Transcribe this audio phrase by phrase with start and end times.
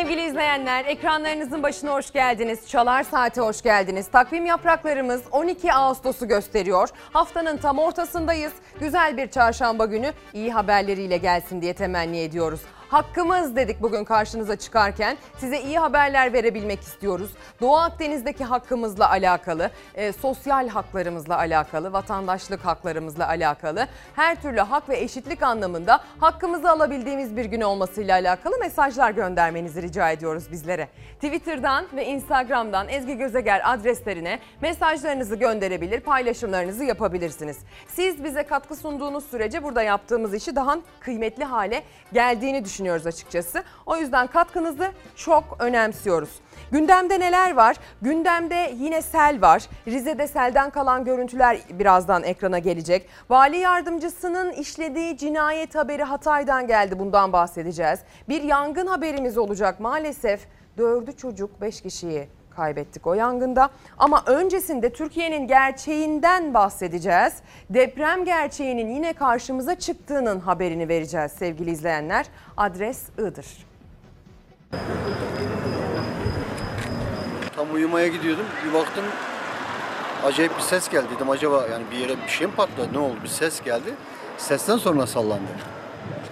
[0.00, 0.84] Sevgili izleyenler.
[0.84, 2.68] Ekranlarınızın başına hoş geldiniz.
[2.68, 4.08] Çalar Saat'e hoş geldiniz.
[4.08, 6.88] Takvim yapraklarımız 12 Ağustos'u gösteriyor.
[7.12, 8.52] Haftanın tam ortasındayız.
[8.80, 12.60] Güzel bir çarşamba günü iyi haberleriyle gelsin diye temenni ediyoruz.
[12.90, 15.16] Hakkımız dedik bugün karşınıza çıkarken.
[15.38, 17.30] Size iyi haberler verebilmek istiyoruz.
[17.60, 23.86] Doğu Akdeniz'deki hakkımızla alakalı, e, sosyal haklarımızla alakalı, vatandaşlık haklarımızla alakalı,
[24.16, 30.10] her türlü hak ve eşitlik anlamında hakkımızı alabildiğimiz bir gün olmasıyla alakalı mesajlar göndermenizi rica
[30.10, 30.88] ediyoruz bizlere.
[31.14, 37.58] Twitter'dan ve Instagram'dan Ezgi Gözeger adreslerine mesajlarınızı gönderebilir, paylaşımlarınızı yapabilirsiniz.
[37.88, 43.62] Siz bize katkı sunduğunuz sürece burada yaptığımız işi daha kıymetli hale geldiğini düşünüyoruz açıkçası.
[43.86, 46.30] O yüzden katkınızı çok önemsiyoruz.
[46.72, 47.76] Gündemde neler var?
[48.02, 49.62] Gündemde yine sel var.
[49.86, 53.08] Rize'de selden kalan görüntüler birazdan ekrana gelecek.
[53.30, 56.98] Vali yardımcısının işlediği cinayet haberi Hatay'dan geldi.
[56.98, 58.00] Bundan bahsedeceğiz.
[58.28, 60.40] Bir yangın haberimiz olacak maalesef.
[60.78, 63.70] Dördü çocuk, beş kişiyi kaybettik o yangında.
[63.98, 67.32] Ama öncesinde Türkiye'nin gerçeğinden bahsedeceğiz.
[67.70, 72.26] Deprem gerçeğinin yine karşımıza çıktığının haberini vereceğiz sevgili izleyenler.
[72.56, 73.46] Adres Iğdır.
[77.56, 78.46] Tam uyumaya gidiyordum.
[78.66, 79.04] Bir baktım
[80.24, 81.06] acayip bir ses geldi.
[81.16, 82.88] Dedim acaba yani bir yere bir şey mi patladı?
[82.92, 83.16] Ne oldu?
[83.22, 83.94] Bir ses geldi.
[84.38, 85.50] Sesten sonra sallandı.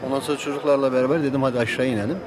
[0.07, 2.19] Ondan sonra çocuklarla beraber dedim hadi aşağı inelim.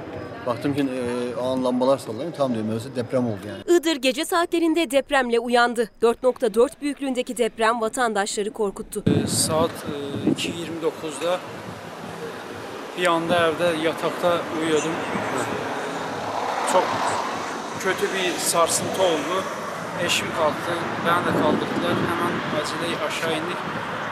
[0.46, 2.32] Baktım ki e, an lambalar sallanıyor.
[2.36, 3.78] Tamam dedim öyleyse deprem oldu yani.
[3.78, 5.90] Iğdır gece saatlerinde depremle uyandı.
[6.02, 9.04] 4.4 büyüklüğündeki deprem vatandaşları korkuttu.
[9.28, 9.70] Saat
[10.26, 11.38] e, 2.29'da
[12.98, 14.92] bir anda evde yatakta uyuyordum.
[16.72, 16.84] Çok
[17.80, 19.44] kötü bir sarsıntı oldu.
[20.04, 20.72] Eşim kalktı,
[21.06, 21.94] ben de kaldırdılar.
[22.10, 23.56] Hemen acele aşağı indik.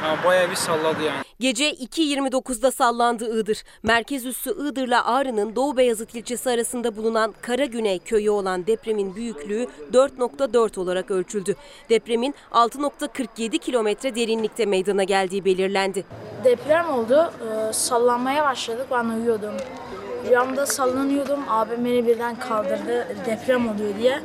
[0.04, 1.29] Yani bayağı bir salladı yani.
[1.40, 3.64] Gece 2.29'da sallandı Iğdır.
[3.82, 10.80] Merkez üssü Iğdır'la Ağrı'nın Doğu Beyazıt ilçesi arasında bulunan Karagüney köyü olan depremin büyüklüğü 4.4
[10.80, 11.56] olarak ölçüldü.
[11.90, 16.04] Depremin 6.47 kilometre derinlikte meydana geldiği belirlendi.
[16.44, 17.32] Deprem oldu.
[17.68, 18.86] Ee, sallanmaya başladık.
[18.90, 19.54] Ben uyuyordum.
[20.28, 21.40] Rüyamda sallanıyordum.
[21.48, 23.16] Abim beni birden kaldırdı.
[23.26, 24.20] Deprem oluyor diye.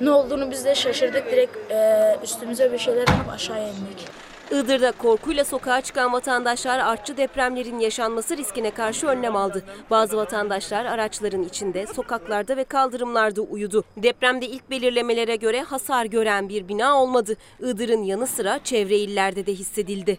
[0.00, 1.32] Ne olduğunu biz de şaşırdık.
[1.32, 4.27] Direkt e, üstümüze bir şeyler alıp aşağıya indik.
[4.50, 9.64] Iğdır'da korkuyla sokağa çıkan vatandaşlar artçı depremlerin yaşanması riskine karşı önlem aldı.
[9.90, 13.84] Bazı vatandaşlar araçların içinde, sokaklarda ve kaldırımlarda uyudu.
[13.96, 17.36] Depremde ilk belirlemelere göre hasar gören bir bina olmadı.
[17.60, 20.18] Iğdır'ın yanı sıra çevre illerde de hissedildi.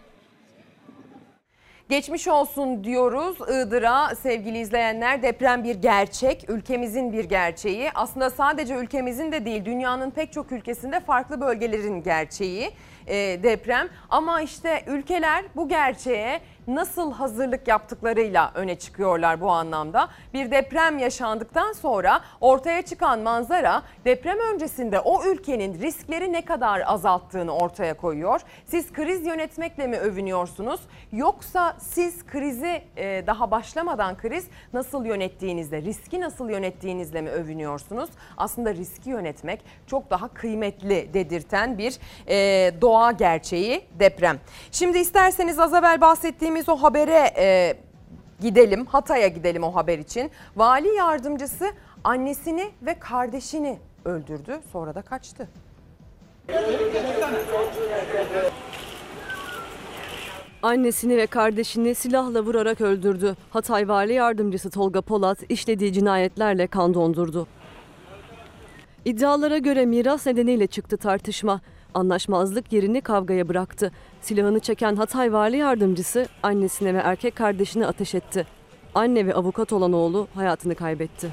[1.88, 5.22] Geçmiş olsun diyoruz Iğdır'a sevgili izleyenler.
[5.22, 7.90] Deprem bir gerçek, ülkemizin bir gerçeği.
[7.94, 12.70] Aslında sadece ülkemizin de değil, dünyanın pek çok ülkesinde farklı bölgelerin gerçeği
[13.42, 13.88] deprem.
[14.10, 16.40] Ama işte ülkeler bu gerçeğe
[16.74, 20.08] nasıl hazırlık yaptıklarıyla öne çıkıyorlar bu anlamda.
[20.34, 27.54] Bir deprem yaşandıktan sonra ortaya çıkan manzara deprem öncesinde o ülkenin riskleri ne kadar azalttığını
[27.56, 28.40] ortaya koyuyor.
[28.66, 30.80] Siz kriz yönetmekle mi övünüyorsunuz
[31.12, 38.10] yoksa siz krizi e, daha başlamadan kriz nasıl yönettiğinizle, riski nasıl yönettiğinizle mi övünüyorsunuz?
[38.36, 41.98] Aslında riski yönetmek çok daha kıymetli dedirten bir
[42.28, 44.38] e, doğa gerçeği deprem.
[44.72, 47.76] Şimdi isterseniz az evvel bahsettiğimiz o habere e,
[48.40, 48.86] gidelim.
[48.86, 50.30] Hatay'a gidelim o haber için.
[50.56, 51.72] Vali yardımcısı
[52.04, 54.60] annesini ve kardeşini öldürdü.
[54.72, 55.48] Sonra da kaçtı.
[60.62, 63.36] Annesini ve kardeşini silahla vurarak öldürdü.
[63.50, 67.46] Hatay Vali Yardımcısı Tolga Polat işlediği cinayetlerle kan dondurdu.
[69.04, 71.60] İddialara göre miras nedeniyle çıktı tartışma.
[71.94, 73.92] Anlaşmazlık yerini kavgaya bıraktı.
[74.22, 78.46] Silahını çeken Hatay Vali Yardımcısı annesine ve erkek kardeşine ateş etti.
[78.94, 81.30] Anne ve avukat olan oğlu hayatını kaybetti.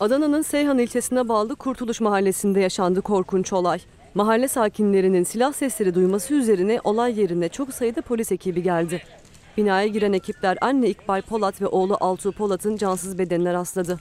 [0.00, 3.80] Adana'nın Seyhan ilçesine bağlı Kurtuluş Mahallesi'nde yaşandı korkunç olay.
[4.14, 9.02] Mahalle sakinlerinin silah sesleri duyması üzerine olay yerine çok sayıda polis ekibi geldi.
[9.56, 13.98] Binaya giren ekipler anne İkbal Polat ve oğlu Altuğ Polat'ın cansız bedenine rastladı.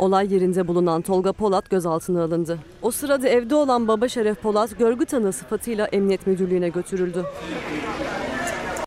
[0.00, 2.58] Olay yerinde bulunan Tolga Polat gözaltına alındı.
[2.82, 7.24] O sırada evde olan baba Şeref Polat görgü tanığı sıfatıyla Emniyet Müdürlüğü'ne götürüldü.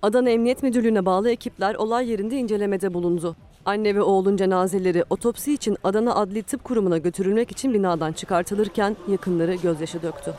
[0.02, 3.36] Adana Emniyet Müdürlüğü'ne bağlı ekipler olay yerinde incelemede bulundu.
[3.66, 9.56] Anne ve oğlun cenazeleri otopsi için Adana Adli Tıp Kurumu'na götürülmek için binadan çıkartılırken yakınları
[9.56, 10.34] gözyaşı döktü.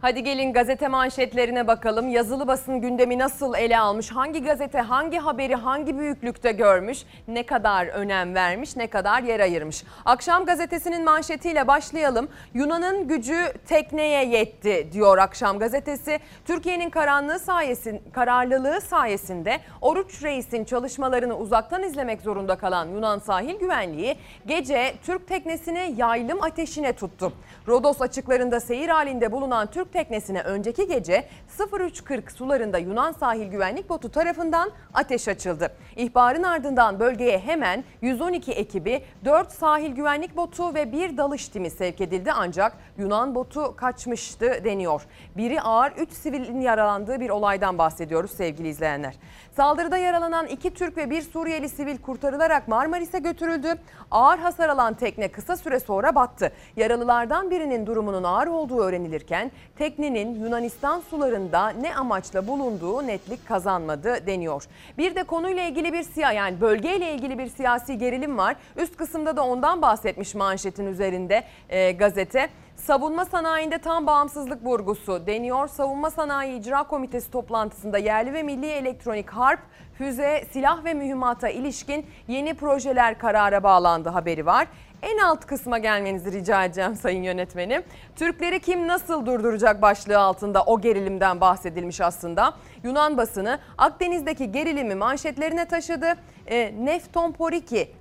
[0.00, 2.08] Hadi gelin gazete manşetlerine bakalım.
[2.08, 4.10] Yazılı basın gündemi nasıl ele almış?
[4.10, 6.98] Hangi gazete hangi haberi hangi büyüklükte görmüş?
[7.28, 8.76] Ne kadar önem vermiş?
[8.76, 9.84] Ne kadar yer ayırmış?
[10.04, 12.28] Akşam gazetesinin manşetiyle başlayalım.
[12.54, 16.20] Yunan'ın gücü tekneye yetti diyor Akşam gazetesi.
[16.44, 24.16] Türkiye'nin karanlığı sayesin, kararlılığı sayesinde Oruç Reis'in çalışmalarını uzaktan izlemek zorunda kalan Yunan sahil güvenliği
[24.46, 27.32] gece Türk teknesini yaylım ateşine tuttu.
[27.68, 31.24] Rodos açıklarında seyir halinde bulunan Türk teknesine önceki gece
[31.58, 35.72] 03.40 sularında Yunan sahil güvenlik botu tarafından ateş açıldı.
[35.96, 42.00] İhbarın ardından bölgeye hemen 112 ekibi, 4 sahil güvenlik botu ve bir dalış timi sevk
[42.00, 45.02] edildi ancak Yunan botu kaçmıştı deniyor.
[45.36, 49.14] Biri ağır 3 sivilin yaralandığı bir olaydan bahsediyoruz sevgili izleyenler.
[49.56, 53.74] Saldırıda yaralanan iki Türk ve bir Suriyeli sivil kurtarılarak Marmaris'e götürüldü.
[54.10, 56.52] Ağır hasar alan tekne kısa süre sonra battı.
[56.76, 64.64] Yaralılardan birinin durumunun ağır olduğu öğrenilirken teknenin Yunanistan sularında ne amaçla bulunduğu netlik kazanmadı deniyor.
[64.98, 68.56] Bir de konuyla ilgili bir siyah yani bölgeyle ilgili bir siyasi gerilim var.
[68.76, 72.48] Üst kısımda da ondan bahsetmiş manşetin üzerinde e, gazete.
[72.76, 75.68] Savunma sanayinde tam bağımsızlık vurgusu deniyor.
[75.68, 79.60] Savunma Sanayi İcra Komitesi toplantısında yerli ve milli elektronik harp,
[79.98, 84.68] füze, silah ve mühimmata ilişkin yeni projeler karara bağlandı haberi var.
[85.02, 87.82] En alt kısma gelmenizi rica edeceğim sayın yönetmenim.
[88.16, 92.54] Türkleri kim nasıl durduracak başlığı altında o gerilimden bahsedilmiş aslında.
[92.82, 96.14] Yunan basını Akdeniz'deki gerilimi manşetlerine taşıdı.
[96.46, 97.34] E, Nefton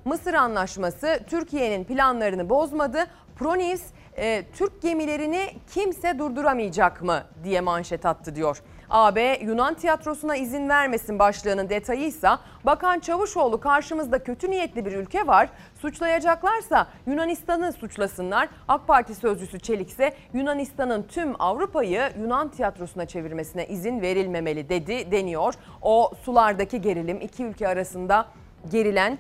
[0.06, 3.08] Mısır anlaşması Türkiye'nin planlarını bozmadı.
[3.36, 3.84] Pronews
[4.18, 8.62] e, Türk gemilerini kimse durduramayacak mı diye manşet attı diyor.
[8.90, 15.50] AB Yunan tiyatrosuna izin vermesin başlığının detayıysa Bakan Çavuşoğlu karşımızda kötü niyetli bir ülke var.
[15.82, 18.50] Suçlayacaklarsa Yunanistan'ı suçlasınlar.
[18.68, 25.54] AK Parti sözcüsü Çelik ise Yunanistan'ın tüm Avrupa'yı Yunan tiyatrosuna çevirmesine izin verilmemeli dedi deniyor.
[25.82, 28.26] O sulardaki gerilim iki ülke arasında
[28.72, 29.18] gerilen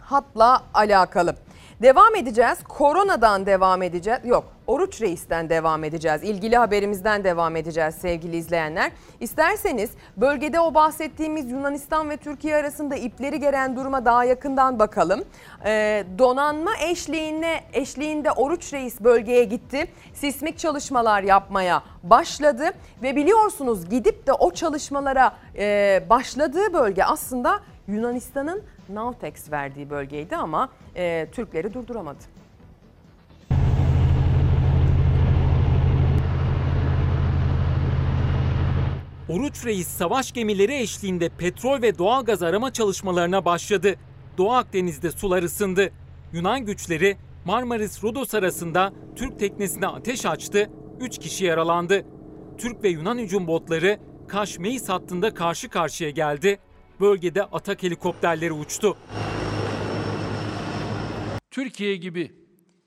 [0.00, 1.34] hatla alakalı.
[1.82, 2.58] Devam edeceğiz.
[2.68, 4.20] Koronadan devam edeceğiz.
[4.24, 6.22] Yok, Oruç Reis'ten devam edeceğiz.
[6.22, 8.92] İlgili haberimizden devam edeceğiz sevgili izleyenler.
[9.20, 15.24] İsterseniz bölgede o bahsettiğimiz Yunanistan ve Türkiye arasında ipleri geren duruma daha yakından bakalım.
[15.64, 19.88] Ee, donanma eşliğinde, eşliğinde Oruç Reis bölgeye gitti.
[20.14, 22.70] Sismik çalışmalar yapmaya başladı
[23.02, 30.68] ve biliyorsunuz gidip de o çalışmalara e, başladığı bölge aslında Yunanistan'ın Navtex verdiği bölgeydi ama
[30.96, 32.18] e, Türkleri durduramadı.
[39.28, 43.94] Oruç Reis savaş gemileri eşliğinde petrol ve doğalgaz arama çalışmalarına başladı.
[44.38, 45.90] Doğu Akdeniz'de sular ısındı.
[46.32, 50.70] Yunan güçleri Marmaris Rodos arasında Türk teknesine ateş açtı,
[51.00, 52.04] 3 kişi yaralandı.
[52.58, 53.98] Türk ve Yunan hücum botları
[54.28, 56.58] Kaş-Meis hattında karşı karşıya geldi.
[57.00, 58.96] Bölgede atak helikopterleri uçtu.
[61.50, 62.32] Türkiye gibi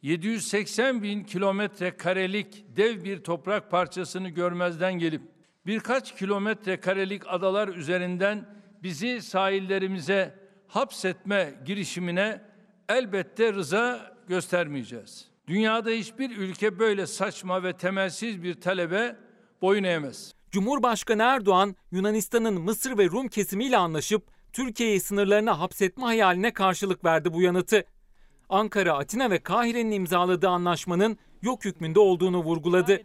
[0.01, 5.21] 780 bin kilometre karelik dev bir toprak parçasını görmezden gelip
[5.65, 8.45] birkaç kilometre karelik adalar üzerinden
[8.83, 10.35] bizi sahillerimize
[10.67, 12.41] hapsetme girişimine
[12.89, 15.27] elbette rıza göstermeyeceğiz.
[15.47, 19.15] Dünyada hiçbir ülke böyle saçma ve temelsiz bir talebe
[19.61, 20.40] boyun eğmez.
[20.51, 27.41] Cumhurbaşkanı Erdoğan, Yunanistan'ın Mısır ve Rum kesimiyle anlaşıp Türkiye'yi sınırlarına hapsetme hayaline karşılık verdi bu
[27.41, 27.85] yanıtı.
[28.49, 33.01] Ankara, Atina ve Kahire'nin imzaladığı anlaşmanın yok hükmünde olduğunu vurguladı.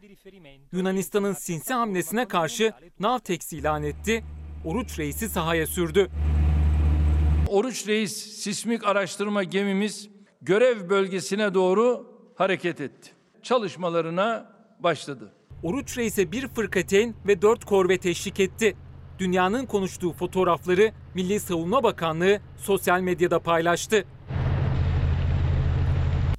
[0.72, 4.24] Yunanistan'ın sinsi hamlesine karşı Navtex ilan etti,
[4.64, 6.10] Oruç Reis'i sahaya sürdü.
[7.48, 10.08] Oruç Reis sismik araştırma gemimiz
[10.42, 13.10] görev bölgesine doğru hareket etti.
[13.42, 15.36] Çalışmalarına başladı.
[15.62, 18.76] Oruç Reis'e bir fırkateyn ve dört korvet eşlik etti.
[19.18, 24.04] Dünyanın konuştuğu fotoğrafları Milli Savunma Bakanlığı sosyal medyada paylaştı.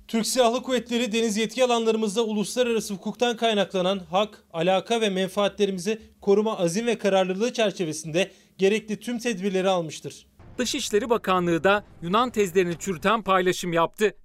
[0.07, 6.88] Türk Silahlı Kuvvetleri deniz yetki alanlarımızda uluslararası hukuktan kaynaklanan hak, alaka ve menfaatlerimizi koruma azim
[6.88, 10.27] ve kararlılığı çerçevesinde gerekli tüm tedbirleri almıştır.
[10.57, 14.15] Dışişleri Bakanlığı da Yunan tezlerini çürüten paylaşım yaptı.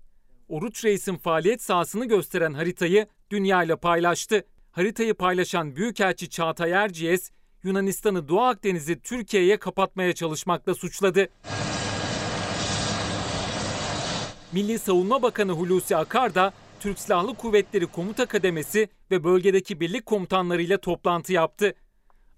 [0.49, 4.45] Oruç Reis'in faaliyet sahasını gösteren haritayı dünya ile paylaştı.
[4.73, 7.31] Haritayı paylaşan Büyükelçi Çağatay Erciyes,
[7.63, 11.29] Yunanistan'ı Doğu Akdeniz'i Türkiye'ye kapatmaya çalışmakla suçladı.
[14.53, 20.79] Milli Savunma Bakanı Hulusi Akar da Türk Silahlı Kuvvetleri Komuta Kademesi ve bölgedeki birlik komutanlarıyla
[20.79, 21.75] toplantı yaptı.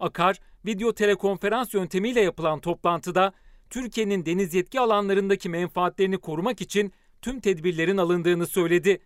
[0.00, 3.32] Akar, video telekonferans yöntemiyle yapılan toplantıda
[3.70, 9.00] Türkiye'nin deniz yetki alanlarındaki menfaatlerini korumak için tüm tedbirlerin alındığını söyledi.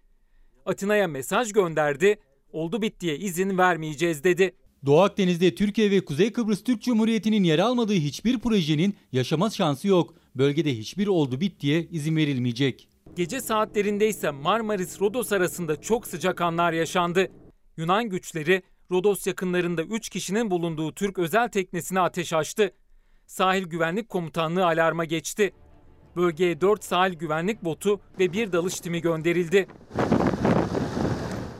[0.67, 2.19] Atina'ya mesaj gönderdi,
[2.52, 4.55] oldu bittiye izin vermeyeceğiz dedi.
[4.87, 10.14] Doğu Akdeniz'de Türkiye ve Kuzey Kıbrıs Türk Cumhuriyeti'nin yer almadığı hiçbir projenin yaşama şansı yok.
[10.35, 12.88] Bölgede hiçbir oldu bittiye izin verilmeyecek.
[13.17, 17.28] Gece saatlerinde ise Marmaris-Rodos arasında çok sıcak anlar yaşandı.
[17.76, 22.73] Yunan güçleri Rodos yakınlarında 3 kişinin bulunduğu Türk özel teknesine ateş açtı.
[23.26, 25.52] Sahil Güvenlik Komutanlığı alarma geçti.
[26.17, 29.67] Bölgeye 4 sahil güvenlik botu ve bir dalış timi gönderildi.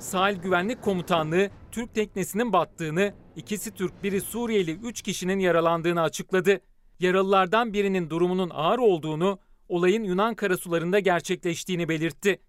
[0.01, 6.61] Sahil Güvenlik Komutanlığı Türk teknesinin battığını, ikisi Türk biri Suriyeli 3 kişinin yaralandığını açıkladı.
[7.01, 9.39] Yaralılardan birinin durumunun ağır olduğunu,
[9.69, 12.41] olayın Yunan karasularında gerçekleştiğini belirtti.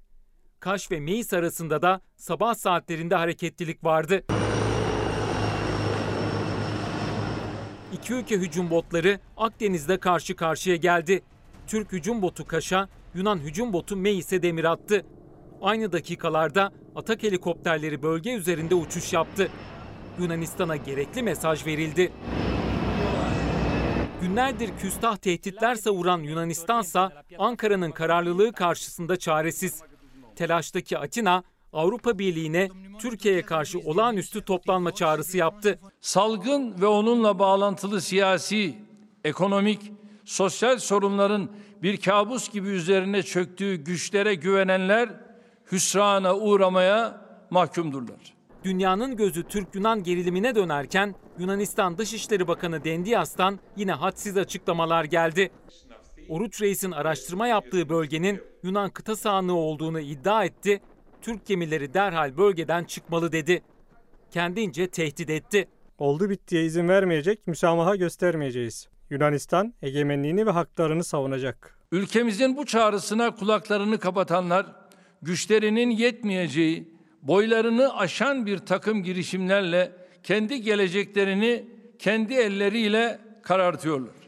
[0.60, 4.24] Kaş ve Meis arasında da sabah saatlerinde hareketlilik vardı.
[7.94, 11.22] İki ülke hücum botları Akdeniz'de karşı karşıya geldi.
[11.68, 15.06] Türk hücum botu Kaş'a, Yunan hücum botu Meis'e demir attı.
[15.62, 19.50] Aynı dakikalarda atak helikopterleri bölge üzerinde uçuş yaptı.
[20.20, 22.12] Yunanistan'a gerekli mesaj verildi.
[24.22, 29.82] Günlerdir küstah tehditler savuran Yunanistansa Ankara'nın kararlılığı karşısında çaresiz.
[30.36, 35.80] Telaştaki Atina, Avrupa Birliği'ne Türkiye'ye karşı olağanüstü toplanma çağrısı yaptı.
[36.01, 38.75] Salgın ve onunla bağlantılı siyasi,
[39.24, 39.92] ekonomik,
[40.25, 41.50] sosyal sorunların
[41.84, 45.28] bir kabus gibi üzerine çöktüğü güçlere güvenenler
[45.72, 48.34] hüsrana uğramaya mahkumdurlar.
[48.64, 55.52] Dünyanın gözü Türk-Yunan gerilimine dönerken Yunanistan Dışişleri Bakanı Dendias'tan yine hadsiz açıklamalar geldi.
[56.30, 60.82] Oruç Reis'in araştırma yaptığı bölgenin Yunan kıta sahanlığı olduğunu iddia etti.
[61.22, 63.62] Türk gemileri derhal bölgeden çıkmalı dedi.
[64.32, 65.68] Kendince tehdit etti.
[65.98, 68.88] Oldu bittiye izin vermeyecek, müsamaha göstermeyeceğiz.
[69.10, 71.80] Yunanistan egemenliğini ve haklarını savunacak.
[71.92, 74.66] Ülkemizin bu çağrısına kulaklarını kapatanlar,
[75.22, 79.92] güçlerinin yetmeyeceği, boylarını aşan bir takım girişimlerle
[80.24, 81.66] kendi geleceklerini
[82.00, 84.20] kendi elleriyle karartıyorlar.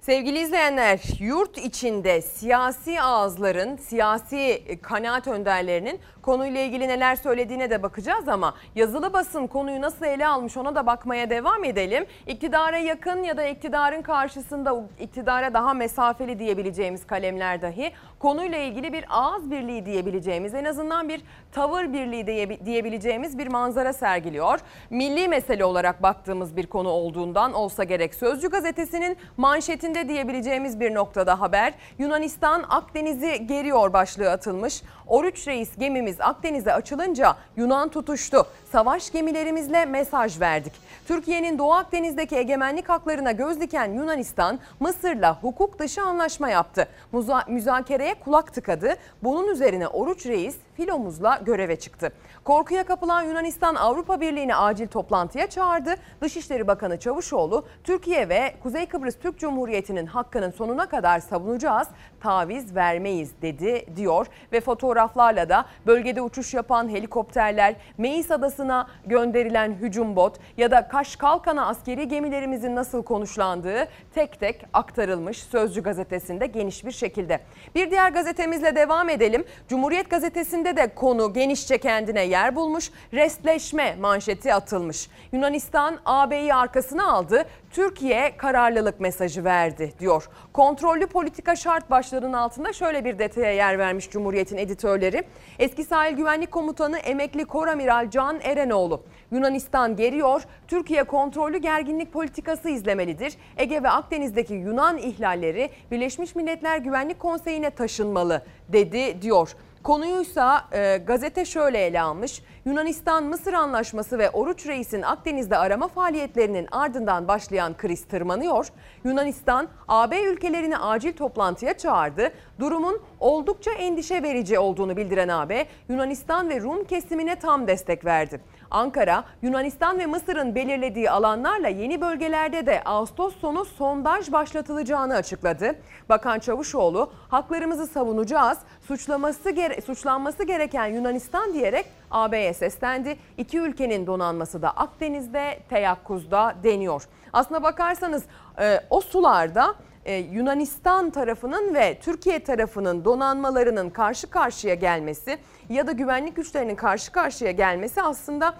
[0.00, 8.28] Sevgili izleyenler, yurt içinde siyasi ağızların, siyasi kanaat önderlerinin konuyla ilgili neler söylediğine de bakacağız
[8.28, 12.06] ama yazılı basın konuyu nasıl ele almış ona da bakmaya devam edelim.
[12.26, 19.04] İktidara yakın ya da iktidarın karşısında iktidara daha mesafeli diyebileceğimiz kalemler dahi konuyla ilgili bir
[19.08, 22.26] ağız birliği diyebileceğimiz en azından bir tavır birliği
[22.66, 24.60] diyebileceğimiz bir manzara sergiliyor.
[24.90, 31.40] Milli mesele olarak baktığımız bir konu olduğundan olsa gerek Sözcü gazetesinin manşetinde diyebileceğimiz bir noktada
[31.40, 31.74] haber.
[31.98, 34.82] Yunanistan Akdeniz'i geriyor başlığı atılmış.
[35.08, 38.46] Oruç Reis gemimiz Akdeniz'e açılınca Yunan tutuştu.
[38.72, 40.72] Savaş gemilerimizle mesaj verdik.
[41.08, 46.88] Türkiye'nin Doğu Akdeniz'deki egemenlik haklarına göz diken Yunanistan, Mısır'la hukuk dışı anlaşma yaptı.
[47.12, 48.94] Muza müzakereye kulak tıkadı.
[49.22, 52.12] Bunun üzerine Oruç Reis filomuzla göreve çıktı.
[52.44, 55.94] Korkuya kapılan Yunanistan Avrupa Birliği'ni acil toplantıya çağırdı.
[56.20, 61.88] Dışişleri Bakanı Çavuşoğlu, Türkiye ve Kuzey Kıbrıs Türk Cumhuriyeti'nin hakkının sonuna kadar savunacağız,
[62.20, 64.26] taviz vermeyiz dedi diyor.
[64.52, 71.16] Ve fotoğraflarla da bölgede uçuş yapan helikopterler, Meis Adası'na gönderilen hücum bot ya da Kaş
[71.16, 77.40] Kalkan'a askeri gemilerimizin nasıl konuşlandığı tek tek aktarılmış Sözcü gazetesinde geniş bir şekilde.
[77.74, 79.44] Bir diğer gazetemizle devam edelim.
[79.68, 82.90] Cumhuriyet gazetesinde de konu genişçe kendine yer bulmuş.
[83.12, 85.08] Restleşme manşeti atılmış.
[85.32, 87.44] Yunanistan AB'yi arkasına aldı.
[87.70, 90.28] Türkiye kararlılık mesajı verdi diyor.
[90.52, 95.22] Kontrollü politika şart başlığının altında şöyle bir detaya yer vermiş Cumhuriyet'in editörleri.
[95.58, 99.02] Eski Sahil Güvenlik Komutanı emekli Koramiral Can Erenoğlu.
[99.30, 103.34] Yunanistan geriyor, Türkiye kontrollü gerginlik politikası izlemelidir.
[103.56, 109.56] Ege ve Akdeniz'deki Yunan ihlalleri Birleşmiş Milletler Güvenlik Konseyi'ne taşınmalı dedi diyor.
[109.82, 112.42] Konuyuysa e, gazete şöyle ele almış.
[112.64, 118.66] Yunanistan-Mısır anlaşması ve Oruç Reis'in Akdeniz'de arama faaliyetlerinin ardından başlayan kriz tırmanıyor.
[119.04, 122.32] Yunanistan AB ülkelerini acil toplantıya çağırdı.
[122.60, 128.40] Durumun oldukça endişe verici olduğunu bildiren AB, Yunanistan ve Rum kesimine tam destek verdi.
[128.70, 135.74] Ankara, Yunanistan ve Mısır'ın belirlediği alanlarla yeni bölgelerde de Ağustos sonu sondaj başlatılacağını açıkladı.
[136.08, 143.16] Bakan Çavuşoğlu, haklarımızı savunacağız, suçlaması gere suçlanması gereken Yunanistan diyerek AB'ye seslendi.
[143.36, 147.02] İki ülkenin donanması da Akdeniz'de, teyakkuzda deniyor.
[147.32, 148.24] Aslına bakarsanız
[148.60, 155.92] e, o sularda e, Yunanistan tarafının ve Türkiye tarafının donanmalarının karşı karşıya gelmesi ya da
[155.92, 158.54] güvenlik güçlerinin karşı karşıya gelmesi aslında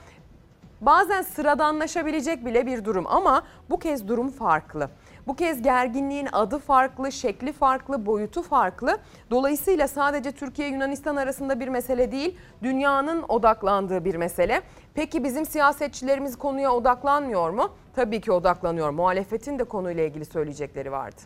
[0.81, 4.91] bazen sıradanlaşabilecek bile bir durum ama bu kez durum farklı.
[5.29, 8.99] Bu kez gerginliğin adı farklı, şekli farklı, boyutu farklı.
[9.31, 14.63] Dolayısıyla sadece Türkiye Yunanistan arasında bir mesele değil, dünyanın odaklandığı bir mesele.
[14.95, 17.71] Peki bizim siyasetçilerimiz konuya odaklanmıyor mu?
[17.97, 18.91] Tabii ki odaklanıyor.
[18.91, 21.21] Muhalefetin de konuyla ilgili söyleyecekleri vardı.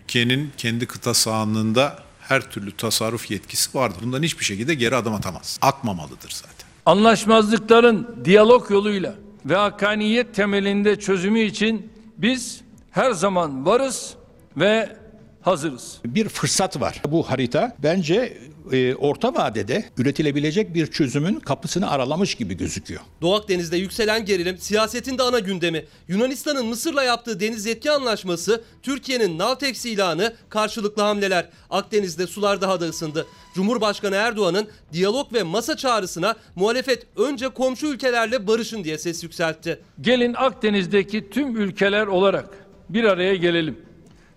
[0.00, 3.98] Türkiye'nin kendi kıta sahanlığında her türlü tasarruf yetkisi vardır.
[4.02, 5.58] Bundan hiçbir şekilde geri adım atamaz.
[5.62, 6.68] Atmamalıdır zaten.
[6.86, 14.14] Anlaşmazlıkların diyalog yoluyla ve hakkaniyet temelinde çözümü için biz her zaman varız
[14.56, 14.96] ve
[15.42, 15.98] hazırız.
[16.04, 17.02] Bir fırsat var.
[17.08, 18.38] Bu harita bence
[18.72, 23.00] e, orta vadede üretilebilecek bir çözümün kapısını aralamış gibi gözüküyor.
[23.20, 25.84] Doğu Akdeniz'de yükselen gerilim siyasetin de ana gündemi.
[26.08, 31.48] Yunanistan'ın Mısır'la yaptığı deniz yetki anlaşması, Türkiye'nin Navtex ilanı, karşılıklı hamleler.
[31.70, 33.26] Akdeniz'de sular daha da ısındı.
[33.54, 39.80] Cumhurbaşkanı Erdoğan'ın diyalog ve masa çağrısına muhalefet önce komşu ülkelerle barışın diye ses yükseltti.
[40.00, 43.78] Gelin Akdeniz'deki tüm ülkeler olarak bir araya gelelim.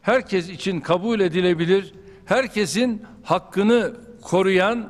[0.01, 1.93] Herkes için kabul edilebilir,
[2.25, 4.89] herkesin hakkını koruyan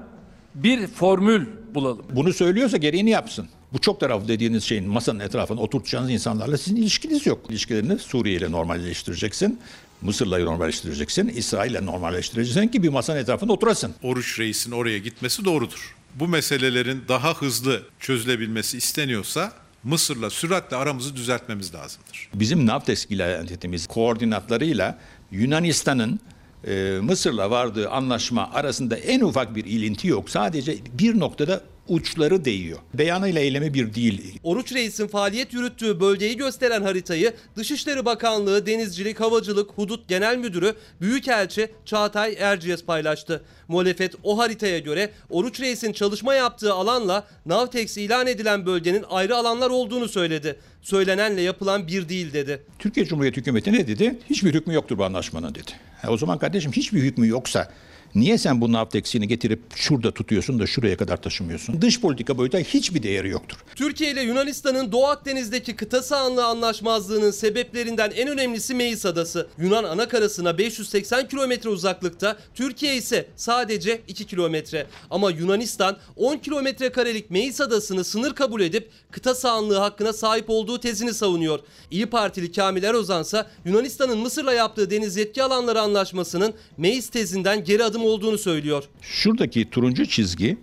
[0.55, 2.05] bir formül bulalım.
[2.09, 3.47] Bunu söylüyorsa gereğini yapsın.
[3.73, 7.45] Bu çok taraflı dediğiniz şeyin masanın etrafına oturtacağınız insanlarla sizin ilişkiniz yok.
[7.49, 9.59] İlişkilerini Suriye ile normalleştireceksin.
[10.01, 11.27] Mısır'la normalleştireceksin.
[11.27, 13.93] İsrail'le normalleştireceksin ki bir masanın etrafında oturasın.
[14.03, 15.95] Oruç Reis'in oraya gitmesi doğrudur.
[16.15, 19.51] Bu meselelerin daha hızlı çözülebilmesi isteniyorsa
[19.83, 22.29] Mısır'la süratle aramızı düzeltmemiz lazımdır.
[22.33, 24.99] Bizim Navtex iletişimimiz koordinatlarıyla
[25.31, 26.19] Yunanistan'ın
[26.67, 30.29] e, Mısır'la vardığı anlaşma arasında en ufak bir ilinti yok.
[30.29, 32.79] Sadece bir noktada uçları değiyor.
[32.93, 34.39] Beyanıyla eylemi bir değil.
[34.43, 41.69] Oruç Reis'in faaliyet yürüttüğü bölgeyi gösteren haritayı Dışişleri Bakanlığı Denizcilik, Havacılık, Hudut Genel Müdürü Büyükelçi
[41.85, 43.43] Çağatay Erciyes paylaştı.
[43.67, 49.69] Muhalefet o haritaya göre Oruç Reis'in çalışma yaptığı alanla Navtex ilan edilen bölgenin ayrı alanlar
[49.69, 50.59] olduğunu söyledi.
[50.81, 52.63] Söylenenle yapılan bir değil dedi.
[52.79, 54.19] Türkiye Cumhuriyeti hükümeti ne dedi?
[54.29, 55.71] Hiçbir hükmü yoktur bu anlaşmanın dedi.
[56.01, 57.71] Ha, o zaman kardeşim hiçbir hükmü yoksa
[58.15, 61.81] Niye sen bu Navtex'ini getirip şurada tutuyorsun da şuraya kadar taşımıyorsun?
[61.81, 63.57] Dış politika boyutta hiçbir değeri yoktur.
[63.75, 69.47] Türkiye ile Yunanistan'ın Doğu Akdeniz'deki kıta sahanlığı anlaşmazlığının sebeplerinden en önemlisi Meis Adası.
[69.57, 74.87] Yunan anakarasına 580 kilometre uzaklıkta, Türkiye ise sadece 2 kilometre.
[75.09, 80.79] Ama Yunanistan 10 kilometre karelik Meis Adası'nı sınır kabul edip kıta sahanlığı hakkına sahip olduğu
[80.79, 81.59] tezini savunuyor.
[81.91, 87.83] İyi Partili Kamil Erozan ise Yunanistan'ın Mısır'la yaptığı deniz yetki alanları anlaşmasının Meis tezinden geri
[87.83, 88.83] adım olduğunu söylüyor.
[89.01, 90.57] Şuradaki turuncu çizgi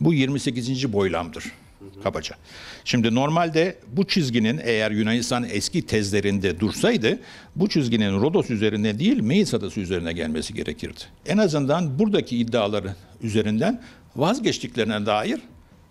[0.00, 0.92] bu 28.
[0.92, 1.44] boylamdır
[2.02, 2.36] kabaca.
[2.84, 7.18] Şimdi normalde bu çizginin eğer Yunanistan eski tezlerinde dursaydı
[7.56, 11.00] bu çizginin Rodos üzerine değil Meis Adası üzerine gelmesi gerekirdi.
[11.26, 13.82] En azından buradaki iddiaları üzerinden
[14.16, 15.40] vazgeçtiklerine dair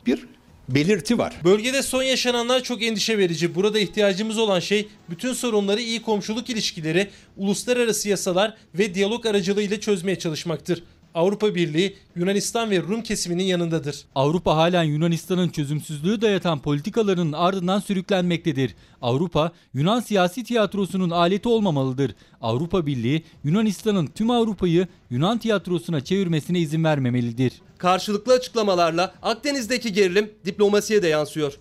[0.06, 0.28] bir
[0.70, 1.34] belirti var.
[1.44, 3.56] Bölgede son yaşananlar çok endişe verici.
[3.56, 10.20] Burada ihtiyacımız olan şey bütün sorunları iyi komşuluk ilişkileri, uluslararası yasalar ve diyalog aracılığıyla çözmeye
[10.20, 10.84] çalışmaktır.
[11.16, 14.06] Avrupa Birliği Yunanistan ve Rum kesiminin yanındadır.
[14.16, 18.76] Avrupa halen Yunanistan'ın çözümsüzlüğü dayatan politikalarının ardından sürüklenmektedir.
[19.02, 22.16] Avrupa, Yunan siyasi tiyatrosunun aleti olmamalıdır.
[22.42, 27.54] Avrupa Birliği, Yunanistan'ın tüm Avrupa'yı Yunan tiyatrosuna çevirmesine izin vermemelidir.
[27.78, 31.60] Karşılıklı açıklamalarla Akdeniz'deki gerilim diplomasiye de yansıyor.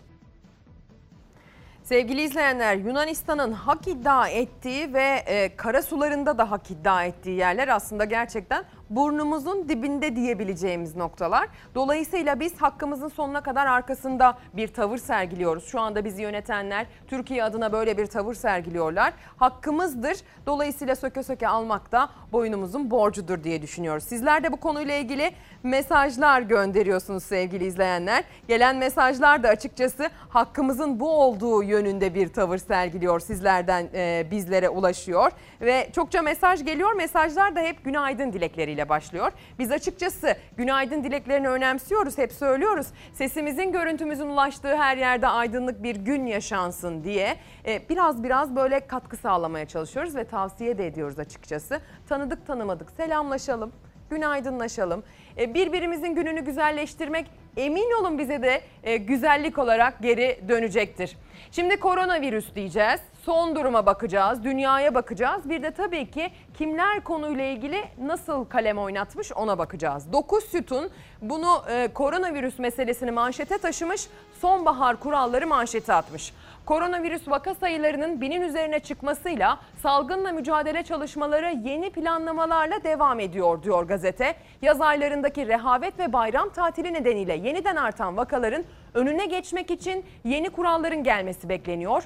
[1.84, 7.68] Sevgili izleyenler Yunanistan'ın hak iddia ettiği ve e, kara sularında da hak iddia ettiği yerler
[7.68, 11.49] aslında gerçekten burnumuzun dibinde diyebileceğimiz noktalar.
[11.75, 15.66] Dolayısıyla biz hakkımızın sonuna kadar arkasında bir tavır sergiliyoruz.
[15.66, 19.12] Şu anda bizi yönetenler Türkiye adına böyle bir tavır sergiliyorlar.
[19.37, 20.16] Hakkımızdır.
[20.47, 24.05] Dolayısıyla söke söke almak da boynumuzun borcudur diye düşünüyoruz.
[24.05, 28.25] Sizler de bu konuyla ilgili mesajlar gönderiyorsunuz sevgili izleyenler.
[28.49, 33.20] Gelen mesajlar da açıkçası hakkımızın bu olduğu yönünde bir tavır sergiliyor.
[33.20, 36.92] Sizlerden e, bizlere ulaşıyor ve çokça mesaj geliyor.
[36.92, 38.33] Mesajlar da hep günaydın
[38.74, 39.32] dilekleriyle başlıyor.
[39.58, 42.18] Biz açıkçası günaydın dileklerini önemsiyoruz.
[42.18, 42.87] Hep söylüyoruz.
[43.12, 49.16] Sesimizin, görüntümüzün ulaştığı her yerde aydınlık bir gün yaşansın diye e, biraz biraz böyle katkı
[49.16, 51.80] sağlamaya çalışıyoruz ve tavsiye de ediyoruz açıkçası.
[52.08, 53.72] Tanıdık tanımadık selamlaşalım,
[54.10, 55.02] günaydınlaşalım.
[55.38, 61.16] E, birbirimizin gününü güzelleştirmek emin olun bize de e, güzellik olarak geri dönecektir.
[61.50, 63.00] Şimdi koronavirüs diyeceğiz.
[63.24, 65.50] Son duruma bakacağız, dünyaya bakacağız.
[65.50, 70.12] Bir de tabii ki kimler konuyla ilgili nasıl kalem oynatmış ona bakacağız.
[70.12, 70.90] 9 sütun
[71.22, 74.08] bunu e, koronavirüs meselesini manşete taşımış,
[74.40, 76.32] sonbahar kuralları manşete atmış.
[76.66, 84.34] Koronavirüs vaka sayılarının binin üzerine çıkmasıyla salgınla mücadele çalışmaları yeni planlamalarla devam ediyor diyor gazete.
[84.62, 91.04] Yaz aylarındaki rehavet ve bayram tatili nedeniyle yeniden artan vakaların önüne geçmek için yeni kuralların
[91.04, 92.04] gelmesi bekleniyor.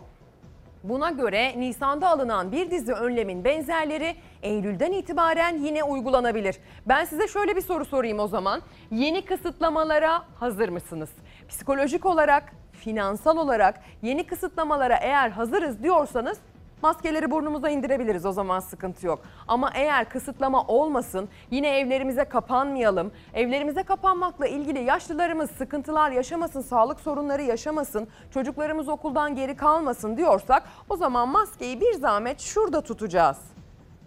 [0.85, 6.57] Buna göre Nisan'da alınan bir dizi önlemin benzerleri Eylül'den itibaren yine uygulanabilir.
[6.87, 8.63] Ben size şöyle bir soru sorayım o zaman.
[8.91, 11.11] Yeni kısıtlamalara hazır mısınız?
[11.49, 16.39] Psikolojik olarak, finansal olarak yeni kısıtlamalara eğer hazırız diyorsanız
[16.83, 19.21] Maskeleri burnumuza indirebiliriz o zaman sıkıntı yok.
[19.49, 23.13] Ama eğer kısıtlama olmasın yine evlerimize kapanmayalım.
[23.35, 30.97] Evlerimize kapanmakla ilgili yaşlılarımız sıkıntılar yaşamasın, sağlık sorunları yaşamasın, çocuklarımız okuldan geri kalmasın diyorsak o
[30.97, 33.39] zaman maskeyi bir zahmet şurada tutacağız.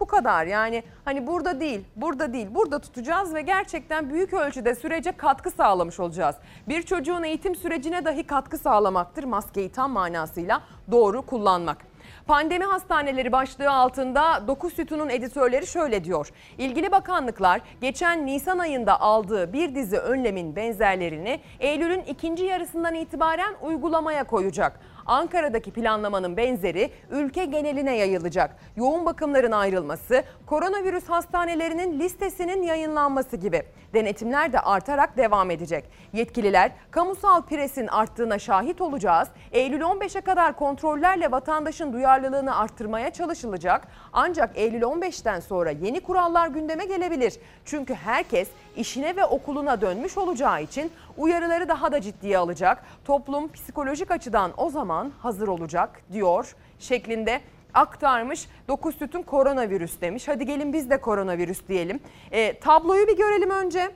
[0.00, 5.12] Bu kadar yani hani burada değil, burada değil, burada tutacağız ve gerçekten büyük ölçüde sürece
[5.12, 6.36] katkı sağlamış olacağız.
[6.68, 11.91] Bir çocuğun eğitim sürecine dahi katkı sağlamaktır maskeyi tam manasıyla doğru kullanmak.
[12.26, 16.28] Pandemi hastaneleri başlığı altında 9 sütunun editörleri şöyle diyor.
[16.58, 24.24] İlgili bakanlıklar geçen Nisan ayında aldığı bir dizi önlemin benzerlerini Eylül'ün ikinci yarısından itibaren uygulamaya
[24.24, 24.80] koyacak.
[25.06, 28.56] Ankara'daki planlamanın benzeri ülke geneline yayılacak.
[28.76, 33.62] Yoğun bakımların ayrılması, koronavirüs hastanelerinin listesinin yayınlanması gibi.
[33.94, 35.84] Denetimler de artarak devam edecek.
[36.12, 39.28] Yetkililer kamusal presin arttığına şahit olacağız.
[39.52, 43.88] Eylül 15'e kadar kontrollerle vatandaşın duyarlılığını arttırmaya çalışılacak.
[44.12, 47.34] Ancak Eylül 15'ten sonra yeni kurallar gündeme gelebilir.
[47.64, 52.84] Çünkü herkes işine ve okuluna dönmüş olacağı için uyarıları daha da ciddiye alacak.
[53.04, 57.40] Toplum psikolojik açıdan o zaman hazır olacak diyor şeklinde
[57.74, 58.48] aktarmış.
[58.68, 60.28] 9 sütun koronavirüs demiş.
[60.28, 62.00] Hadi gelin biz de koronavirüs diyelim.
[62.30, 63.90] E, tabloyu bir görelim önce.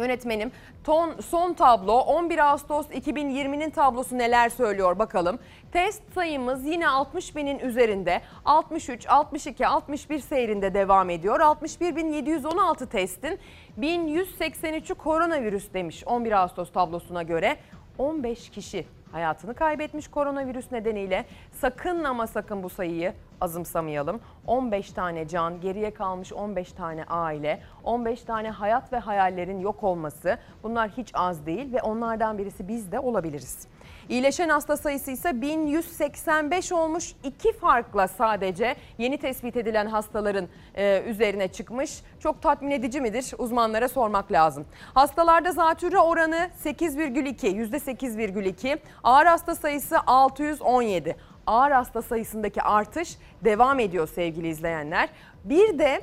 [0.00, 0.52] Yönetmenim
[0.84, 5.38] ton, son tablo 11 Ağustos 2020'nin tablosu neler söylüyor bakalım.
[5.72, 11.40] Test sayımız yine 60 binin üzerinde 63, 62, 61 seyrinde devam ediyor.
[11.40, 13.38] 61.716 testin
[13.78, 17.56] 1183'ü koronavirüs demiş 11 Ağustos tablosuna göre.
[17.98, 21.24] 15 kişi hayatını kaybetmiş koronavirüs nedeniyle.
[21.52, 24.20] Sakın ama sakın bu sayıyı azımsamayalım.
[24.46, 30.38] 15 tane can, geriye kalmış 15 tane aile, 15 tane hayat ve hayallerin yok olması
[30.62, 33.68] bunlar hiç az değil ve onlardan birisi biz de olabiliriz.
[34.10, 37.12] İyileşen hasta sayısı ise 1185 olmuş.
[37.24, 42.02] İki farkla sadece yeni tespit edilen hastaların e, üzerine çıkmış.
[42.20, 43.32] Çok tatmin edici midir?
[43.38, 44.66] Uzmanlara sormak lazım.
[44.94, 48.78] Hastalarda zatürre oranı 8,2, %8,2.
[49.04, 51.16] Ağır hasta sayısı 617.
[51.46, 55.08] Ağır hasta sayısındaki artış devam ediyor sevgili izleyenler.
[55.44, 56.00] Bir de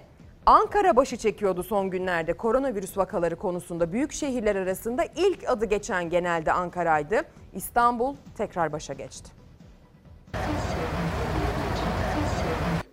[0.48, 6.52] Ankara başı çekiyordu son günlerde koronavirüs vakaları konusunda büyük şehirler arasında ilk adı geçen genelde
[6.52, 7.22] Ankara'ydı.
[7.54, 9.32] İstanbul tekrar başa geçti.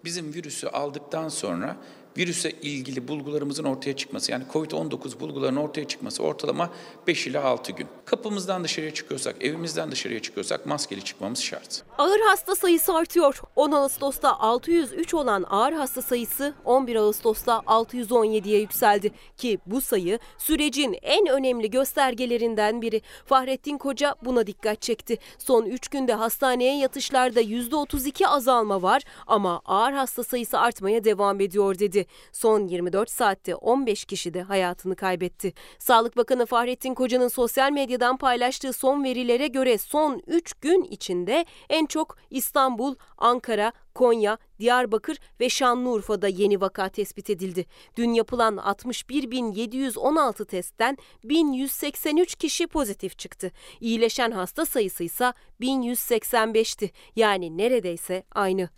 [0.05, 1.77] Bizim virüsü aldıktan sonra
[2.19, 6.71] virüse ilgili bulgularımızın ortaya çıkması yani COVID-19 bulgularının ortaya çıkması ortalama
[7.07, 7.87] 5 ile 6 gün.
[8.05, 11.83] Kapımızdan dışarıya çıkıyorsak, evimizden dışarıya çıkıyorsak maskeli çıkmamız şart.
[11.99, 13.41] Ağır hasta sayısı artıyor.
[13.57, 19.11] 10 Ağustos'ta 603 olan ağır hasta sayısı 11 Ağustos'ta 617'ye yükseldi.
[19.37, 23.03] Ki bu sayı sürecin en önemli göstergelerinden biri.
[23.27, 25.19] Fahrettin Koca buna dikkat çekti.
[25.39, 31.79] Son 3 günde hastaneye yatışlarda %32 azalma var ama ağır hasta sayısı artmaya devam ediyor
[31.79, 32.04] dedi.
[32.33, 35.53] Son 24 saatte 15 kişi de hayatını kaybetti.
[35.79, 41.87] Sağlık Bakanı Fahrettin Koca'nın sosyal medyadan paylaştığı son verilere göre son 3 gün içinde en
[41.87, 47.67] çok İstanbul, Ankara, Konya, Diyarbakır ve Şanlıurfa'da yeni vaka tespit edildi.
[47.97, 53.51] Dün yapılan 61.716 testten 1183 kişi pozitif çıktı.
[53.81, 56.91] İyileşen hasta sayısı ise 1185'ti.
[57.17, 58.69] Yani neredeyse aynı.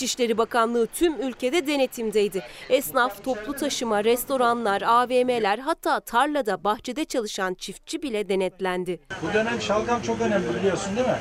[0.00, 2.42] İçişleri Bakanlığı tüm ülkede denetimdeydi.
[2.68, 9.00] Esnaf, toplu taşıma, restoranlar, AVM'ler hatta tarlada, bahçede çalışan çiftçi bile denetlendi.
[9.22, 11.18] Bu dönem şalgam çok önemli biliyorsun değil mi?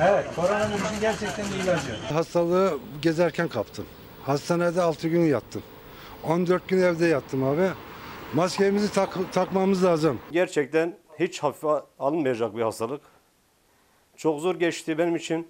[0.00, 2.14] Evet, koronavirüsün gerçekten bir ilacı.
[2.14, 3.86] Hastalığı gezerken kaptım.
[4.22, 5.62] Hastanede 6 gün yattım.
[6.24, 7.68] 14 gün evde yattım abi.
[8.34, 10.20] Maskemizi tak- takmamız lazım.
[10.32, 13.00] Gerçekten hiç hafife alınmayacak bir hastalık.
[14.16, 15.48] Çok zor geçti benim için.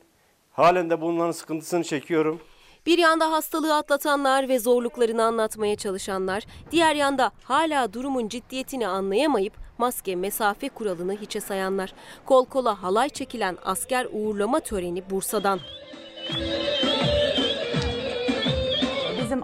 [0.59, 2.40] Halen de bunların sıkıntısını çekiyorum.
[2.87, 10.16] Bir yanda hastalığı atlatanlar ve zorluklarını anlatmaya çalışanlar, diğer yanda hala durumun ciddiyetini anlayamayıp maske
[10.16, 11.92] mesafe kuralını hiçe sayanlar.
[12.27, 15.61] Kol kola halay çekilen asker uğurlama töreni Bursa'dan.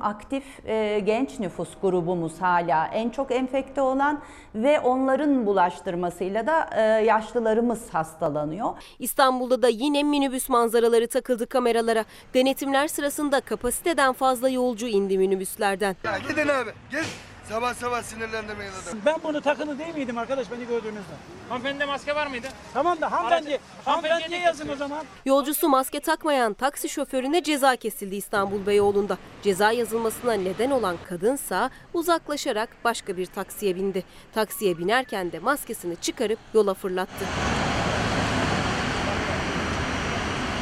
[0.04, 4.22] Aktif e, genç nüfus grubumuz hala en çok enfekte olan
[4.54, 8.70] ve onların bulaştırmasıyla da e, yaşlılarımız hastalanıyor.
[8.98, 12.04] İstanbul'da da yine minibüs manzaraları takıldı kameralara.
[12.34, 15.96] Denetimler sırasında kapasiteden fazla yolcu indi minibüslerden.
[16.04, 16.70] Ya gidin abi.
[16.90, 17.34] Git.
[17.48, 19.00] Sabah sabah sinirlendirmeyin adamı.
[19.07, 21.14] Ben bunu takılı değil miydim arkadaş beni gördüğünüzde?
[21.48, 22.46] Hanımefendide maske var mıydı?
[22.74, 25.04] Tamam da hanımefendi, hanımefendiye yazın o zaman.
[25.24, 29.18] Yolcusu maske takmayan taksi şoförüne ceza kesildi İstanbul Beyoğlu'nda.
[29.42, 34.04] Ceza yazılmasına neden olan kadınsa uzaklaşarak başka bir taksiye bindi.
[34.35, 37.24] Taksiye binerken de maskesini çıkarıp yola fırlattı.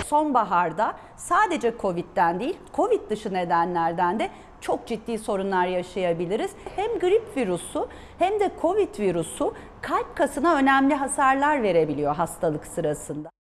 [0.07, 4.31] Sonbaharda sadece Covid'den değil, Covid dışı nedenlerden de
[4.63, 6.51] çok ciddi sorunlar yaşayabiliriz.
[6.77, 7.87] Hem grip virüsü
[8.19, 9.51] hem de Covid virüsü
[9.83, 13.33] kalp kasına önemli hasarlar verebiliyor hastalık sırasında.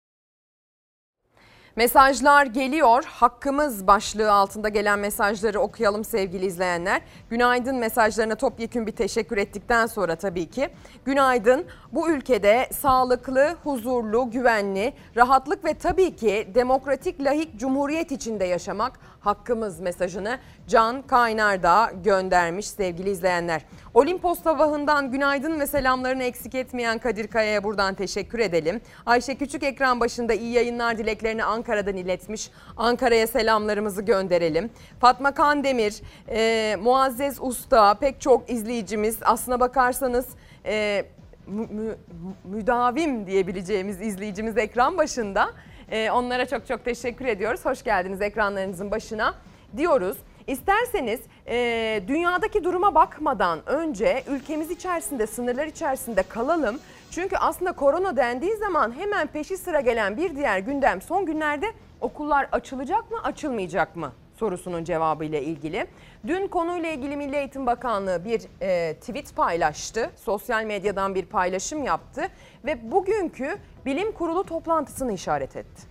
[1.76, 3.04] Mesajlar geliyor.
[3.04, 7.02] Hakkımız başlığı altında gelen mesajları okuyalım sevgili izleyenler.
[7.30, 10.70] Günaydın mesajlarına topyekün bir teşekkür ettikten sonra tabii ki.
[11.04, 11.66] Günaydın.
[11.92, 19.80] Bu ülkede sağlıklı, huzurlu, güvenli, rahatlık ve tabii ki demokratik lahik cumhuriyet içinde yaşamak hakkımız
[19.80, 23.62] mesajını Can Kaynardağ göndermiş sevgili izleyenler.
[23.94, 28.80] Olimpos Tavahı'ndan günaydın ve selamlarını eksik etmeyen Kadir Kaya'ya buradan teşekkür edelim.
[29.06, 32.50] Ayşe Küçük ekran başında iyi yayınlar dileklerini Ankara'dan iletmiş.
[32.76, 34.70] Ankara'ya selamlarımızı gönderelim.
[35.00, 40.26] Fatma Kandemir, e, Muazzez Usta pek çok izleyicimiz aslına bakarsanız...
[40.66, 41.04] E,
[41.46, 41.96] mü- mü-
[42.44, 45.50] müdavim diyebileceğimiz izleyicimiz ekran başında.
[45.92, 47.64] Ee, onlara çok çok teşekkür ediyoruz.
[47.64, 49.34] Hoş geldiniz ekranlarınızın başına
[49.76, 50.16] diyoruz.
[50.46, 56.78] İsterseniz e, dünyadaki duruma bakmadan önce ülkemiz içerisinde, sınırlar içerisinde kalalım.
[57.10, 61.66] Çünkü aslında korona dendiği zaman hemen peşi sıra gelen bir diğer gündem son günlerde
[62.00, 64.12] okullar açılacak mı, açılmayacak mı?
[64.42, 65.86] Sorusunun cevabıyla ilgili.
[66.26, 70.10] Dün konuyla ilgili Milli Eğitim Bakanlığı bir e, tweet paylaştı.
[70.16, 72.28] Sosyal medyadan bir paylaşım yaptı
[72.64, 75.82] ve bugünkü bilim kurulu toplantısını işaret etti.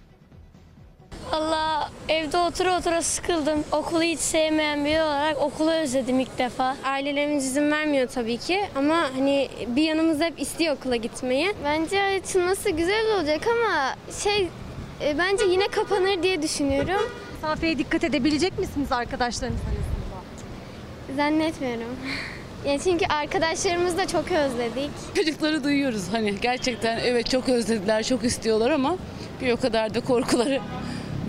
[1.31, 3.63] Valla evde otura otura sıkıldım.
[3.71, 6.75] Okulu hiç sevmeyen biri olarak okulu özledim ilk defa.
[6.85, 11.53] Ailelerimiz izin vermiyor tabii ki ama hani bir yanımız hep istiyor okula gitmeyi.
[11.63, 14.47] Bence açılması güzel olacak ama şey
[15.01, 17.01] e, bence yine kapanır diye düşünüyorum.
[17.41, 19.65] Mesafeye dikkat edebilecek misiniz arkadaşlarınızla?
[21.15, 21.95] Zannetmiyorum.
[22.67, 24.89] Yani çünkü arkadaşlarımızı da çok özledik.
[25.15, 28.97] Çocukları duyuyoruz hani gerçekten evet çok özlediler, çok istiyorlar ama
[29.41, 30.61] bir o kadar da korkuları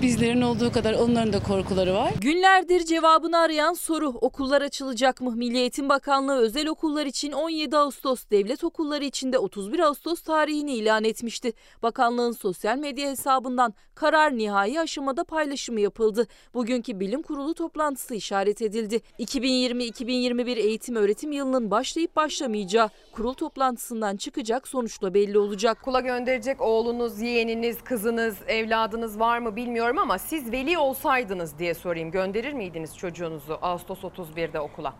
[0.03, 2.13] bizlerin olduğu kadar onların da korkuları var.
[2.21, 5.33] Günlerdir cevabını arayan soru okullar açılacak mı?
[5.37, 10.75] Milli Eğitim Bakanlığı özel okullar için 17 Ağustos, devlet okulları için de 31 Ağustos tarihini
[10.75, 11.53] ilan etmişti.
[11.83, 16.27] Bakanlığın sosyal medya hesabından karar nihai aşamada paylaşımı yapıldı.
[16.55, 19.01] Bugünkü bilim kurulu toplantısı işaret edildi.
[19.19, 25.79] 2020-2021 eğitim öğretim yılının başlayıp başlamayacağı kurul toplantısından çıkacak sonuçla belli olacak.
[25.83, 32.11] Okula gönderecek oğlunuz, yeğeniniz, kızınız, evladınız var mı bilmiyorum ama siz veli olsaydınız diye sorayım.
[32.11, 34.95] Gönderir miydiniz çocuğunuzu Ağustos 31'de okula?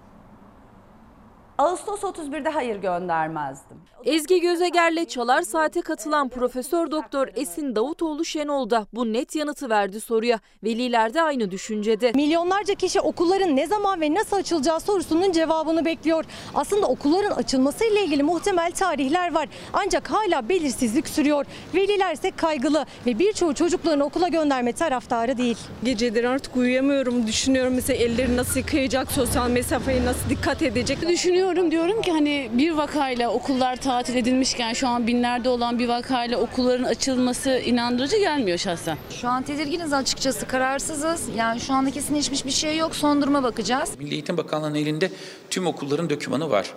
[1.63, 3.77] Ağustos 31'de hayır göndermezdim.
[4.05, 10.01] Ezgi Gözeger'le Çalar Saat'e katılan Profesör Doktor Esin Davutoğlu Şenol da bu net yanıtı verdi
[10.01, 10.41] soruya.
[10.65, 12.13] Veliler de aynı düşüncede.
[12.15, 16.25] Milyonlarca kişi okulların ne zaman ve nasıl açılacağı sorusunun cevabını bekliyor.
[16.55, 19.49] Aslında okulların açılması ile ilgili muhtemel tarihler var.
[19.73, 21.47] Ancak hala belirsizlik sürüyor.
[21.75, 25.59] Veliler ise kaygılı ve birçoğu çocuklarını okula gönderme taraftarı değil.
[25.85, 27.27] Geceleri artık uyuyamıyorum.
[27.27, 31.09] Düşünüyorum mesela elleri nasıl yıkayacak, sosyal mesafeye nasıl dikkat edecek.
[31.09, 36.39] Düşünüyorum diyorum ki hani bir vakayla okullar tatil edilmişken şu an binlerde olan bir vakayla
[36.39, 38.99] okulların açılması inandırıcı gelmiyor şahsen.
[39.11, 41.29] Şu an tedirginiz açıkçası kararsızız.
[41.37, 42.95] Yani şu anda kesinleşmiş bir şey yok.
[42.95, 43.99] Son duruma bakacağız.
[43.99, 45.13] Milli Eğitim Bakanlığı'nın elinde
[45.51, 46.75] tüm okulların dokümanı var.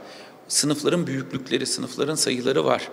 [0.48, 2.90] Sınıfların büyüklükleri, sınıfların sayıları var.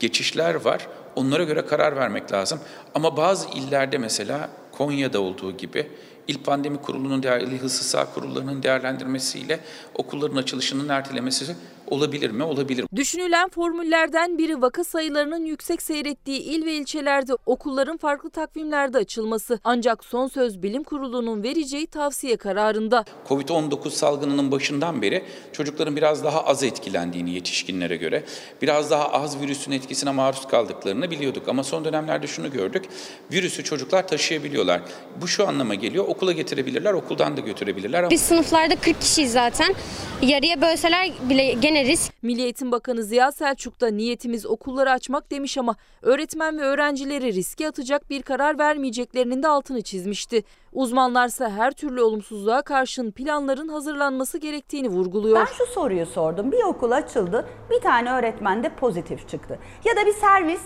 [0.00, 0.86] Geçişler var.
[1.16, 2.60] Onlara göre karar vermek lazım.
[2.94, 5.90] Ama bazı illerde mesela Konya'da olduğu gibi
[6.28, 9.60] İl Pandemi Kurulu'nun, değer, İl Hızlı Kurullarının değerlendirmesiyle
[9.94, 11.56] okulların açılışının ertelemesi
[11.90, 12.44] olabilir mi?
[12.44, 12.86] Olabilir.
[12.96, 19.60] Düşünülen formüllerden biri vaka sayılarının yüksek seyrettiği il ve ilçelerde okulların farklı takvimlerde açılması.
[19.64, 23.04] Ancak son söz bilim kurulunun vereceği tavsiye kararında.
[23.28, 28.24] Covid-19 salgınının başından beri çocukların biraz daha az etkilendiğini yetişkinlere göre,
[28.62, 31.48] biraz daha az virüsün etkisine maruz kaldıklarını biliyorduk.
[31.48, 32.84] Ama son dönemlerde şunu gördük,
[33.32, 34.80] virüsü çocuklar taşıyabiliyorlar.
[35.20, 38.10] Bu şu anlama geliyor, okula getirebilirler, okuldan da götürebilirler.
[38.10, 39.74] Biz sınıflarda 40 kişiyiz zaten.
[40.22, 42.22] Yarıya bölseler bile gene risk.
[42.22, 47.68] Milli Eğitim Bakanı Ziya Selçuk da niyetimiz okulları açmak demiş ama öğretmen ve öğrencileri riske
[47.68, 50.42] atacak bir karar vermeyeceklerinin de altını çizmişti.
[50.72, 55.38] Uzmanlarsa her türlü olumsuzluğa karşın planların hazırlanması gerektiğini vurguluyor.
[55.38, 56.52] Ben şu soruyu sordum.
[56.52, 59.58] Bir okul açıldı, bir tane öğretmen de pozitif çıktı.
[59.84, 60.62] Ya da bir servis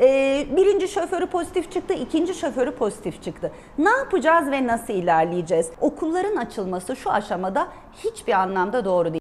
[0.00, 3.52] e, birinci şoförü pozitif çıktı, ikinci şoförü pozitif çıktı.
[3.78, 5.70] Ne yapacağız ve nasıl ilerleyeceğiz?
[5.80, 7.68] Okulların açılması şu aşamada
[8.04, 9.19] hiçbir anlamda doğru değil.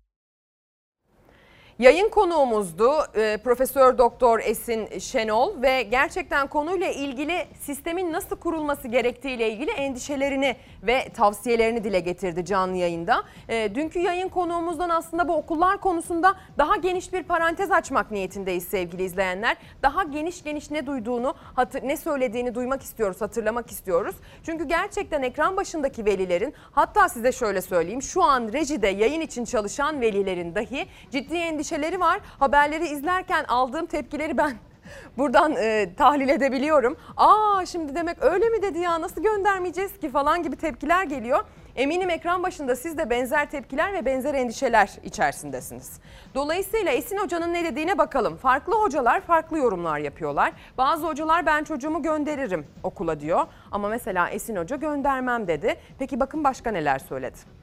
[1.80, 9.52] Yayın konuğumuzdu e, Profesör Doktor Esin Şenol ve gerçekten konuyla ilgili sistemin nasıl kurulması gerektiğiyle
[9.52, 13.24] ilgili endişelerini ve tavsiyelerini dile getirdi canlı yayında.
[13.50, 19.04] E, dünkü yayın konuğumuzdan aslında bu okullar konusunda daha geniş bir parantez açmak niyetindeyiz sevgili
[19.04, 19.58] izleyenler.
[19.84, 21.36] Daha geniş geniş ne duyduğunu,
[21.84, 24.16] ne söylediğini duymak istiyoruz, hatırlamak istiyoruz.
[24.44, 30.02] Çünkü gerçekten ekran başındaki velilerin hatta size şöyle söyleyeyim şu an rejide yayın için çalışan
[30.02, 31.36] velilerin dahi ciddi
[31.70, 32.20] endişeleri var.
[32.40, 34.54] Haberleri izlerken aldığım tepkileri ben
[35.18, 36.98] buradan e, tahlil edebiliyorum.
[37.18, 41.40] Aa şimdi demek öyle mi dedi ya nasıl göndermeyeceğiz ki falan gibi tepkiler geliyor.
[41.76, 46.00] Eminim ekran başında siz de benzer tepkiler ve benzer endişeler içerisindesiniz.
[46.36, 48.38] Dolayısıyla Esin Hoca'nın ne dediğine bakalım.
[48.38, 50.52] Farklı hocalar farklı yorumlar yapıyorlar.
[50.78, 53.46] Bazı hocalar ben çocuğumu gönderirim okula diyor.
[53.72, 55.76] Ama mesela Esin Hoca göndermem dedi.
[56.00, 57.59] Peki bakın başka neler söyledi.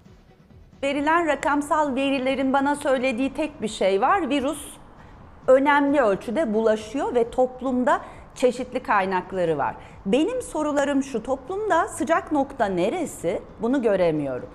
[0.82, 4.30] Verilen rakamsal verilerin bana söylediği tek bir şey var.
[4.30, 4.66] Virüs
[5.46, 8.00] önemli ölçüde bulaşıyor ve toplumda
[8.34, 9.76] çeşitli kaynakları var.
[10.06, 13.42] Benim sorularım şu toplumda sıcak nokta neresi?
[13.62, 14.48] Bunu göremiyorum.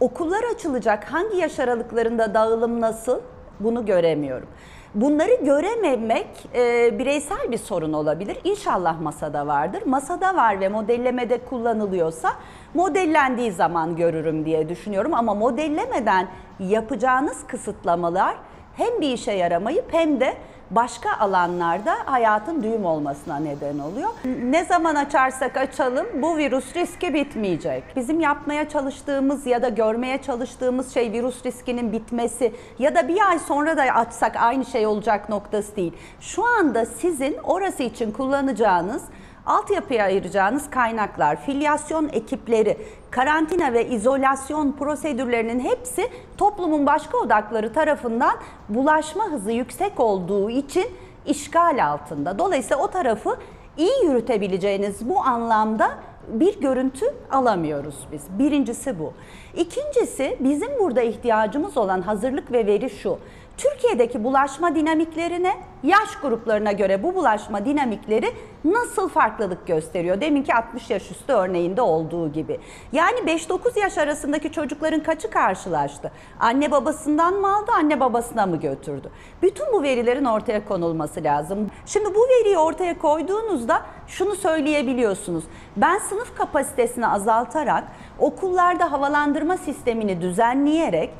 [0.00, 3.20] Okullar açılacak hangi yaş aralıklarında dağılım nasıl?
[3.60, 4.48] Bunu göremiyorum.
[4.96, 8.38] Bunları görememek e, bireysel bir sorun olabilir.
[8.44, 9.82] İnşallah masada vardır.
[9.86, 12.28] Masada var ve modellemede kullanılıyorsa
[12.74, 15.14] modellendiği zaman görürüm diye düşünüyorum.
[15.14, 16.28] Ama modellemeden
[16.58, 18.36] yapacağınız kısıtlamalar
[18.76, 20.34] hem bir işe yaramayıp hem de
[20.70, 24.08] başka alanlarda hayatın düğüm olmasına neden oluyor.
[24.42, 27.84] Ne zaman açarsak açalım bu virüs riski bitmeyecek.
[27.96, 33.38] Bizim yapmaya çalıştığımız ya da görmeye çalıştığımız şey virüs riskinin bitmesi ya da bir ay
[33.38, 35.92] sonra da açsak aynı şey olacak noktası değil.
[36.20, 39.02] Şu anda sizin orası için kullanacağınız
[39.46, 42.76] altyapıya ayıracağınız kaynaklar, filyasyon ekipleri,
[43.10, 48.36] karantina ve izolasyon prosedürlerinin hepsi toplumun başka odakları tarafından
[48.68, 50.86] bulaşma hızı yüksek olduğu için
[51.26, 52.38] işgal altında.
[52.38, 53.36] Dolayısıyla o tarafı
[53.76, 55.90] iyi yürütebileceğiniz bu anlamda
[56.28, 58.22] bir görüntü alamıyoruz biz.
[58.38, 59.12] Birincisi bu.
[59.56, 63.18] İkincisi bizim burada ihtiyacımız olan hazırlık ve veri şu.
[63.56, 68.32] Türkiye'deki bulaşma dinamiklerine, yaş gruplarına göre bu bulaşma dinamikleri
[68.64, 70.20] nasıl farklılık gösteriyor?
[70.20, 72.60] Deminki 60 yaş üstü örneğinde olduğu gibi.
[72.92, 76.12] Yani 5-9 yaş arasındaki çocukların kaçı karşılaştı?
[76.40, 79.10] Anne babasından mı aldı, anne babasına mı götürdü?
[79.42, 81.70] Bütün bu verilerin ortaya konulması lazım.
[81.86, 85.44] Şimdi bu veriyi ortaya koyduğunuzda şunu söyleyebiliyorsunuz.
[85.76, 87.84] Ben sınıf kapasitesini azaltarak,
[88.18, 91.10] okullarda havalandırma sistemini düzenleyerek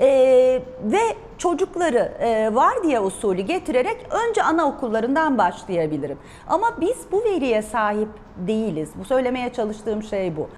[0.00, 0.08] e,
[0.82, 1.00] ve
[1.38, 6.18] çocukları e, vardiya usulü getirerek önce anaokullarından başlayabilirim.
[6.48, 8.90] Ama biz bu veriye sahip değiliz.
[8.96, 10.48] Bu söylemeye çalıştığım şey bu.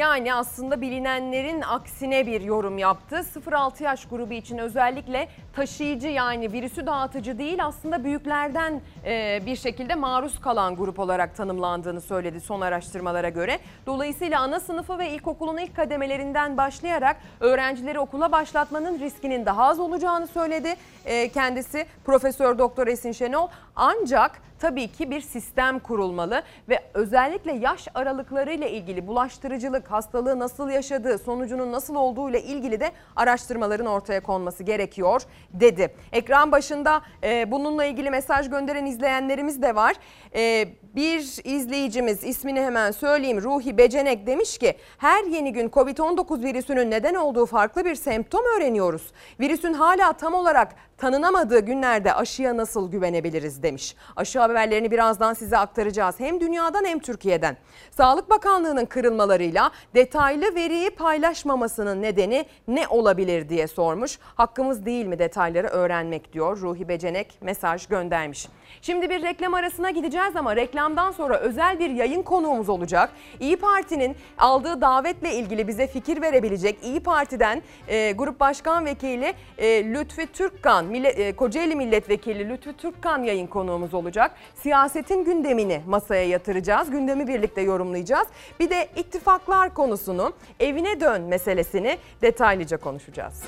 [0.00, 3.16] Yani aslında bilinenlerin aksine bir yorum yaptı.
[3.16, 9.94] 0-6 yaş grubu için özellikle taşıyıcı yani virüsü dağıtıcı değil aslında büyüklerden e, bir şekilde
[9.94, 13.58] maruz kalan grup olarak tanımlandığını söyledi son araştırmalara göre.
[13.86, 20.26] Dolayısıyla ana sınıfı ve ilkokulun ilk kademelerinden başlayarak öğrencileri okula başlatmanın riskinin daha az olacağını
[20.26, 20.74] söyledi.
[21.04, 27.88] E, kendisi Profesör Doktor Esin Şenol ancak tabii ki bir sistem kurulmalı ve özellikle yaş
[27.94, 34.62] aralıklarıyla ilgili bulaştırıcılık, hastalığı nasıl yaşadığı, sonucunun nasıl olduğu ile ilgili de araştırmaların ortaya konması
[34.62, 35.94] gerekiyor dedi.
[36.12, 39.96] Ekran başında e, bununla ilgili mesaj gönderen izleyenlerimiz de var.
[40.34, 46.90] E, bir izleyicimiz ismini hemen söyleyeyim Ruhi Becenek demiş ki her yeni gün Covid-19 virüsünün
[46.90, 49.12] neden olduğu farklı bir semptom öğreniyoruz.
[49.40, 53.96] Virüsün hala tam olarak tanınamadığı günlerde aşıya nasıl güvenebiliriz demiş.
[54.16, 56.20] Aşı haberlerini birazdan size aktaracağız.
[56.20, 57.56] Hem dünyadan hem Türkiye'den.
[57.90, 64.18] Sağlık Bakanlığı'nın kırılmalarıyla detaylı veriyi paylaşmamasının nedeni ne olabilir diye sormuş.
[64.34, 68.48] Hakkımız değil mi detayları öğrenmek diyor Ruhi Becenek mesaj göndermiş.
[68.82, 73.10] Şimdi bir reklam arasına gideceğiz ama reklamdan sonra özel bir yayın konuğumuz olacak.
[73.40, 79.84] İyi Parti'nin aldığı davetle ilgili bize fikir verebilecek İyi Parti'den e, Grup Başkan Vekili e,
[79.94, 84.30] Lütfi Türkkan, Millet, e, Kocaeli Milletvekili Lütfi Türkkan yayın konuğumuz olacak.
[84.54, 86.90] Siyasetin gündemini masaya yatıracağız.
[86.90, 88.28] Gündemi birlikte yorumlayacağız.
[88.60, 93.42] Bir de ittifaklar konusunu, evine dön meselesini detaylıca konuşacağız.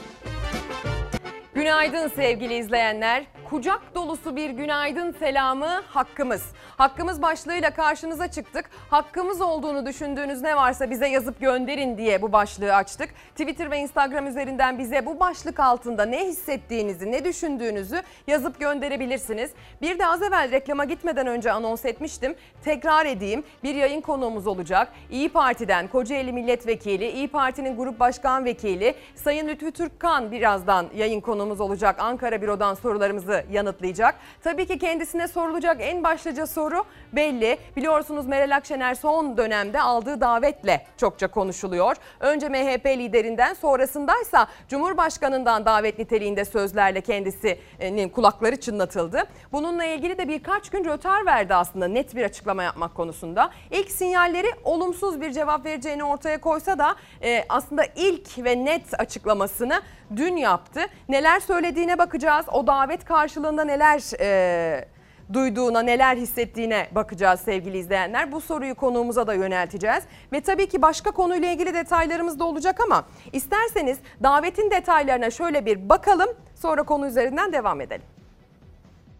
[1.55, 3.24] Günaydın sevgili izleyenler.
[3.53, 6.42] Kucak dolusu bir günaydın selamı hakkımız.
[6.76, 8.70] Hakkımız başlığıyla karşınıza çıktık.
[8.90, 13.09] Hakkımız olduğunu düşündüğünüz ne varsa bize yazıp gönderin diye bu başlığı açtık.
[13.30, 19.50] Twitter ve Instagram üzerinden bize bu başlık altında ne hissettiğinizi, ne düşündüğünüzü yazıp gönderebilirsiniz.
[19.82, 22.34] Bir de az evvel reklama gitmeden önce anons etmiştim.
[22.64, 23.44] Tekrar edeyim.
[23.62, 24.88] Bir yayın konuğumuz olacak.
[25.11, 31.61] İyi Parti'den Kocaeli Milletvekili, İyi Parti'nin Grup Başkan Vekili Sayın Lütfü Türkkan birazdan yayın konuğumuz
[31.61, 31.96] olacak.
[31.98, 34.14] Ankara Büro'dan sorularımızı yanıtlayacak.
[34.45, 37.59] Tabii ki kendisine sorulacak en başlıca soru belli.
[37.76, 41.97] Biliyorsunuz Meral Akşener son dönemde aldığı davetle çokça konuşuluyor.
[42.20, 49.22] Önce MHP liderinden sonrasındaysa Cumhurbaşkanından davet niteliğinde sözlerle kendisinin kulakları çınlatıldı.
[49.53, 53.51] Bununla ilgili de birkaç gün rötar verdi aslında net bir açıklama yapmak konusunda.
[53.70, 59.82] İlk sinyalleri olumsuz bir cevap vereceğini ortaya koysa da e, aslında ilk ve net açıklamasını
[60.17, 60.81] dün yaptı.
[61.09, 62.47] Neler söylediğine bakacağız.
[62.53, 64.89] O davet karşılığında neler e,
[65.33, 68.33] duyduğuna, neler hissettiğine bakacağız sevgili izleyenler.
[68.33, 70.05] Bu soruyu konuğumuza da yönelteceğiz.
[70.33, 75.89] Ve tabii ki başka konuyla ilgili detaylarımız da olacak ama isterseniz davetin detaylarına şöyle bir
[75.89, 76.29] bakalım.
[76.55, 78.07] Sonra konu üzerinden devam edelim.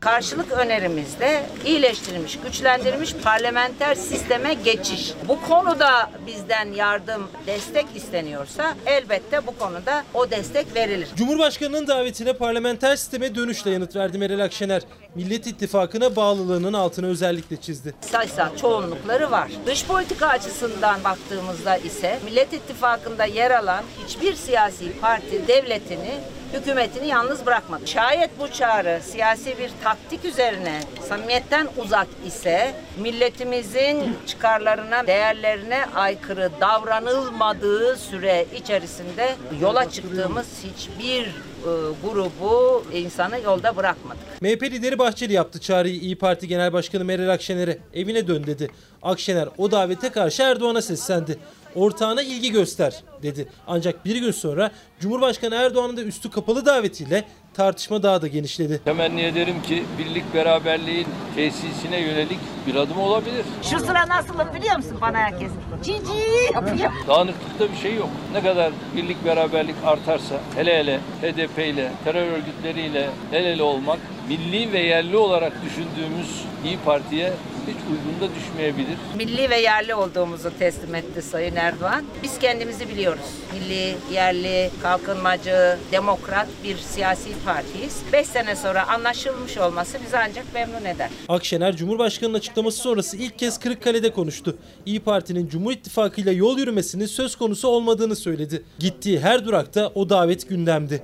[0.03, 5.13] Karşılık önerimizde iyileştirilmiş, güçlendirilmiş parlamenter sisteme geçiş.
[5.29, 11.09] Bu konuda bizden yardım, destek isteniyorsa elbette bu konuda o destek verilir.
[11.17, 14.83] Cumhurbaşkanının davetine parlamenter sisteme dönüşle yanıt verdi Meral Akşener.
[15.15, 17.95] Millet İttifakı'na bağlılığının altını özellikle çizdi.
[18.01, 19.49] Sayısal çoğunlukları var.
[19.67, 26.11] Dış politika açısından baktığımızda ise Millet İttifakı'nda yer alan hiçbir siyasi parti devletini
[26.53, 27.87] hükümetini yalnız bırakmadı.
[27.87, 37.97] Şayet bu çağrı siyasi bir taktik üzerine samimiyetten uzak ise milletimizin çıkarlarına, değerlerine aykırı davranılmadığı
[37.97, 41.71] süre içerisinde yola çıktığımız hiçbir e,
[42.05, 44.23] grubu insanı yolda bırakmadık.
[44.41, 47.79] MHP lideri Bahçeli yaptı çağrıyı İyi Parti Genel Başkanı Meral Akşener'e.
[47.95, 48.71] Evine dön dedi.
[49.03, 51.39] Akşener o davete karşı Erdoğan'a seslendi.
[51.75, 53.49] Ortağına ilgi göster dedi.
[53.67, 54.71] Ancak bir gün sonra
[55.01, 58.81] Cumhurbaşkanı Erdoğan'ın da üstü kapalı davetiyle tartışma daha da genişledi.
[58.85, 63.45] Temenni ederim ki birlik beraberliğin tesisine yönelik bir adım olabilir.
[63.63, 65.51] Şu sıra nasılım biliyor musun bana herkes?
[65.85, 66.93] Cici yapıyor.
[67.09, 68.09] Dağınıklıkta bir şey yok.
[68.33, 73.99] Ne kadar birlik beraberlik artarsa hele hele HDP ile terör örgütleriyle el ele olmak
[74.29, 77.33] milli ve yerli olarak düşündüğümüz İyi Parti'ye
[77.67, 78.97] hiç uygun da düşmeyebilir.
[79.17, 82.05] Milli ve yerli olduğumuzu teslim etti Sayın Erdoğan.
[82.23, 83.25] Biz kendimizi biliyoruz.
[83.53, 88.03] Milli, yerli, kalkınmacı, demokrat bir siyasi partiyiz.
[88.13, 91.11] Beş sene sonra anlaşılmış olması bizi ancak memnun eder.
[91.29, 94.57] Akşener Cumhurbaşkanı'nın açıklaması sonrası ilk kez Kırıkkale'de konuştu.
[94.87, 98.63] İyi Parti'nin Cumhur İttifakı ile yol yürümesinin söz konusu olmadığını söyledi.
[98.79, 101.03] Gittiği her durakta o davet gündemdi.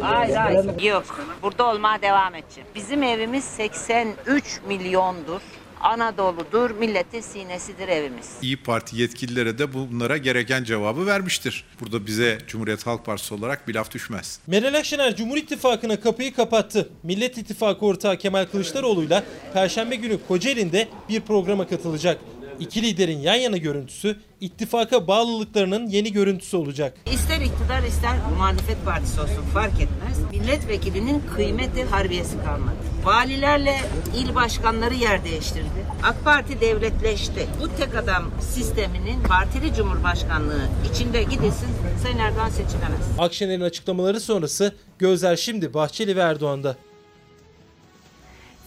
[0.00, 0.82] Hayır hayır.
[0.82, 1.04] Yok.
[1.42, 2.68] Burada olmaya devam edeceğim.
[2.74, 5.40] Bizim evimiz 83 milyondur.
[5.80, 8.26] Anadolu'dur, milletin sinesidir evimiz.
[8.42, 11.64] İyi Parti yetkililere de bunlara gereken cevabı vermiştir.
[11.80, 14.40] Burada bize Cumhuriyet Halk Partisi olarak bir laf düşmez.
[14.46, 16.88] Meral Akşener Cumhur İttifakı'na kapıyı kapattı.
[17.02, 22.18] Millet İttifakı ortağı Kemal Kılıçdaroğlu'yla Perşembe günü Kocaeli'nde bir programa katılacak.
[22.60, 26.96] İki liderin yan yana görüntüsü ittifaka bağlılıklarının yeni görüntüsü olacak.
[27.12, 30.30] İster iktidar ister muhalefet partisi olsun fark etmez.
[30.30, 32.87] Milletvekilinin kıymeti harbiyesi kalmadı.
[33.04, 33.76] Valilerle
[34.16, 35.86] il başkanları yer değiştirdi.
[36.02, 37.46] AK Parti devletleşti.
[37.60, 41.68] Bu tek adam sisteminin partili cumhurbaşkanlığı içinde gidilsin
[42.02, 43.00] Sayın Erdoğan seçilemez.
[43.18, 46.76] Akşener'in açıklamaları sonrası gözler şimdi Bahçeli ve Erdoğan'da.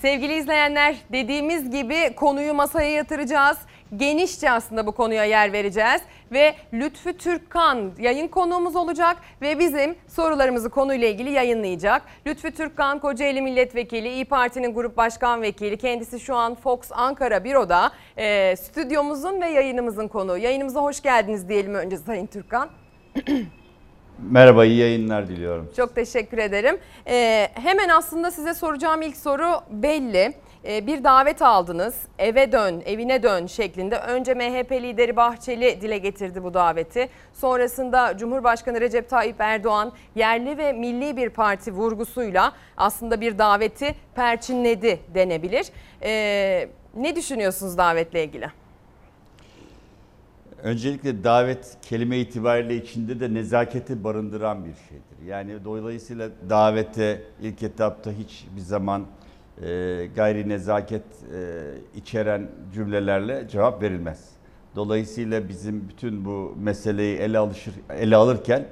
[0.02, 3.58] Sevgili izleyenler dediğimiz gibi konuyu masaya yatıracağız.
[3.98, 10.70] Genişçe aslında bu konuya yer vereceğiz ve Lütfü Türkkan yayın konuğumuz olacak ve bizim sorularımızı
[10.70, 12.02] konuyla ilgili yayınlayacak.
[12.28, 15.78] Lütfü Türkkan Kocaeli Milletvekili, İyi Parti'nin Grup Başkan Vekili.
[15.78, 20.38] Kendisi şu an Fox Ankara Büro'da e, stüdyomuzun ve yayınımızın konuğu.
[20.38, 22.70] Yayınımıza hoş geldiniz diyelim önce Sayın Türkkan.
[24.30, 25.72] Merhaba, iyi yayınlar diliyorum.
[25.78, 26.78] Çok teşekkür ederim.
[27.08, 30.34] Ee, hemen aslında size soracağım ilk soru belli.
[30.66, 33.97] Ee, bir davet aldınız, eve dön, evine dön şeklinde.
[33.97, 37.09] Önce MHP lideri Bahçeli dile getirdi bu daveti.
[37.34, 44.99] Sonrasında Cumhurbaşkanı Recep Tayyip Erdoğan yerli ve milli bir parti vurgusuyla aslında bir daveti perçinledi
[45.14, 45.68] denebilir.
[46.03, 48.47] Ee, ne düşünüyorsunuz davetle ilgili?
[50.64, 55.32] Öncelikle davet kelime itibariyle içinde de nezaketi barındıran bir şeydir.
[55.32, 59.05] Yani dolayısıyla davete ilk etapta hiçbir zaman
[59.62, 64.30] e, gayri nezaket e, içeren cümlelerle cevap verilmez.
[64.76, 68.66] Dolayısıyla bizim bütün bu meseleyi ele alışır ele alırken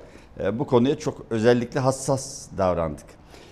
[0.43, 3.05] e, bu konuya çok özellikle hassas davrandık.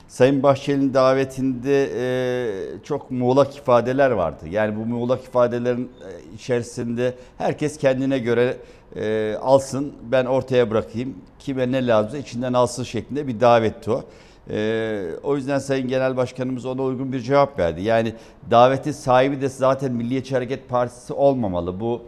[0.07, 4.45] Sayın Bahçeli'nin davetinde e, çok muğlak ifadeler vardı.
[4.49, 8.57] Yani bu muğlak ifadelerin e, içerisinde herkes kendine göre
[8.95, 11.15] e, alsın, ben ortaya bırakayım.
[11.39, 14.03] Kime ne lazımsa içinden alsın şeklinde bir davetti o.
[14.49, 17.81] E, o yüzden Sayın Genel Başkanımız ona uygun bir cevap verdi.
[17.81, 18.13] Yani
[18.51, 21.79] davetin sahibi de zaten Milliyetçi Hareket Partisi olmamalı.
[21.79, 22.01] Bu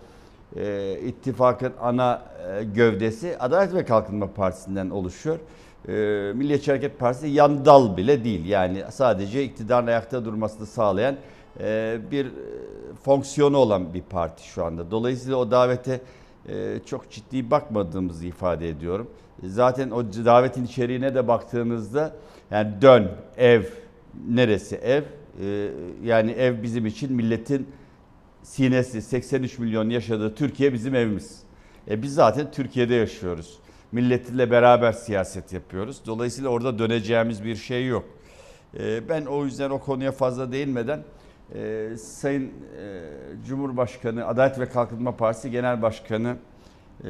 [0.56, 2.22] e, ittifakın ana
[2.60, 5.40] e, gövdesi Adalet ve Kalkınma Partisi'nden oluşuyor.
[5.88, 5.92] E,
[6.34, 8.46] Milliyetçi Hareket Partisi yan dal bile değil.
[8.46, 11.16] Yani sadece iktidarın ayakta durmasını sağlayan
[11.60, 12.30] e, bir e,
[13.04, 14.92] fonksiyonu olan bir parti şu anda.
[14.92, 16.02] Dolayısıyla o davete
[16.50, 19.08] e, çok ciddi bakmadığımızı ifade ediyorum.
[19.44, 22.16] Zaten o davetin içeriğine de baktığınızda
[22.52, 23.64] yani dön, ev,
[24.28, 25.04] neresi ev?
[25.42, 25.72] E,
[26.04, 27.68] yani ev bizim için milletin
[28.44, 31.40] sinesi 83 milyon yaşadığı Türkiye bizim evimiz.
[31.90, 33.60] E biz zaten Türkiye'de yaşıyoruz.
[33.92, 36.02] Milletle beraber siyaset yapıyoruz.
[36.06, 38.06] Dolayısıyla orada döneceğimiz bir şey yok.
[38.80, 41.04] E, ben o yüzden o konuya fazla değinmeden
[41.56, 42.52] e, Sayın e,
[43.48, 46.36] Cumhurbaşkanı, Adalet ve Kalkınma Partisi Genel Başkanı
[47.04, 47.10] e,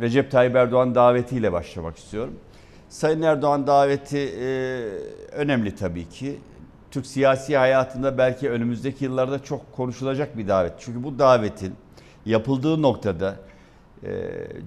[0.00, 2.34] Recep Tayyip Erdoğan davetiyle başlamak istiyorum.
[2.88, 4.46] Sayın Erdoğan daveti e,
[5.32, 6.38] önemli tabii ki.
[6.90, 10.72] Türk siyasi hayatında belki önümüzdeki yıllarda çok konuşulacak bir davet.
[10.78, 11.74] Çünkü bu davetin
[12.26, 13.36] yapıldığı noktada
[14.04, 14.10] e,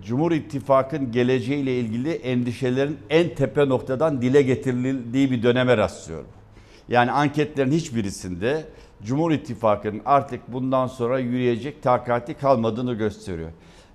[0.05, 6.27] Cumhur İttifakı'nın geleceğiyle ilgili endişelerin en tepe noktadan dile getirildiği bir döneme rastlıyorum.
[6.89, 8.65] Yani anketlerin hiçbirisinde
[9.03, 13.49] Cumhur İttifakı'nın artık bundan sonra yürüyecek takati kalmadığını gösteriyor.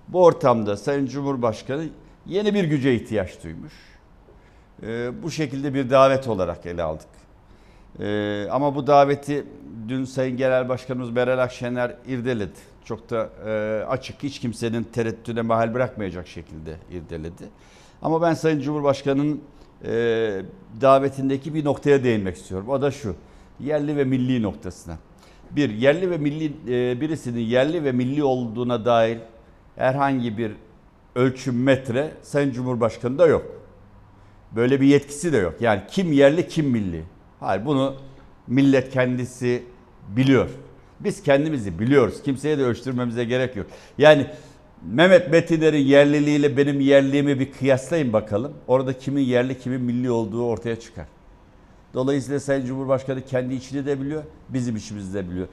[0.07, 1.85] Bu ortamda Sayın Cumhurbaşkanı
[2.25, 3.73] yeni bir güce ihtiyaç duymuş.
[4.83, 7.07] E, bu şekilde bir davet olarak ele aldık.
[7.99, 9.43] Ee, ama bu daveti
[9.87, 12.59] dün Sayın Genel Başkanımız Meral Akşener irdeledi.
[12.85, 17.43] Çok da e, açık, hiç kimsenin tereddütüne mahal bırakmayacak şekilde irdeledi.
[18.01, 19.41] Ama ben Sayın Cumhurbaşkanı'nın
[19.85, 19.91] e,
[20.81, 22.69] davetindeki bir noktaya değinmek istiyorum.
[22.69, 23.15] O da şu,
[23.59, 24.97] yerli ve milli noktasına.
[25.51, 29.19] Bir, yerli ve milli e, birisinin yerli ve milli olduğuna dair
[29.75, 30.51] herhangi bir
[31.15, 33.45] ölçüm metre Sayın Cumhurbaşkanı'nda yok.
[34.55, 35.53] Böyle bir yetkisi de yok.
[35.61, 37.03] Yani kim yerli kim milli.
[37.39, 37.95] Hayır bunu
[38.47, 39.63] millet kendisi
[40.15, 40.49] biliyor.
[40.99, 42.23] Biz kendimizi biliyoruz.
[42.23, 43.67] Kimseye de ölçtürmemize gerek yok.
[43.97, 44.27] Yani
[44.91, 48.53] Mehmet Metiner'in yerliliğiyle benim yerliğimi bir kıyaslayın bakalım.
[48.67, 51.05] Orada kimin yerli kimin milli olduğu ortaya çıkar.
[51.93, 55.47] Dolayısıyla Sayın Cumhurbaşkanı kendi içini de biliyor, bizim içimizi de biliyor.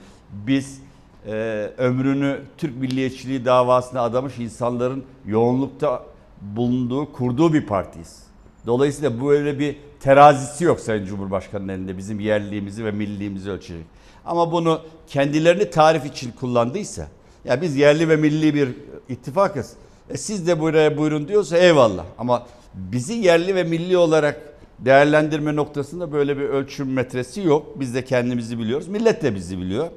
[0.47, 0.83] Biz
[1.27, 1.33] e,
[1.79, 6.05] ömrünü Türk milliyetçiliği davasına adamış insanların yoğunlukta
[6.41, 8.23] bulunduğu, kurduğu bir partiyiz.
[8.67, 13.85] Dolayısıyla bu öyle bir terazisi yok Sayın Cumhurbaşkanı'nın elinde bizim yerliğimizi ve milliğimizi ölçecek.
[14.25, 17.09] Ama bunu kendilerini tarif için kullandıysa,
[17.45, 18.69] ya biz yerli ve milli bir
[19.09, 19.73] ittifakız.
[20.11, 22.05] E siz de buraya buyurun diyorsa eyvallah.
[22.19, 24.41] Ama bizi yerli ve milli olarak
[24.79, 27.81] değerlendirme noktasında böyle bir ölçüm metresi yok.
[27.81, 28.89] Biz de kendimizi biliyoruz.
[28.89, 29.89] Millet de bizi biliyor.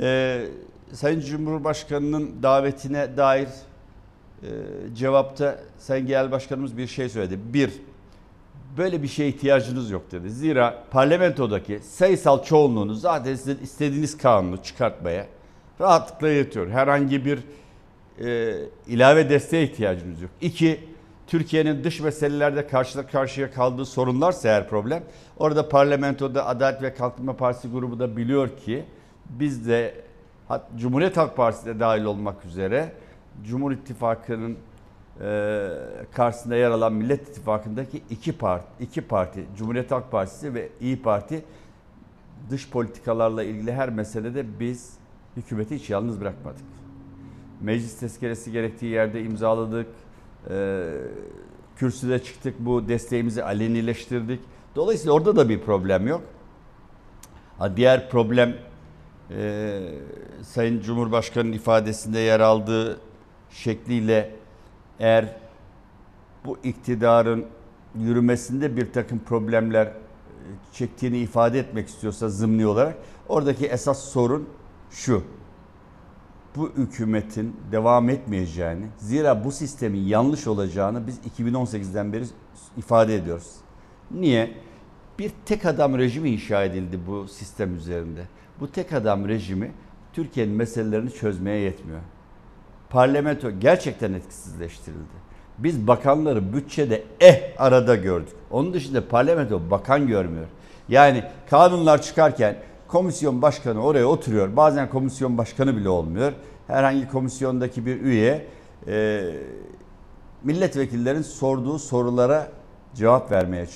[0.00, 0.46] Ee,
[0.92, 3.48] Sayın Cumhurbaşkanı'nın davetine dair
[4.42, 4.48] e,
[4.94, 7.38] cevapta Sayın Genel Başkanımız bir şey söyledi.
[7.44, 7.72] Bir,
[8.78, 10.30] böyle bir şeye ihtiyacınız yok dedi.
[10.30, 15.26] Zira parlamentodaki sayısal çoğunluğunuz zaten sizin istediğiniz kanunu çıkartmaya
[15.80, 16.70] rahatlıkla yetiyor.
[16.70, 17.38] Herhangi bir
[18.20, 20.30] e, ilave desteğe ihtiyacınız yok.
[20.40, 20.80] İki,
[21.26, 25.02] Türkiye'nin dış meselelerde karşı karşıya kaldığı sorunlarsa eğer problem,
[25.38, 28.84] orada parlamentoda Adalet ve Kalkınma Partisi grubu da biliyor ki
[29.30, 30.04] biz de
[30.76, 32.92] Cumhuriyet Halk Partisi de dahil olmak üzere
[33.44, 34.56] Cumhur İttifakı'nın
[35.20, 35.68] e,
[36.12, 41.44] karşısında yer alan Millet İttifakı'ndaki iki parti, iki parti, Cumhuriyet Halk Partisi ve İyi Parti
[42.50, 44.94] dış politikalarla ilgili her meselede biz
[45.36, 46.64] hükümeti hiç yalnız bırakmadık.
[47.60, 49.86] Meclis tezkeresi gerektiği yerde imzaladık.
[50.50, 50.84] E,
[51.76, 52.54] kürsüde çıktık.
[52.58, 54.40] Bu desteğimizi alenileştirdik.
[54.76, 56.22] Dolayısıyla orada da bir problem yok.
[57.58, 58.56] Ha, diğer problem
[59.30, 59.80] e,
[60.42, 63.00] Sayın Cumhurbaşkanı'nın ifadesinde yer aldığı
[63.50, 64.34] şekliyle
[65.00, 65.36] eğer
[66.44, 67.46] bu iktidarın
[67.98, 69.92] yürümesinde bir takım problemler
[70.72, 72.96] çektiğini ifade etmek istiyorsa zımni olarak
[73.28, 74.48] oradaki esas sorun
[74.90, 75.22] şu.
[76.56, 82.24] Bu hükümetin devam etmeyeceğini, zira bu sistemin yanlış olacağını biz 2018'den beri
[82.76, 83.50] ifade ediyoruz.
[84.10, 84.54] Niye?
[85.18, 88.28] Bir tek adam rejimi inşa edildi bu sistem üzerinde.
[88.60, 89.72] Bu tek adam rejimi
[90.12, 92.00] Türkiye'nin meselelerini çözmeye yetmiyor.
[92.90, 95.24] Parlamento gerçekten etkisizleştirildi.
[95.58, 98.34] Biz bakanları bütçede eh arada gördük.
[98.50, 100.46] Onun dışında parlamento bakan görmüyor.
[100.88, 102.56] Yani kanunlar çıkarken
[102.88, 104.56] komisyon başkanı oraya oturuyor.
[104.56, 106.32] Bazen komisyon başkanı bile olmuyor.
[106.66, 108.46] Herhangi komisyondaki bir üye
[108.86, 109.24] e,
[110.42, 112.48] milletvekillerin sorduğu sorulara
[112.94, 113.66] cevap vermeye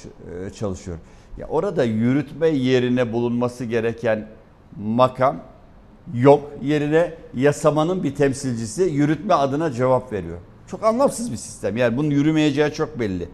[0.46, 0.98] e, çalışıyor.
[1.38, 4.28] Ya orada yürütme yerine bulunması gereken
[4.76, 5.40] makam
[6.14, 6.50] yok.
[6.62, 10.38] Yerine yasamanın bir temsilcisi yürütme adına cevap veriyor.
[10.66, 11.76] Çok anlamsız bir sistem.
[11.76, 13.28] Yani bunun yürümeyeceği çok belli.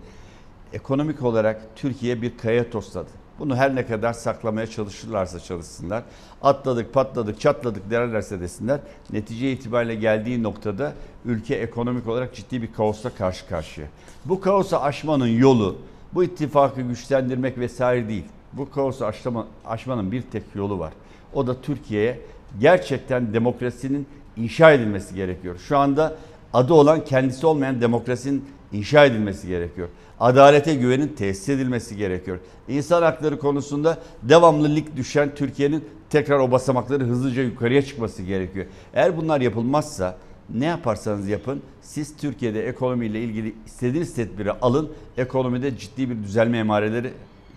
[0.73, 3.11] Ekonomik olarak Türkiye bir kaya tosladı.
[3.39, 6.03] Bunu her ne kadar saklamaya çalışırlarsa çalışsınlar.
[6.43, 8.81] Atladık, patladık, çatladık derlerse desinler.
[9.13, 10.93] Netice itibariyle geldiği noktada
[11.25, 13.87] ülke ekonomik olarak ciddi bir kaosla karşı karşıya.
[14.25, 15.77] Bu kaosu aşmanın yolu
[16.15, 18.25] bu ittifakı güçlendirmek vesaire değil.
[18.53, 20.93] Bu kaosu aşma, aşmanın bir tek yolu var.
[21.35, 22.21] O da Türkiye'ye
[22.61, 24.07] gerçekten demokrasinin
[24.37, 25.57] inşa edilmesi gerekiyor.
[25.69, 26.17] Şu anda
[26.53, 29.89] adı olan kendisi olmayan demokrasinin inşa edilmesi gerekiyor.
[30.21, 32.39] Adalete güvenin tesis edilmesi gerekiyor.
[32.69, 38.67] İnsan hakları konusunda devamlı lig düşen Türkiye'nin tekrar o basamakları hızlıca yukarıya çıkması gerekiyor.
[38.95, 40.17] Eğer bunlar yapılmazsa
[40.55, 44.93] ne yaparsanız yapın siz Türkiye'de ekonomiyle ilgili istediğiniz tedbiri alın.
[45.17, 47.13] Ekonomide ciddi bir düzelme emareleri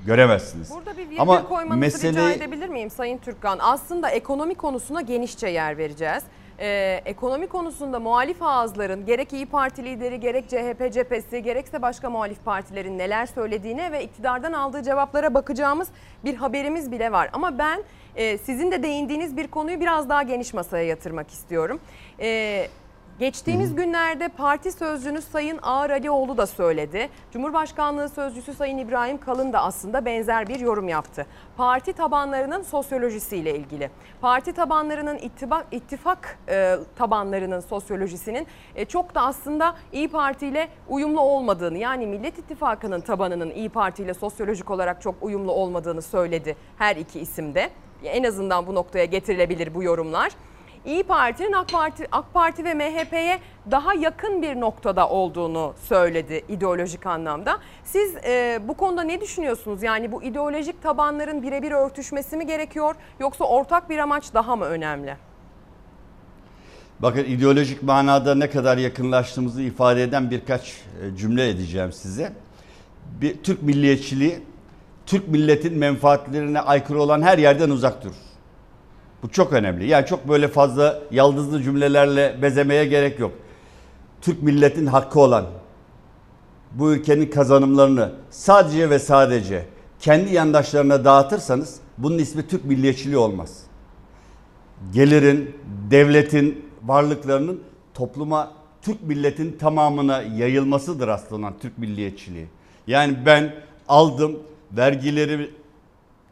[0.05, 0.71] göremezsiniz.
[0.71, 3.57] Burada bir virgül Ama koymanızı rica meseleyi edebilir miyim Sayın Türkkan?
[3.61, 6.23] Aslında ekonomi konusuna genişçe yer vereceğiz.
[6.59, 12.45] Ee, ekonomi konusunda muhalif ağızların gerek İyi Parti lideri gerek CHP cephesi gerekse başka muhalif
[12.45, 15.87] partilerin neler söylediğine ve iktidardan aldığı cevaplara bakacağımız
[16.25, 17.29] bir haberimiz bile var.
[17.33, 17.83] Ama ben
[18.15, 21.79] e, sizin de değindiğiniz bir konuyu biraz daha geniş masaya yatırmak istiyorum.
[22.19, 22.67] Ee,
[23.19, 27.09] Geçtiğimiz günlerde parti sözcünüz Sayın Ağar Alioğlu da söyledi.
[27.31, 31.25] Cumhurbaşkanlığı sözcüsü Sayın İbrahim Kalın da aslında benzer bir yorum yaptı.
[31.57, 33.89] Parti tabanlarının sosyolojisiyle ilgili.
[34.21, 41.21] Parti tabanlarının ittifak, ittifak e, tabanlarının sosyolojisinin e, çok da aslında İyi Parti ile uyumlu
[41.21, 46.95] olmadığını yani Millet İttifakı'nın tabanının İyi Parti ile sosyolojik olarak çok uyumlu olmadığını söyledi her
[46.95, 47.69] iki isimde.
[48.03, 50.31] En azından bu noktaya getirilebilir bu yorumlar.
[50.87, 53.39] İyi Parti'nin AK Parti, AK Parti ve MHP'ye
[53.71, 57.57] daha yakın bir noktada olduğunu söyledi ideolojik anlamda.
[57.83, 59.83] Siz e, bu konuda ne düşünüyorsunuz?
[59.83, 65.17] Yani bu ideolojik tabanların birebir örtüşmesi mi gerekiyor yoksa ortak bir amaç daha mı önemli?
[66.99, 72.33] Bakın ideolojik manada ne kadar yakınlaştığımızı ifade eden birkaç e, cümle edeceğim size.
[73.21, 74.39] Bir Türk milliyetçiliği
[75.05, 78.26] Türk milletin menfaatlerine aykırı olan her yerden uzak durur.
[79.23, 79.87] Bu çok önemli.
[79.87, 83.31] Yani çok böyle fazla yaldızlı cümlelerle bezemeye gerek yok.
[84.21, 85.45] Türk milletin hakkı olan
[86.71, 89.65] bu ülkenin kazanımlarını sadece ve sadece
[89.99, 93.63] kendi yandaşlarına dağıtırsanız bunun ismi Türk milliyetçiliği olmaz.
[94.93, 95.55] Gelirin,
[95.91, 97.61] devletin varlıklarının
[97.93, 98.51] topluma
[98.81, 102.47] Türk milletin tamamına yayılmasıdır aslında Türk milliyetçiliği.
[102.87, 103.53] Yani ben
[103.87, 104.39] aldım
[104.71, 105.51] vergileri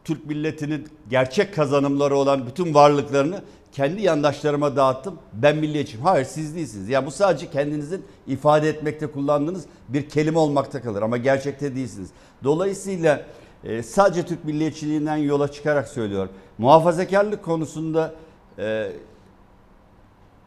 [0.06, 3.42] Türk milletinin gerçek kazanımları olan bütün varlıklarını
[3.72, 5.18] kendi yandaşlarıma dağıttım.
[5.32, 6.06] Ben milliyetçiyim.
[6.06, 6.88] Hayır siz değilsiniz.
[6.88, 12.08] Ya bu sadece kendinizin ifade etmekte kullandığınız bir kelime olmakta kalır ama gerçekte değilsiniz.
[12.44, 13.26] Dolayısıyla
[13.64, 16.30] e, sadece Türk milliyetçiliğinden yola çıkarak söylüyorum.
[16.58, 18.14] Muhafazakarlık konusunda
[18.58, 18.92] e,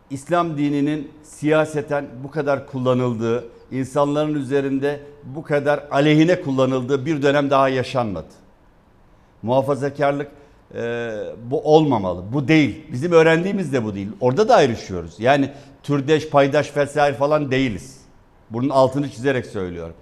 [0.10, 7.70] İslam dininin siyaseten bu kadar kullanıldığı, insanların üzerinde bu kadar aleyhine kullanıldığı bir dönem daha
[7.70, 8.39] yaşanmadı.
[9.44, 10.32] Muhafazakarlık
[10.76, 11.12] e,
[11.44, 12.24] bu olmamalı.
[12.34, 12.86] Bu değil.
[12.92, 14.10] Bizim öğrendiğimiz de bu değil.
[14.22, 15.20] Orada da ayrışıyoruz.
[15.20, 15.52] Yani
[15.84, 17.98] türdeş, paydaş vesaire falan değiliz.
[18.50, 19.94] Bunun altını çizerek söylüyorum.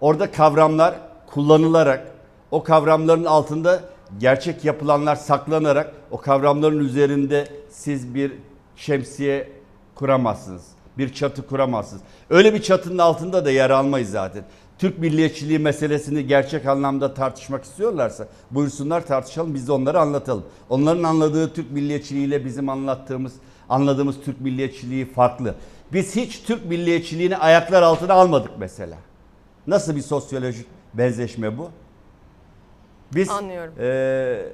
[0.00, 0.94] Orada kavramlar
[1.26, 2.06] kullanılarak
[2.50, 3.80] o kavramların altında
[4.18, 8.32] gerçek yapılanlar saklanarak o kavramların üzerinde siz bir
[8.76, 9.48] şemsiye
[9.94, 10.66] kuramazsınız.
[10.98, 12.02] Bir çatı kuramazsınız.
[12.30, 14.44] Öyle bir çatının altında da yer almayız zaten.
[14.78, 20.44] Türk milliyetçiliği meselesini gerçek anlamda tartışmak istiyorlarsa buyursunlar tartışalım biz de onları anlatalım.
[20.68, 23.32] Onların anladığı Türk milliyetçiliğiyle bizim anlattığımız
[23.68, 25.54] anladığımız Türk milliyetçiliği farklı.
[25.92, 28.96] Biz hiç Türk milliyetçiliğini ayaklar altına almadık mesela.
[29.66, 31.70] Nasıl bir sosyolojik benzeşme bu?
[33.14, 33.74] Biz Anlıyorum.
[33.80, 34.46] E,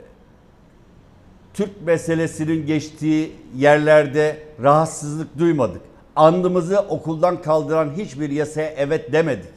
[1.54, 5.82] Türk meselesinin geçtiği yerlerde rahatsızlık duymadık.
[6.16, 9.53] Andımızı okuldan kaldıran hiçbir yasaya evet demedik.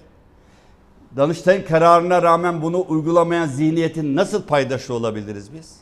[1.17, 5.75] Danıştay'ın kararına rağmen bunu uygulamayan zihniyetin nasıl paydaşı olabiliriz biz?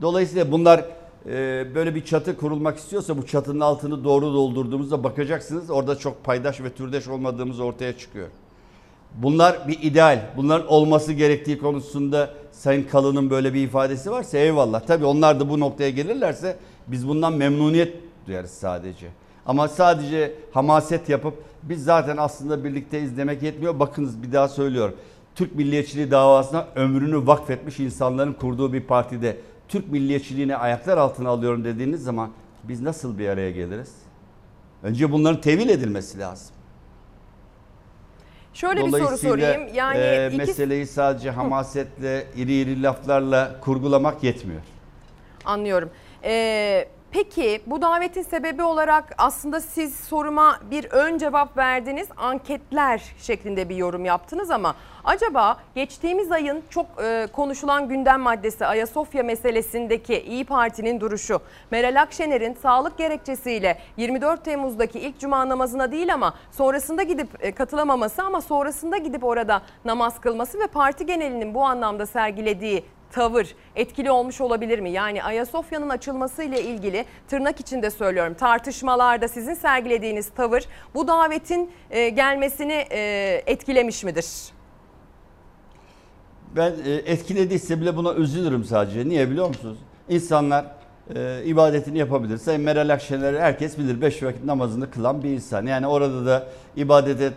[0.00, 0.84] Dolayısıyla bunlar
[1.26, 6.60] e, böyle bir çatı kurulmak istiyorsa bu çatının altını doğru doldurduğumuzda bakacaksınız orada çok paydaş
[6.60, 8.28] ve türdeş olmadığımız ortaya çıkıyor.
[9.14, 10.20] Bunlar bir ideal.
[10.36, 14.80] Bunların olması gerektiği konusunda Sayın Kalın'ın böyle bir ifadesi varsa eyvallah.
[14.80, 16.56] Tabii onlar da bu noktaya gelirlerse
[16.86, 17.94] biz bundan memnuniyet
[18.26, 19.06] duyarız sadece.
[19.46, 21.34] Ama sadece hamaset yapıp
[21.68, 23.78] biz zaten aslında birlikte izlemek yetmiyor.
[23.80, 24.96] Bakınız bir daha söylüyorum.
[25.34, 29.36] Türk milliyetçiliği davasına ömrünü vakfetmiş insanların kurduğu bir partide
[29.68, 32.30] Türk milliyetçiliğini ayaklar altına alıyorum dediğiniz zaman
[32.64, 33.92] biz nasıl bir araya geliriz?
[34.82, 36.56] Önce bunların tevil edilmesi lazım.
[38.54, 39.62] Şöyle bir soru sorayım.
[39.74, 44.60] Yani e, iki- meseleyi sadece hamasetle, iri iri laflarla kurgulamak yetmiyor.
[45.44, 45.90] Anlıyorum.
[46.24, 52.08] Ee, peki bu davetin sebebi olarak aslında siz soruma bir ön cevap verdiniz.
[52.16, 59.22] Anketler şeklinde bir yorum yaptınız ama acaba geçtiğimiz ayın çok e, konuşulan gündem maddesi Ayasofya
[59.22, 61.40] meselesindeki İyi Parti'nin duruşu,
[61.70, 68.22] Meral Akşener'in sağlık gerekçesiyle 24 Temmuz'daki ilk cuma namazına değil ama sonrasında gidip e, katılamaması
[68.22, 74.40] ama sonrasında gidip orada namaz kılması ve parti genelinin bu anlamda sergilediği tavır etkili olmuş
[74.40, 74.90] olabilir mi?
[74.90, 80.62] Yani Ayasofya'nın açılması ile ilgili tırnak içinde söylüyorum tartışmalarda sizin sergilediğiniz tavır
[80.94, 84.26] bu davetin e, gelmesini e, etkilemiş midir?
[86.56, 89.08] Ben e, etkilediyse bile buna üzülürüm sadece.
[89.08, 89.78] Niye biliyor musunuz?
[90.08, 90.64] İnsanlar
[91.14, 92.38] e, ibadetini yapabilir.
[92.38, 94.00] Sayın Meral Akşener herkes bilir.
[94.00, 95.66] Beş vakit namazını kılan bir insan.
[95.66, 96.46] Yani orada da
[96.76, 97.32] ibadete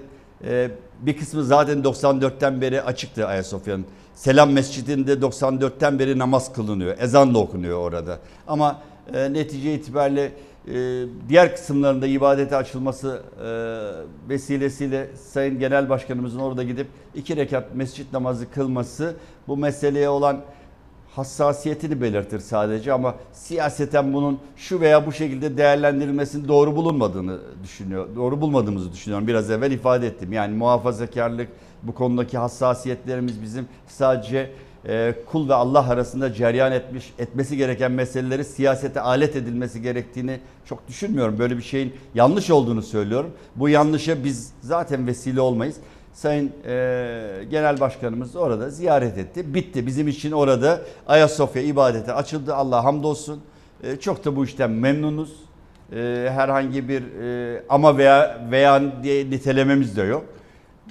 [0.48, 0.72] e,
[1.02, 3.86] bir kısmı zaten 94'ten beri açıktı Ayasofya'nın.
[4.16, 6.98] Selam Mescidi'nde 94'ten beri namaz kılınıyor.
[7.00, 8.20] Ezan da okunuyor orada.
[8.48, 8.82] Ama
[9.14, 10.32] e, netice itibariyle
[10.68, 13.50] e, diğer kısımlarında ibadete açılması e,
[14.30, 19.16] vesilesiyle Sayın Genel Başkanımızın orada gidip iki rekat mescit namazı kılması
[19.48, 20.42] bu meseleye olan
[21.16, 28.08] hassasiyetini belirtir sadece ama siyaseten bunun şu veya bu şekilde değerlendirilmesinin doğru bulunmadığını düşünüyor.
[28.16, 29.28] Doğru bulmadığımızı düşünüyorum.
[29.28, 30.34] Biraz evvel ifade ettim.
[30.34, 31.50] Yani muhafazakarlık
[31.84, 34.52] bu konudaki hassasiyetlerimiz bizim sadece
[34.88, 40.88] e, kul ve Allah arasında ceryan etmiş etmesi gereken meseleleri siyasete alet edilmesi gerektiğini çok
[40.88, 41.40] düşünmüyorum.
[41.40, 43.32] Böyle bir şeyin yanlış olduğunu söylüyorum.
[43.56, 45.76] Bu yanlışa biz zaten vesile olmayız.
[46.14, 46.74] Sayın e,
[47.52, 49.54] Genel Başkanımız orada ziyaret etti.
[49.54, 49.88] Bitti.
[49.88, 52.56] Bizim için orada Ayasofya ibadeti açıldı.
[52.56, 53.42] Allah hamdolsun.
[53.84, 55.36] E, çok da bu işten memnunuz.
[55.96, 60.26] E, herhangi bir e, ama veya veya diye nitelememiz de yok.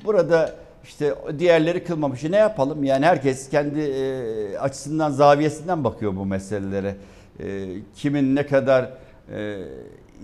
[0.05, 0.55] Burada
[0.85, 2.25] işte diğerleri kılmamış.
[2.25, 2.85] Ne yapalım?
[2.85, 6.97] Yani herkes kendi e, açısından, zaviyesinden bakıyor bu meselelere.
[7.41, 8.91] E, kimin ne kadar
[9.35, 9.59] e,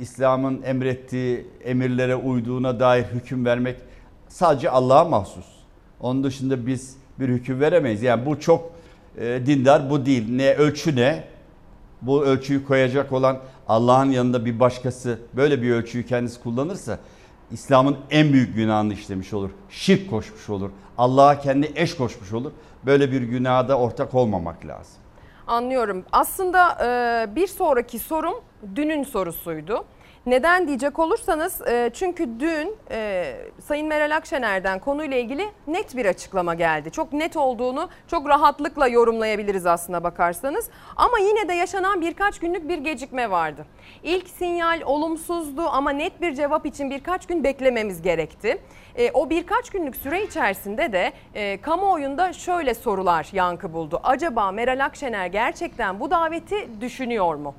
[0.00, 3.76] İslam'ın emrettiği emirlere uyduğuna dair hüküm vermek
[4.36, 5.46] sadece Allah'a mahsus.
[6.00, 8.02] Onun dışında biz bir hüküm veremeyiz.
[8.02, 8.70] Yani bu çok
[9.18, 10.36] e, dindar, bu değil.
[10.36, 11.24] Ne ölçü ne?
[12.02, 16.98] Bu ölçüyü koyacak olan Allah'ın yanında bir başkası böyle bir ölçüyü kendisi kullanırsa
[17.50, 19.50] İslam'ın en büyük günahını işlemiş olur.
[19.70, 20.70] Şirk koşmuş olur.
[20.98, 22.52] Allah'a kendi eş koşmuş olur.
[22.86, 24.94] Böyle bir günahda ortak olmamak lazım.
[25.46, 26.04] Anlıyorum.
[26.12, 28.34] Aslında e, bir sonraki sorum
[28.76, 29.84] dünün sorusuydu.
[30.26, 36.54] Neden diyecek olursanız e, çünkü dün e, Sayın Meral Akşener'den konuyla ilgili net bir açıklama
[36.54, 36.90] geldi.
[36.90, 40.70] Çok net olduğunu çok rahatlıkla yorumlayabiliriz aslına bakarsanız.
[40.96, 43.66] Ama yine de yaşanan birkaç günlük bir gecikme vardı.
[44.02, 48.58] İlk sinyal olumsuzdu ama net bir cevap için birkaç gün beklememiz gerekti.
[48.96, 54.00] E, o birkaç günlük süre içerisinde de e, kamuoyunda şöyle sorular yankı buldu.
[54.04, 57.54] Acaba Meral Akşener gerçekten bu daveti düşünüyor mu?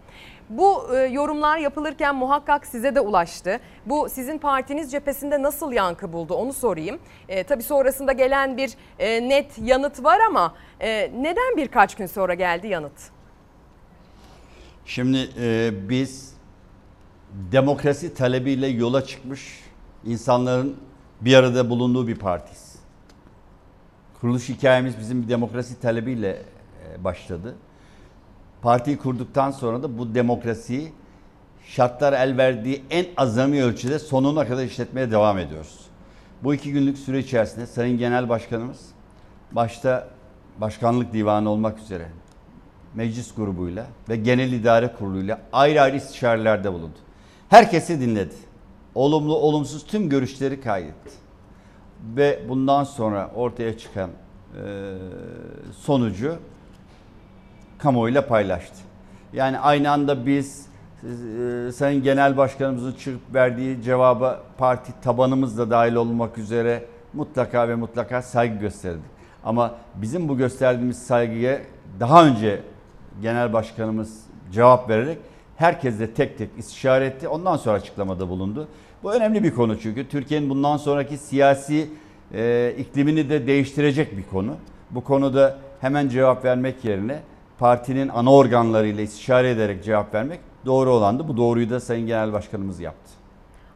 [0.50, 3.60] Bu e, yorumlar yapılırken muhakkak size de ulaştı.
[3.86, 7.00] Bu sizin partiniz cephesinde nasıl yankı buldu onu sorayım.
[7.30, 12.34] E, tabii sonrasında gelen bir e, net yanıt var ama e, neden birkaç gün sonra
[12.34, 13.12] geldi yanıt?
[14.86, 16.34] Şimdi e, biz
[17.52, 19.64] demokrasi talebiyle yola çıkmış
[20.06, 20.78] insanların
[21.22, 22.76] bir arada bulunduğu bir partiyiz.
[24.22, 27.56] Kuruluş hikayemiz bizim bir demokrasi talebiyle e, başladı.
[28.62, 30.94] Partiyi kurduktan sonra da bu demokrasiyi
[31.66, 35.80] şartlar el verdiği en azami ölçüde sonuna kadar işletmeye devam ediyoruz.
[36.44, 38.80] Bu iki günlük süre içerisinde Sayın Genel Başkanımız
[39.52, 40.08] başta
[40.62, 42.08] Başkanlık Divanı olmak üzere
[42.96, 46.98] meclis grubuyla ve genel idare kuruluyla ayrı ayrı istişarelerde bulundu.
[47.50, 48.36] Herkesi dinledi.
[48.96, 51.12] Olumlu olumsuz tüm görüşleri kaydetti.
[52.16, 54.96] Ve bundan sonra ortaya çıkan e,
[55.80, 56.36] sonucu
[57.78, 58.76] kamuoyuyla paylaştı.
[59.34, 60.68] Yani aynı anda biz
[61.04, 67.76] e, Sayın Genel Başkanımızın çıkıp verdiği cevaba parti tabanımız da dahil olmak üzere mutlaka ve
[67.76, 69.04] mutlaka saygı gösterdik.
[69.44, 71.60] Ama bizim bu gösterdiğimiz saygıya
[72.00, 72.62] daha önce
[73.22, 75.18] Genel Başkanımız cevap vererek
[75.56, 77.28] herkesle tek tek istişare etti.
[77.28, 78.68] Ondan sonra açıklamada bulundu.
[79.04, 81.90] Bu önemli bir konu çünkü Türkiye'nin bundan sonraki siyasi
[82.34, 84.56] e, iklimini de değiştirecek bir konu.
[84.92, 87.20] Bu konuda hemen cevap vermek yerine
[87.60, 91.28] partinin ana organlarıyla istişare ederek cevap vermek doğru olandı.
[91.28, 93.12] Bu doğruyu da Sayın Genel Başkanımız yaptı.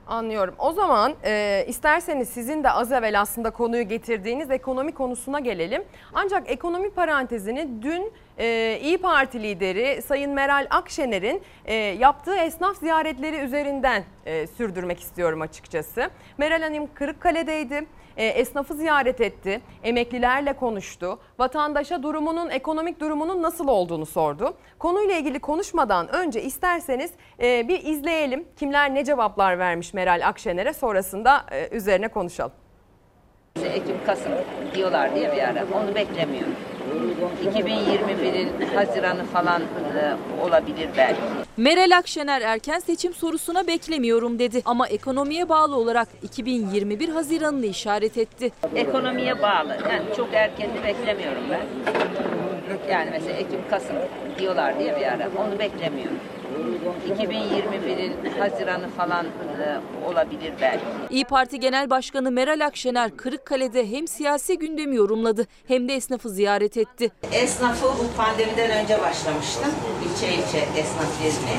[0.07, 0.55] Anlıyorum.
[0.59, 5.83] O zaman e, isterseniz sizin de az evvel aslında konuyu getirdiğiniz ekonomi konusuna gelelim.
[6.13, 13.37] Ancak ekonomi parantezini dün e, İyi Parti lideri Sayın Meral Akşener'in e, yaptığı esnaf ziyaretleri
[13.37, 16.09] üzerinden e, sürdürmek istiyorum açıkçası.
[16.37, 17.85] Meral Hanım Kırıkkale'deydi.
[18.17, 24.53] E, esnafı ziyaret etti, emeklilerle konuştu, vatandaşa durumunun, ekonomik durumunun nasıl olduğunu sordu.
[24.79, 28.47] Konuyla ilgili konuşmadan önce isterseniz e, bir izleyelim.
[28.59, 32.60] Kimler ne cevaplar vermiş Meral Akşener'e sonrasında e, üzerine konuşalım.
[33.55, 34.31] Ekim, Kasım
[34.75, 35.65] diyorlar diye bir ara.
[35.73, 36.55] Onu beklemiyorum.
[37.45, 39.65] 2021'in Haziran'ı falan e,
[40.45, 41.21] olabilir belki.
[41.57, 48.51] Meral Akşener erken seçim sorusuna beklemiyorum dedi ama ekonomiye bağlı olarak 2021 Haziran'ını işaret etti.
[48.75, 49.77] Ekonomiye bağlı.
[49.91, 51.91] Yani çok erkenini beklemiyorum ben.
[52.91, 53.95] Yani mesela Ekim, Kasım
[54.39, 55.29] diyorlar diye bir ara.
[55.37, 56.17] Onu beklemiyorum.
[57.09, 59.29] 2021'in Haziran'ı falan e,
[60.07, 60.83] olabilir belki.
[61.09, 66.77] İyi Parti Genel Başkanı Meral Akşener Kırıkkale'de hem siyasi gündemi yorumladı hem de esnafı ziyaret
[66.77, 67.11] etti.
[67.31, 69.71] Esnafı bu pandemiden önce başlamıştım.
[70.05, 71.57] İlçe ilçe esnaf gezmeye.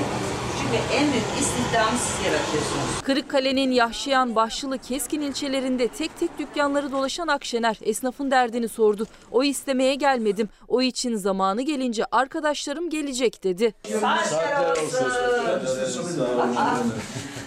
[0.72, 3.02] Çünkü en büyük istihdamı siz yaratıyorsunuz.
[3.02, 9.06] Kırıkkale'nin Yahşiyan, Başlılı, Keskin ilçelerinde tek tek dükkanları dolaşan Akşener esnafın derdini sordu.
[9.30, 10.48] O istemeye gelmedim.
[10.68, 13.74] O için zamanı gelince arkadaşlarım gelecek dedi.
[14.00, 15.12] Saatler olsun.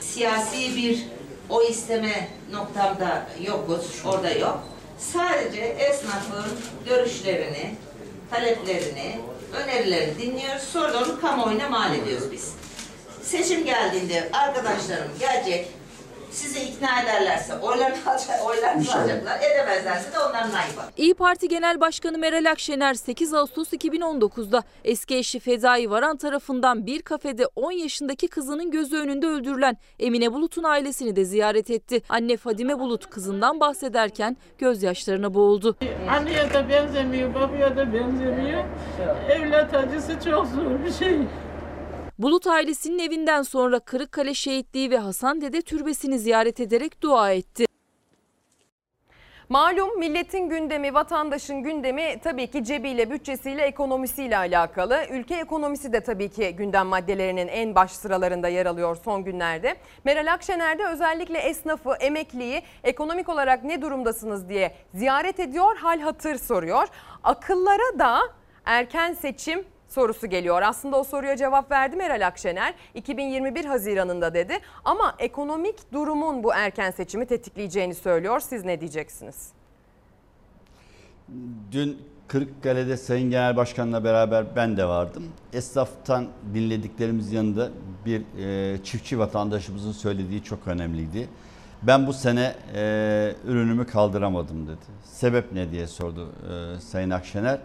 [0.01, 1.03] Siyasi bir
[1.49, 4.59] o isteme noktamda yokuz, orada yok.
[4.97, 6.51] Sadece esnafın
[6.85, 7.75] görüşlerini,
[8.31, 9.19] taleplerini,
[9.53, 10.63] önerilerini dinliyoruz.
[10.63, 12.64] Sonra onu kamuoyuna mal ediyoruz biz.
[13.25, 15.67] Seçim geldiğinde arkadaşlarım gelecek,
[16.31, 20.81] sizi ikna ederlerse oylarını, alacak, oylarını alacaklar, edemezlerse de onların ayıbı.
[20.97, 27.01] İyi Parti Genel Başkanı Meral Akşener 8 Ağustos 2019'da eski eşi Fezai Varan tarafından bir
[27.01, 32.01] kafede 10 yaşındaki kızının gözü önünde öldürülen Emine Bulut'un ailesini de ziyaret etti.
[32.09, 35.77] Anne Fadime Bulut kızından bahsederken gözyaşlarına boğuldu.
[36.09, 38.63] Anneye de benzemiyor, babaya da benzemiyor.
[39.29, 41.17] Evlat acısı çok zor bir şey.
[42.19, 47.65] Bulut ailesinin evinden sonra Kırıkkale Şehitliği ve Hasan Dede Türbesi'ni ziyaret ederek dua etti.
[49.49, 55.05] Malum milletin gündemi, vatandaşın gündemi tabii ki cebiyle, bütçesiyle, ekonomisiyle alakalı.
[55.11, 59.75] Ülke ekonomisi de tabii ki gündem maddelerinin en baş sıralarında yer alıyor son günlerde.
[60.03, 66.35] Meral Akşener de özellikle esnafı, emekliyi ekonomik olarak ne durumdasınız diye ziyaret ediyor, hal hatır
[66.35, 66.87] soruyor.
[67.23, 68.19] Akıllara da
[68.65, 70.61] erken seçim sorusu geliyor.
[70.61, 72.73] Aslında o soruya cevap verdi Meral Akşener.
[72.93, 74.59] 2021 Haziran'ında dedi.
[74.85, 78.39] Ama ekonomik durumun bu erken seçimi tetikleyeceğini söylüyor.
[78.39, 79.49] Siz ne diyeceksiniz?
[81.71, 85.23] Dün Kırıkkale'de Sayın Genel Başkan'la beraber ben de vardım.
[85.53, 87.69] Esnaftan dinlediklerimiz yanında
[88.05, 91.29] bir e, çiftçi vatandaşımızın söylediği çok önemliydi.
[91.83, 94.77] Ben bu sene e, ürünümü kaldıramadım dedi.
[95.03, 97.59] Sebep ne diye sordu e, Sayın Akşener.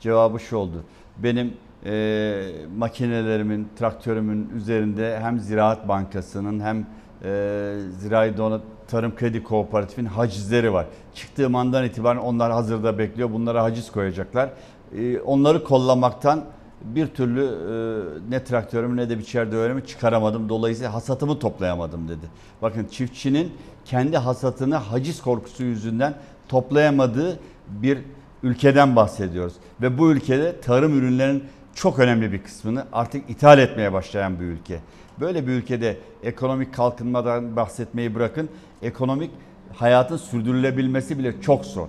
[0.00, 0.84] Cevabı şu oldu.
[1.18, 1.56] Benim
[1.86, 2.42] e,
[2.76, 6.86] makinelerimin, traktörümün üzerinde hem Ziraat Bankası'nın hem
[7.24, 10.86] e, Zirai Donat Tarım Kredi Kooperatif'in hacizleri var.
[11.14, 13.32] Çıktığım andan itibaren onlar hazırda bekliyor.
[13.32, 14.50] Bunlara haciz koyacaklar.
[14.98, 16.44] E, onları kollamaktan
[16.84, 20.48] bir türlü e, ne traktörümü ne de biçer döverimi çıkaramadım.
[20.48, 22.26] Dolayısıyla hasatımı toplayamadım dedi.
[22.62, 23.52] Bakın çiftçinin
[23.84, 26.14] kendi hasatını haciz korkusu yüzünden
[26.48, 27.98] toplayamadığı bir
[28.42, 29.54] ülkeden bahsediyoruz.
[29.82, 31.44] Ve bu ülkede tarım ürünlerinin
[31.76, 34.80] çok önemli bir kısmını artık ithal etmeye başlayan bir ülke.
[35.20, 38.48] Böyle bir ülkede ekonomik kalkınmadan bahsetmeyi bırakın,
[38.82, 39.30] ekonomik
[39.74, 41.88] hayatın sürdürülebilmesi bile çok zor.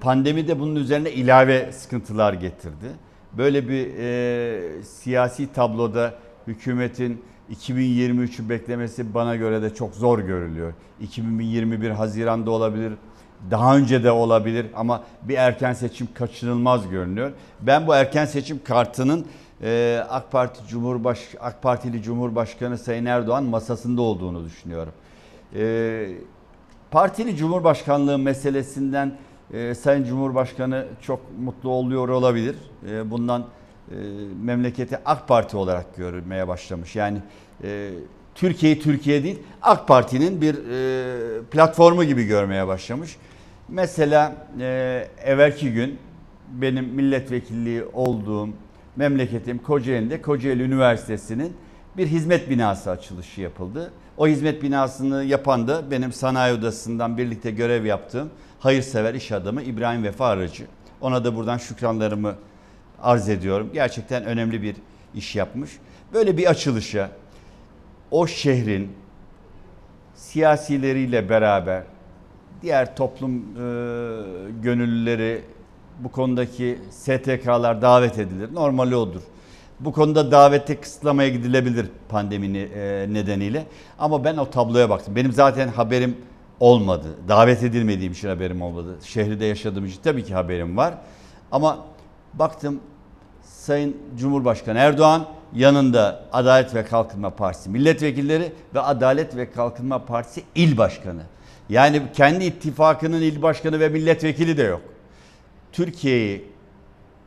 [0.00, 2.86] Pandemi de bunun üzerine ilave sıkıntılar getirdi.
[3.38, 6.14] Böyle bir e, siyasi tabloda
[6.46, 7.22] hükümetin
[7.52, 10.72] 2023'ü beklemesi bana göre de çok zor görülüyor.
[11.00, 12.92] 2021 Haziran'da olabilir,
[13.50, 17.32] daha önce de olabilir ama bir erken seçim kaçınılmaz görünüyor.
[17.60, 19.26] Ben bu erken seçim kartının
[19.62, 24.92] e, AK Parti Cumhurbaş AK Partili Cumhurbaşkanı Sayın Erdoğan masasında olduğunu düşünüyorum.
[25.54, 26.08] E,
[26.90, 29.18] partili Cumhurbaşkanlığı meselesinden
[29.52, 32.56] e, Sayın Cumhurbaşkanı çok mutlu oluyor olabilir.
[32.90, 33.44] E, bundan
[33.90, 33.94] e,
[34.42, 36.96] memleketi AK Parti olarak görmeye başlamış.
[36.96, 37.18] Yani
[37.64, 37.90] e,
[38.34, 43.16] Türkiye'yi Türkiye değil AK Parti'nin bir e, platformu gibi görmeye başlamış.
[43.68, 45.98] Mesela e, evvelki gün
[46.52, 48.48] benim milletvekilliği olduğum
[48.96, 51.56] memleketim Kocaeli'nde Kocaeli Üniversitesi'nin
[51.96, 53.92] bir hizmet binası açılışı yapıldı.
[54.16, 60.04] O hizmet binasını yapan da benim sanayi odasından birlikte görev yaptığım hayırsever iş adamı İbrahim
[60.04, 60.64] Vefa Aracı.
[61.00, 62.34] Ona da buradan şükranlarımı
[63.02, 63.70] arz ediyorum.
[63.72, 64.76] Gerçekten önemli bir
[65.14, 65.70] iş yapmış.
[66.12, 67.10] Böyle bir açılışa
[68.10, 68.92] o şehrin
[70.14, 71.82] siyasileriyle beraber
[72.62, 73.40] diğer toplum e,
[74.62, 75.42] gönüllüleri
[75.98, 78.54] bu konudaki STK'lar davet edilir.
[78.54, 79.22] Normali odur.
[79.80, 83.66] Bu konuda davete kısıtlamaya gidilebilir pandemi e, nedeniyle.
[83.98, 85.16] Ama ben o tabloya baktım.
[85.16, 86.16] Benim zaten haberim
[86.60, 87.06] olmadı.
[87.28, 88.96] Davet edilmediğim için haberim olmadı.
[89.04, 90.94] Şehirde yaşadığım için tabii ki haberim var.
[91.52, 91.78] Ama
[92.34, 92.80] baktım
[93.42, 100.76] Sayın Cumhurbaşkanı Erdoğan yanında Adalet ve Kalkınma Partisi milletvekilleri ve Adalet ve Kalkınma Partisi il
[100.76, 101.22] başkanı.
[101.68, 104.82] Yani kendi ittifakının il başkanı ve milletvekili de yok.
[105.72, 106.44] Türkiye'yi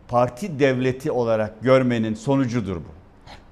[0.08, 3.02] parti devleti olarak görmenin sonucudur bu.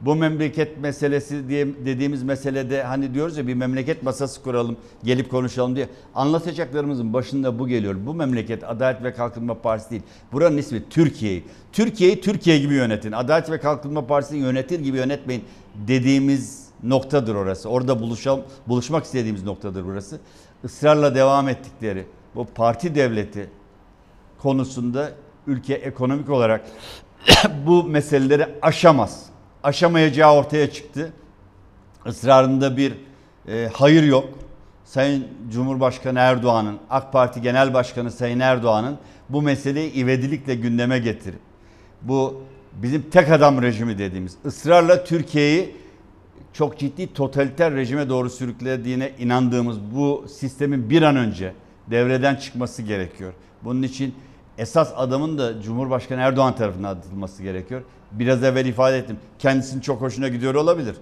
[0.01, 5.75] Bu memleket meselesi diye dediğimiz meselede hani diyoruz ya bir memleket masası kuralım, gelip konuşalım
[5.75, 5.89] diye.
[6.15, 7.95] Anlatacaklarımızın başında bu geliyor.
[8.05, 10.01] Bu memleket Adalet ve Kalkınma Partisi değil.
[10.31, 11.43] Buranın ismi Türkiye.
[11.71, 13.11] Türkiye'yi Türkiye gibi yönetin.
[13.11, 15.43] Adalet ve Kalkınma Partisi'ni yönetir gibi yönetmeyin
[15.87, 17.69] dediğimiz noktadır orası.
[17.69, 20.19] Orada buluşalım, buluşmak istediğimiz noktadır burası.
[20.63, 22.05] Israrla devam ettikleri
[22.35, 23.49] bu parti devleti
[24.37, 25.11] konusunda
[25.47, 26.65] ülke ekonomik olarak
[27.65, 29.25] bu meseleleri aşamaz.
[29.63, 31.13] Aşamayacağı ortaya çıktı.
[32.05, 32.93] Israrında bir
[33.47, 34.29] e, hayır yok.
[34.85, 38.97] Sayın Cumhurbaşkanı Erdoğan'ın, AK Parti Genel Başkanı Sayın Erdoğan'ın
[39.29, 41.39] bu meseleyi ivedilikle gündeme getirip
[42.01, 42.43] bu
[42.73, 45.75] bizim tek adam rejimi dediğimiz ısrarla Türkiye'yi
[46.53, 51.53] çok ciddi totaliter rejime doğru sürüklediğine inandığımız bu sistemin bir an önce
[51.91, 53.33] devreden çıkması gerekiyor.
[53.63, 54.15] Bunun için
[54.57, 57.81] esas adamın da Cumhurbaşkanı Erdoğan tarafından atılması gerekiyor.
[58.11, 59.17] Biraz evvel ifade ettim.
[59.39, 60.95] Kendisinin çok hoşuna gidiyor olabilir.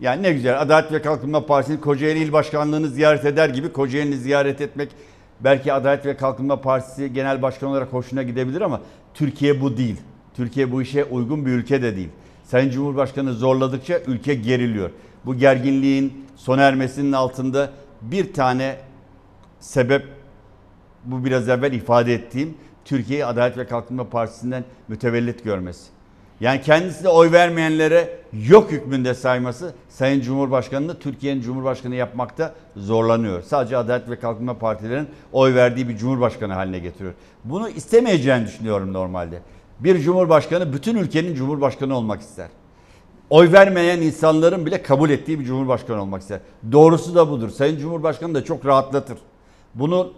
[0.00, 4.60] Yani ne güzel Adalet ve Kalkınma Partisi'nin Kocaeli İl Başkanlığı'nı ziyaret eder gibi Kocaeli'ni ziyaret
[4.60, 4.88] etmek
[5.40, 8.80] belki Adalet ve Kalkınma Partisi Genel Başkanı olarak hoşuna gidebilir ama
[9.14, 9.96] Türkiye bu değil.
[10.36, 12.08] Türkiye bu işe uygun bir ülke de değil.
[12.50, 14.90] Sayın Cumhurbaşkanı zorladıkça ülke geriliyor.
[15.26, 17.70] Bu gerginliğin sona ermesinin altında
[18.02, 18.76] bir tane
[19.60, 20.06] sebep
[21.04, 25.84] bu biraz evvel ifade ettiğim Türkiye'yi Adalet ve Kalkınma Partisi'nden mütevellit görmesi.
[26.40, 33.42] Yani kendisine oy vermeyenlere yok hükmünde sayması Sayın Cumhurbaşkanı'nı Türkiye'nin Cumhurbaşkanı yapmakta zorlanıyor.
[33.42, 37.14] Sadece Adalet ve Kalkınma Partilerin oy verdiği bir Cumhurbaşkanı haline getiriyor.
[37.44, 39.42] Bunu istemeyeceğini düşünüyorum normalde.
[39.80, 42.48] Bir Cumhurbaşkanı bütün ülkenin Cumhurbaşkanı olmak ister.
[43.30, 46.40] Oy vermeyen insanların bile kabul ettiği bir Cumhurbaşkanı olmak ister.
[46.72, 47.50] Doğrusu da budur.
[47.50, 49.18] Sayın Cumhurbaşkanı da çok rahatlatır.
[49.74, 50.12] Bunu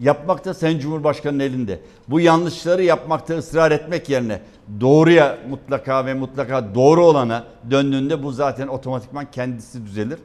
[0.00, 1.80] yapmak da Sayın Cumhurbaşkanı'nın elinde.
[2.08, 4.40] Bu yanlışları yapmakta ısrar etmek yerine
[4.80, 10.18] doğruya mutlaka ve mutlaka doğru olana döndüğünde bu zaten otomatikman kendisi düzelir.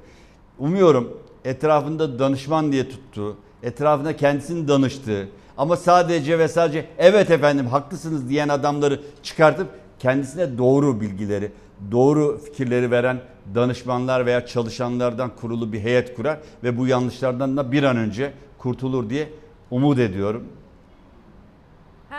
[0.59, 8.29] Umuyorum etrafında danışman diye tuttuğu, etrafında kendisinin danıştığı ama sadece ve sadece evet efendim haklısınız
[8.29, 9.67] diyen adamları çıkartıp
[9.99, 11.51] kendisine doğru bilgileri,
[11.91, 13.21] doğru fikirleri veren
[13.55, 19.09] danışmanlar veya çalışanlardan kurulu bir heyet kurar ve bu yanlışlardan da bir an önce kurtulur
[19.09, 19.29] diye
[19.71, 20.43] umut ediyorum.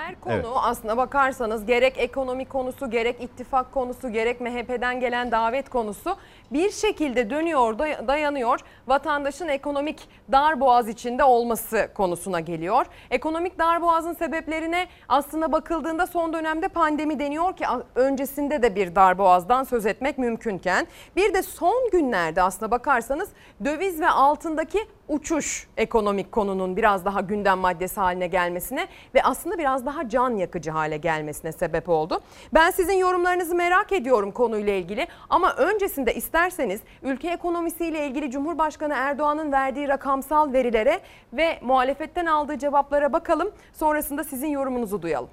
[0.05, 0.47] Her konu Evet.
[0.57, 6.17] aslına bakarsanız gerek ekonomi konusu, gerek ittifak konusu, gerek MHP'den gelen davet konusu
[6.53, 8.61] bir şekilde dönüyor, day- dayanıyor.
[8.87, 12.87] Vatandaşın ekonomik darboğaz içinde olması konusuna geliyor.
[13.11, 19.87] Ekonomik darboğazın sebeplerine aslında bakıldığında son dönemde pandemi deniyor ki öncesinde de bir darboğazdan söz
[19.87, 20.87] etmek mümkünken
[21.17, 23.29] bir de son günlerde aslına bakarsanız
[23.65, 24.79] döviz ve altındaki
[25.09, 30.71] uçuş ekonomik konunun biraz daha gündem maddesi haline gelmesine ve aslında biraz daha can yakıcı
[30.71, 32.21] hale gelmesine sebep oldu.
[32.55, 39.53] Ben sizin yorumlarınızı merak ediyorum konuyla ilgili ama öncesinde isterseniz ülke ekonomisiyle ilgili Cumhurbaşkanı Erdoğan'ın
[39.53, 41.01] verdiği rakamsal verilere
[41.33, 43.51] ve muhalefetten aldığı cevaplara bakalım.
[43.73, 45.31] Sonrasında sizin yorumunuzu duyalım.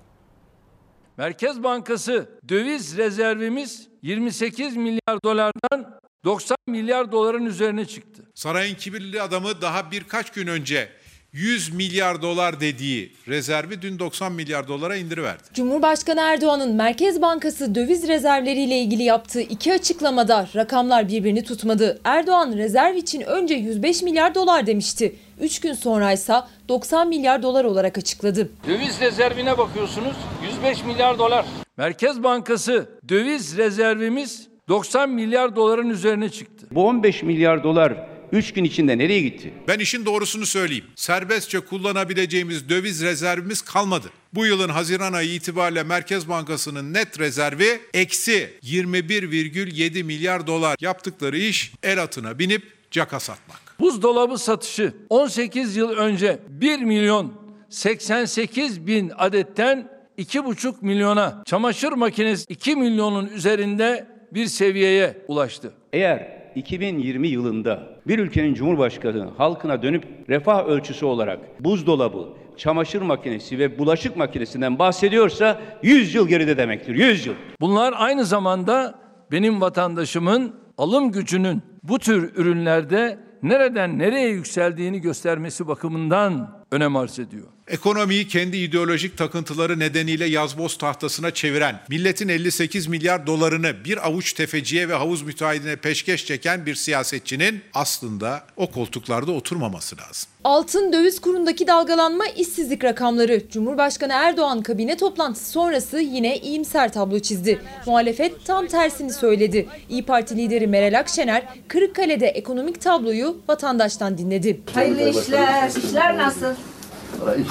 [1.18, 8.24] Merkez Bankası döviz rezervimiz 28 milyar dolardan 90 milyar doların üzerine çıktı.
[8.36, 10.90] Sarayın kibirli adamı daha birkaç gün önce
[11.34, 15.44] 100 milyar dolar dediği rezervi dün 90 milyar dolara indiriverdi.
[15.54, 22.02] Cumhurbaşkanı Erdoğan'ın Merkez Bankası döviz rezervleriyle ilgili yaptığı iki açıklamada rakamlar birbirini tutmadı.
[22.04, 25.16] Erdoğan rezerv için önce 105 milyar dolar demişti.
[25.42, 26.36] 3 gün sonra ise
[26.70, 28.50] 90 milyar dolar olarak açıkladı.
[28.68, 31.46] Döviz rezervine bakıyorsunuz 105 milyar dolar.
[31.78, 36.68] Merkez Bankası döviz rezervimiz 90 milyar doların üzerine çıktı.
[36.72, 39.54] Bu 15 milyar dolar 3 gün içinde nereye gitti?
[39.68, 40.86] Ben işin doğrusunu söyleyeyim.
[40.96, 44.08] Serbestçe kullanabileceğimiz döviz rezervimiz kalmadı.
[44.34, 50.76] Bu yılın Haziran ayı itibariyle Merkez Bankası'nın net rezervi eksi 21,7 milyar dolar.
[50.82, 53.76] Yaptıkları iş el atına binip caka satmak.
[53.80, 57.34] Buzdolabı satışı 18 yıl önce 1 milyon
[57.70, 65.72] 88 bin adetten 2,5 milyona, çamaşır makinesi 2 milyonun üzerinde bir seviyeye ulaştı.
[65.94, 72.28] Eğer 2020 yılında bir ülkenin cumhurbaşkanı halkına dönüp refah ölçüsü olarak buzdolabı,
[72.58, 76.96] çamaşır makinesi ve bulaşık makinesinden bahsediyorsa 100 yıl geride demektir.
[76.96, 77.34] 100 yıl.
[77.62, 78.96] Bunlar aynı zamanda
[79.32, 87.48] benim vatandaşımın alım gücünün bu tür ürünlerde nereden nereye yükseldiğini göstermesi bakımından önem arz ediyor.
[87.72, 94.90] Ekonomiyi kendi ideolojik takıntıları nedeniyle yazboz tahtasına çeviren, milletin 58 milyar dolarını bir avuç tefeciye
[94.90, 100.30] ve havuz müteahhidine peşkeş çeken bir siyasetçinin aslında o koltuklarda oturmaması lazım.
[100.44, 103.50] Altın döviz kurundaki dalgalanma işsizlik rakamları.
[103.50, 107.62] Cumhurbaşkanı Erdoğan kabine toplantısı sonrası yine iyimser tablo çizdi.
[107.86, 109.68] Muhalefet tam tersini söyledi.
[109.90, 114.62] İyi Parti lideri Meral Akşener Kırıkkale'de ekonomik tabloyu vatandaştan dinledi.
[114.74, 115.70] Hayırlı işler.
[115.70, 116.56] İşler nasıl?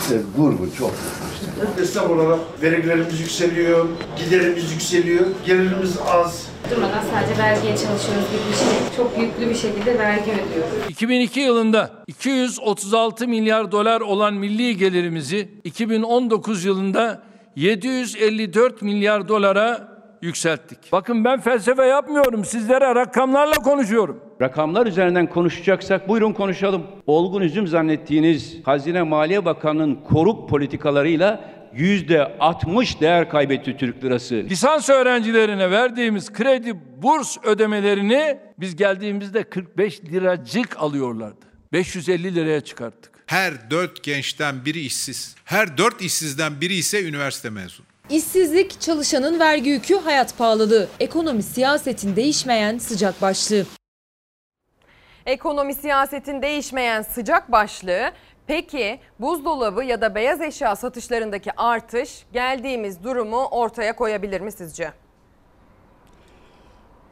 [0.01, 0.91] İşte durgun çok.
[1.83, 3.87] Esnaf olarak vergilerimiz yükseliyor,
[4.25, 6.47] giderimiz yükseliyor, gelirimiz az.
[6.71, 8.97] Durmadan sadece vergiye çalışıyoruz gibi bir şey.
[8.97, 10.73] Çok yüklü bir şekilde vergi ödüyoruz.
[10.89, 17.23] 2002 yılında 236 milyar dolar olan milli gelirimizi 2019 yılında
[17.57, 19.89] 754 milyar dolara
[20.23, 20.79] yükselttik.
[20.93, 22.45] Bakın ben felsefe yapmıyorum.
[22.45, 24.21] Sizlere rakamlarla konuşuyorum.
[24.41, 26.87] Rakamlar üzerinden konuşacaksak buyurun konuşalım.
[27.07, 34.35] Olgun üzüm zannettiğiniz Hazine Maliye Bakanı'nın koruk politikalarıyla yüzde 60 değer kaybetti Türk lirası.
[34.35, 41.47] Lisans öğrencilerine verdiğimiz kredi burs ödemelerini biz geldiğimizde 45 liracık alıyorlardı.
[41.73, 43.12] 550 liraya çıkarttık.
[43.27, 45.35] Her dört gençten biri işsiz.
[45.45, 47.89] Her dört işsizden biri ise üniversite mezunu.
[48.11, 50.89] İşsizlik, çalışanın vergi yükü, hayat pahalılığı.
[51.01, 53.65] Ekonomi siyasetin değişmeyen sıcak başlığı.
[55.27, 58.11] Ekonomi siyasetin değişmeyen sıcak başlığı.
[58.47, 64.93] Peki buzdolabı ya da beyaz eşya satışlarındaki artış geldiğimiz durumu ortaya koyabilir mi sizce?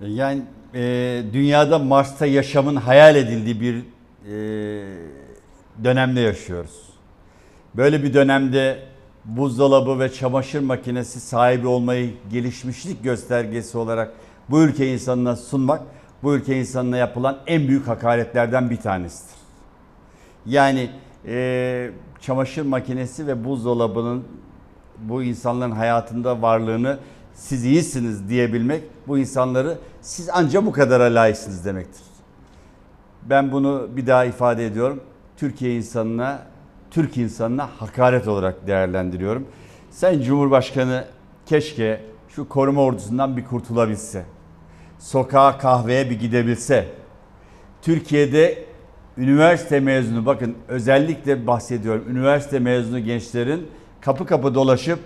[0.01, 0.43] Yani
[0.75, 0.81] e,
[1.33, 4.35] dünyada Mars'ta yaşamın hayal edildiği bir e,
[5.85, 6.89] dönemde yaşıyoruz.
[7.75, 8.88] Böyle bir dönemde
[9.29, 14.13] buzdolabı ve çamaşır makinesi sahibi olmayı gelişmişlik göstergesi olarak
[14.51, 15.83] bu ülke insanına sunmak
[16.23, 19.35] bu ülke insanına yapılan en büyük hakaretlerden bir tanesidir.
[20.47, 20.91] Yani
[21.27, 24.25] e, çamaşır makinesi ve buzdolabının
[24.99, 26.99] bu insanların hayatında varlığını
[27.35, 32.03] siz iyisiniz diyebilmek bu insanları siz ancak bu kadara layıksınız demektir.
[33.23, 35.01] Ben bunu bir daha ifade ediyorum.
[35.37, 36.43] Türkiye insanına,
[36.91, 39.47] Türk insanına hakaret olarak değerlendiriyorum.
[39.91, 41.05] Sen Cumhurbaşkanı
[41.47, 44.25] keşke şu koruma ordusundan bir kurtulabilse.
[44.99, 46.89] Sokağa kahveye bir gidebilse.
[47.83, 48.65] Türkiye'de
[49.19, 52.05] üniversite mezunu bakın özellikle bahsediyorum.
[52.11, 53.67] Üniversite mezunu gençlerin
[54.01, 54.99] kapı kapı dolaşıp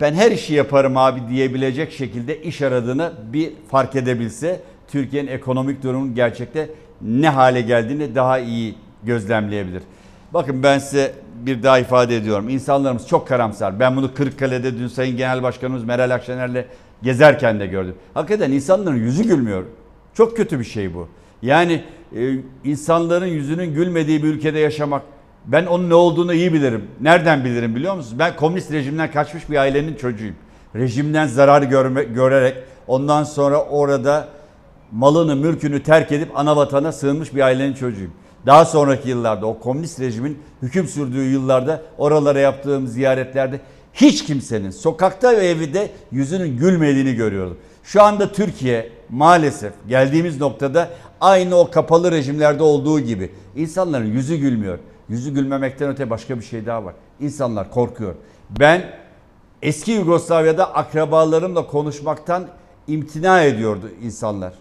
[0.00, 6.14] ben her işi yaparım abi diyebilecek şekilde iş aradığını bir fark edebilse Türkiye'nin ekonomik durumunun
[6.14, 6.70] gerçekte
[7.02, 9.82] ne hale geldiğini daha iyi gözlemleyebilir.
[10.34, 11.12] Bakın ben size
[11.46, 12.48] bir daha ifade ediyorum.
[12.48, 13.80] İnsanlarımız çok karamsar.
[13.80, 16.64] Ben bunu Kırıkkale'de dün Sayın Genel Başkanımız Meral Akşener'le
[17.02, 17.94] gezerken de gördüm.
[18.14, 19.64] Hakikaten insanların yüzü gülmüyor.
[20.14, 21.08] Çok kötü bir şey bu.
[21.42, 21.84] Yani
[22.16, 25.02] e, insanların yüzünün gülmediği bir ülkede yaşamak
[25.46, 26.84] ben onun ne olduğunu iyi bilirim.
[27.00, 28.18] Nereden bilirim biliyor musunuz?
[28.18, 30.36] Ben komünist rejimden kaçmış bir ailenin çocuğuyum.
[30.74, 32.56] Rejimden zarar görme, görerek
[32.86, 34.28] ondan sonra orada
[34.92, 38.12] malını, mülkünü terk edip ana vatana sığınmış bir ailenin çocuğuyum.
[38.46, 43.60] Daha sonraki yıllarda o komünist rejimin hüküm sürdüğü yıllarda oralara yaptığım ziyaretlerde
[43.94, 47.58] hiç kimsenin sokakta ve evde yüzünün gülmediğini görüyordum.
[47.84, 50.88] Şu anda Türkiye maalesef geldiğimiz noktada
[51.20, 54.78] aynı o kapalı rejimlerde olduğu gibi insanların yüzü gülmüyor.
[55.08, 56.94] Yüzü gülmemekten öte başka bir şey daha var.
[57.20, 58.14] İnsanlar korkuyor.
[58.60, 58.82] Ben
[59.62, 62.48] eski Yugoslavya'da akrabalarımla konuşmaktan
[62.86, 64.52] imtina ediyordu insanlar.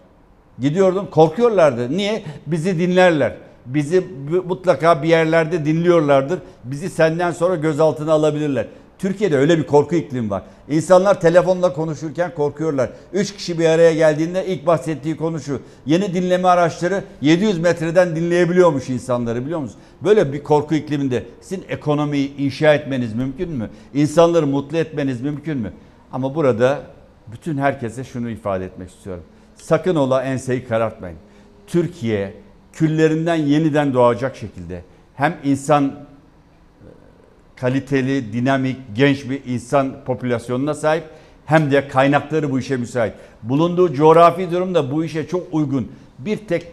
[0.59, 1.97] Gidiyordum korkuyorlardı.
[1.97, 2.23] Niye?
[2.47, 3.37] Bizi dinlerler.
[3.67, 4.03] Bizi
[4.47, 6.39] mutlaka bir yerlerde dinliyorlardır.
[6.63, 8.67] Bizi senden sonra gözaltına alabilirler.
[8.99, 10.43] Türkiye'de öyle bir korku iklimi var.
[10.69, 12.89] İnsanlar telefonla konuşurken korkuyorlar.
[13.13, 15.61] Üç kişi bir araya geldiğinde ilk bahsettiği konu şu.
[15.85, 19.79] Yeni dinleme araçları 700 metreden dinleyebiliyormuş insanları biliyor musunuz?
[20.03, 23.69] Böyle bir korku ikliminde sizin ekonomiyi inşa etmeniz mümkün mü?
[23.93, 25.73] İnsanları mutlu etmeniz mümkün mü?
[26.11, 26.79] Ama burada
[27.27, 29.23] bütün herkese şunu ifade etmek istiyorum.
[29.55, 31.17] Sakın ola enseyi karartmayın.
[31.67, 32.33] Türkiye
[32.77, 34.83] küllerinden yeniden doğacak şekilde
[35.15, 35.95] hem insan
[37.55, 41.03] kaliteli, dinamik, genç bir insan popülasyonuna sahip
[41.45, 43.13] hem de kaynakları bu işe müsait.
[43.43, 45.91] Bulunduğu coğrafi durum da bu işe çok uygun.
[46.19, 46.67] Bir tek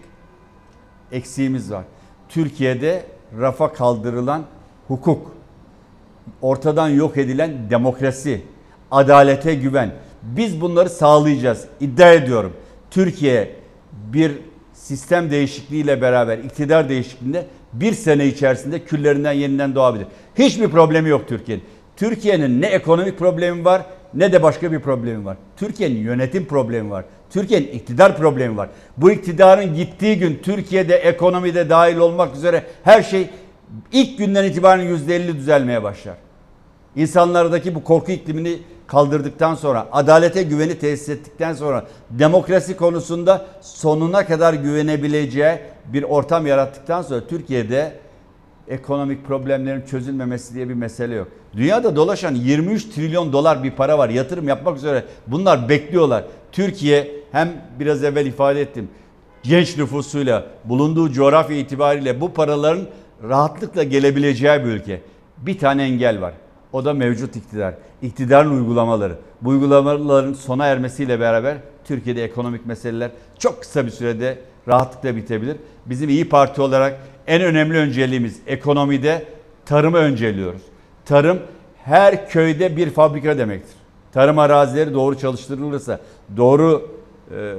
[1.13, 1.85] eksiğimiz var.
[2.29, 3.07] Türkiye'de
[3.41, 4.43] rafa kaldırılan
[4.89, 5.35] hukuk,
[6.43, 8.43] ortadan yok edilen demokrasi,
[8.91, 9.95] adalete güven.
[10.23, 11.65] Biz bunları sağlayacağız.
[11.81, 12.53] İddia ediyorum.
[12.91, 13.57] Türkiye
[13.93, 14.33] bir
[14.85, 20.07] sistem değişikliğiyle beraber iktidar değişikliğinde bir sene içerisinde küllerinden yeniden doğabilir.
[20.39, 21.65] Hiçbir problemi yok Türkiye'nin.
[21.97, 23.83] Türkiye'nin ne ekonomik problemi var
[24.15, 25.37] ne de başka bir problemi var.
[25.57, 27.05] Türkiye'nin yönetim problemi var.
[27.31, 28.69] Türkiye'nin iktidar problemi var.
[28.97, 33.29] Bu iktidarın gittiği gün Türkiye'de ekonomide dahil olmak üzere her şey
[33.93, 36.15] ilk günden itibaren %50 düzelmeye başlar.
[36.97, 44.55] İnsanlardaki bu korku iklimini kaldırdıktan sonra, adalete güveni tesis ettikten sonra, demokrasi konusunda sonuna kadar
[44.55, 45.59] güvenebileceği
[45.93, 47.93] bir ortam yarattıktan sonra Türkiye'de
[48.69, 51.29] ekonomik problemlerin çözülmemesi diye bir mesele yok.
[51.57, 54.09] Dünyada dolaşan 23 trilyon dolar bir para var.
[54.09, 56.25] Yatırım yapmak üzere bunlar bekliyorlar.
[56.53, 58.89] Türkiye hem biraz evvel ifade ettim
[59.45, 62.87] genç nüfusuyla bulunduğu coğrafya itibariyle bu paraların
[63.29, 65.01] rahatlıkla gelebileceği bir ülke.
[65.39, 66.35] Bir tane engel var.
[66.75, 67.75] O da mevcut iktidar.
[68.03, 69.15] İktidarın uygulamaları.
[69.41, 74.39] Bu uygulamaların sona ermesiyle beraber Türkiye'de ekonomik meseleler çok kısa bir sürede
[74.69, 75.57] rahatlıkla bitebilir.
[75.87, 79.25] Bizim İyi Parti olarak en önemli önceliğimiz ekonomide
[79.67, 80.63] tarımı önceliyoruz.
[81.05, 81.39] Tarım
[81.85, 83.77] her köyde bir fabrika demektir.
[84.13, 86.01] Tarım arazileri doğru çalıştırılırsa,
[86.37, 86.91] doğru
[87.31, 87.55] e,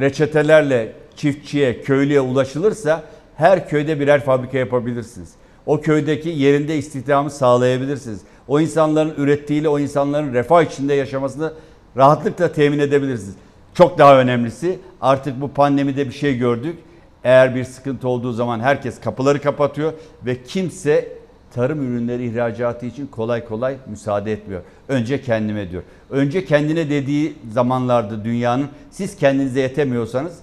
[0.00, 3.02] reçetelerle çiftçiye, köylüye ulaşılırsa
[3.36, 5.34] her köyde birer fabrika yapabilirsiniz.
[5.66, 8.20] O köydeki yerinde istihdamı sağlayabilirsiniz.
[8.48, 11.52] O insanların ürettiğiyle o insanların refah içinde yaşamasını
[11.96, 13.34] rahatlıkla temin edebilirsiniz.
[13.74, 16.78] Çok daha önemlisi artık bu pandemide bir şey gördük.
[17.24, 19.92] Eğer bir sıkıntı olduğu zaman herkes kapıları kapatıyor
[20.26, 21.08] ve kimse
[21.54, 24.62] tarım ürünleri ihracatı için kolay kolay müsaade etmiyor.
[24.88, 25.82] Önce kendime diyor.
[26.10, 30.38] Önce kendine dediği zamanlarda dünyanın siz kendinize yetemiyorsanız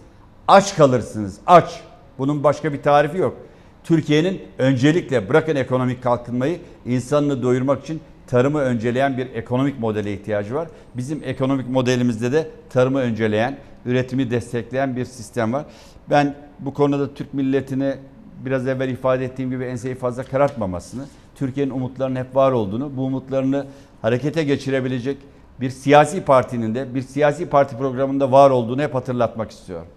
[0.48, 1.38] aç kalırsınız.
[1.48, 1.82] Aç.
[2.18, 3.38] Bunun başka bir tarifi yok.
[3.84, 10.68] Türkiye'nin öncelikle bırakın ekonomik kalkınmayı insanını doyurmak için tarımı önceleyen bir ekonomik modele ihtiyacı var.
[10.96, 15.66] Bizim ekonomik modelimizde de tarımı önceleyen, üretimi destekleyen bir sistem var.
[16.10, 17.98] Ben bu konuda Türk milletine
[18.46, 21.06] biraz evvel ifade ettiğim gibi enseyi fazla karartmamasını,
[21.36, 23.66] Türkiye'nin umutlarının hep var olduğunu, bu umutlarını
[24.02, 25.18] harekete geçirebilecek
[25.62, 29.88] bir siyasi partinin de bir siyasi parti programında var olduğunu hep hatırlatmak istiyorum.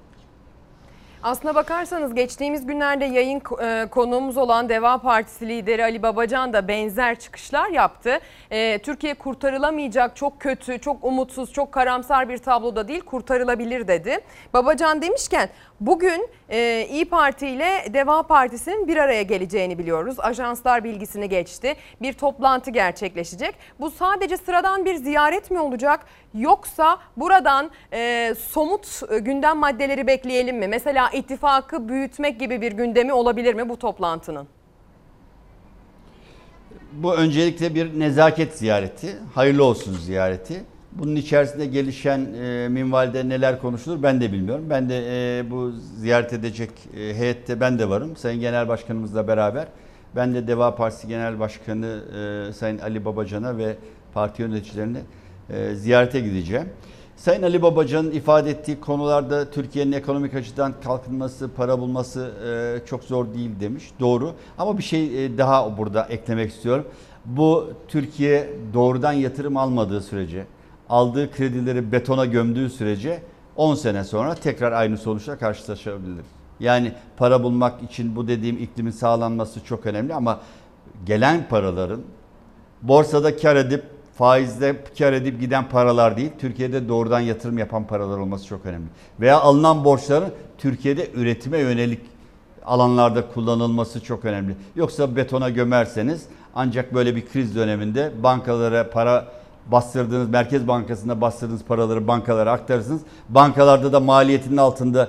[1.24, 7.18] Aslına bakarsanız geçtiğimiz günlerde yayın e, konuğumuz olan Deva Partisi lideri Ali Babacan da benzer
[7.18, 8.18] çıkışlar yaptı.
[8.51, 14.18] E, Türkiye kurtarılamayacak, çok kötü, çok umutsuz, çok karamsar bir tabloda değil kurtarılabilir dedi.
[14.52, 15.48] Babacan demişken
[15.86, 20.16] bugün e, İyi Parti ile Deva Partisi'nin bir araya geleceğini biliyoruz.
[20.19, 21.77] Ajanslar bilgisini geçti.
[22.02, 23.55] Bir toplantı gerçekleşecek.
[23.81, 26.01] Bu sadece sıradan bir ziyaret mi olacak
[26.35, 30.69] yoksa buradan e, somut e, gündem maddeleri bekleyelim mi?
[30.69, 34.48] Mesela ittifakı büyütmek gibi bir gündemi olabilir mi bu toplantının?
[36.93, 40.65] Bu öncelikle bir nezaket ziyareti, hayırlı olsun ziyareti.
[40.99, 44.65] Bunun içerisinde gelişen e, minvalde neler konuşulur ben de bilmiyorum.
[44.71, 45.03] Ben de
[45.39, 48.16] e, bu ziyaret edecek e, heyette ben de varım.
[48.16, 49.66] Sayın Genel Başkanımızla beraber.
[50.16, 52.01] Ben de Deva Partisi Genel Başkanı
[52.49, 53.77] e, Sayın Ali Babacan'a ve
[54.15, 54.99] parti yöneticilerine
[55.51, 56.69] e, ziyarete gideceğim.
[57.16, 63.35] Sayın Ali Babacan'ın ifade ettiği konularda Türkiye'nin ekonomik açıdan kalkınması, para bulması e, çok zor
[63.35, 63.91] değil demiş.
[64.01, 64.33] Doğru.
[64.59, 66.87] Ama bir şey e, daha burada eklemek istiyorum.
[67.25, 70.47] Bu Türkiye doğrudan yatırım almadığı sürece,
[70.89, 73.23] aldığı kredileri betona gömdüğü sürece
[73.56, 76.24] 10 sene sonra tekrar aynı sonuçla karşılaşabilir.
[76.61, 80.40] Yani para bulmak için bu dediğim iklimin sağlanması çok önemli ama
[81.06, 82.01] gelen paraların
[82.82, 83.85] borsada kar edip
[84.19, 88.86] faizde kar edip giden paralar değil, Türkiye'de doğrudan yatırım yapan paralar olması çok önemli.
[89.20, 92.01] Veya alınan borçların Türkiye'de üretime yönelik
[92.65, 94.56] alanlarda kullanılması çok önemli.
[94.77, 99.27] Yoksa betona gömerseniz ancak böyle bir kriz döneminde bankalara para
[99.66, 103.03] bastırdığınız, Merkez Bankası'nda bastırdığınız paraları bankalara aktarırsınız.
[103.28, 105.09] Bankalarda da maliyetinin altında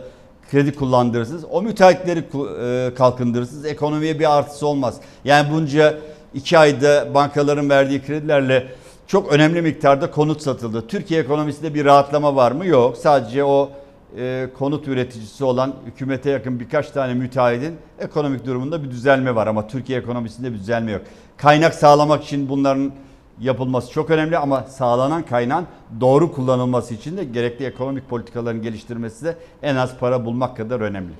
[0.51, 1.45] kredi kullandırırsınız.
[1.51, 3.65] O müteahhitleri e, kalkındırırsınız.
[3.65, 4.95] Ekonomiye bir artısı olmaz.
[5.25, 5.97] Yani bunca
[6.33, 8.67] iki ayda bankaların verdiği kredilerle
[9.07, 10.87] çok önemli miktarda konut satıldı.
[10.87, 12.65] Türkiye ekonomisinde bir rahatlama var mı?
[12.65, 12.97] Yok.
[12.97, 13.69] Sadece o
[14.17, 19.67] e, konut üreticisi olan hükümete yakın birkaç tane müteahhidin ekonomik durumunda bir düzelme var ama
[19.67, 21.01] Türkiye ekonomisinde bir düzelme yok.
[21.37, 22.91] Kaynak sağlamak için bunların
[23.39, 25.65] yapılması çok önemli ama sağlanan kaynağın
[26.01, 31.13] doğru kullanılması için de gerekli ekonomik politikaların geliştirmesi de en az para bulmak kadar önemli.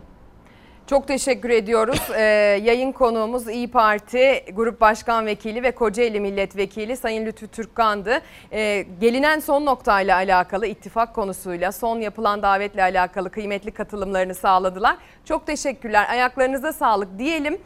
[0.88, 2.02] Çok teşekkür ediyoruz.
[2.16, 2.22] Ee,
[2.64, 8.22] yayın konuğumuz İyi Parti Grup Başkan Vekili ve Kocaeli Milletvekili Sayın Lütfü Türkkan'dı.
[8.52, 14.98] Ee, gelinen son noktayla alakalı ittifak konusuyla son yapılan davetle alakalı kıymetli katılımlarını sağladılar.
[15.26, 16.08] Çok teşekkürler.
[16.10, 17.58] Ayaklarınıza sağlık diyelim.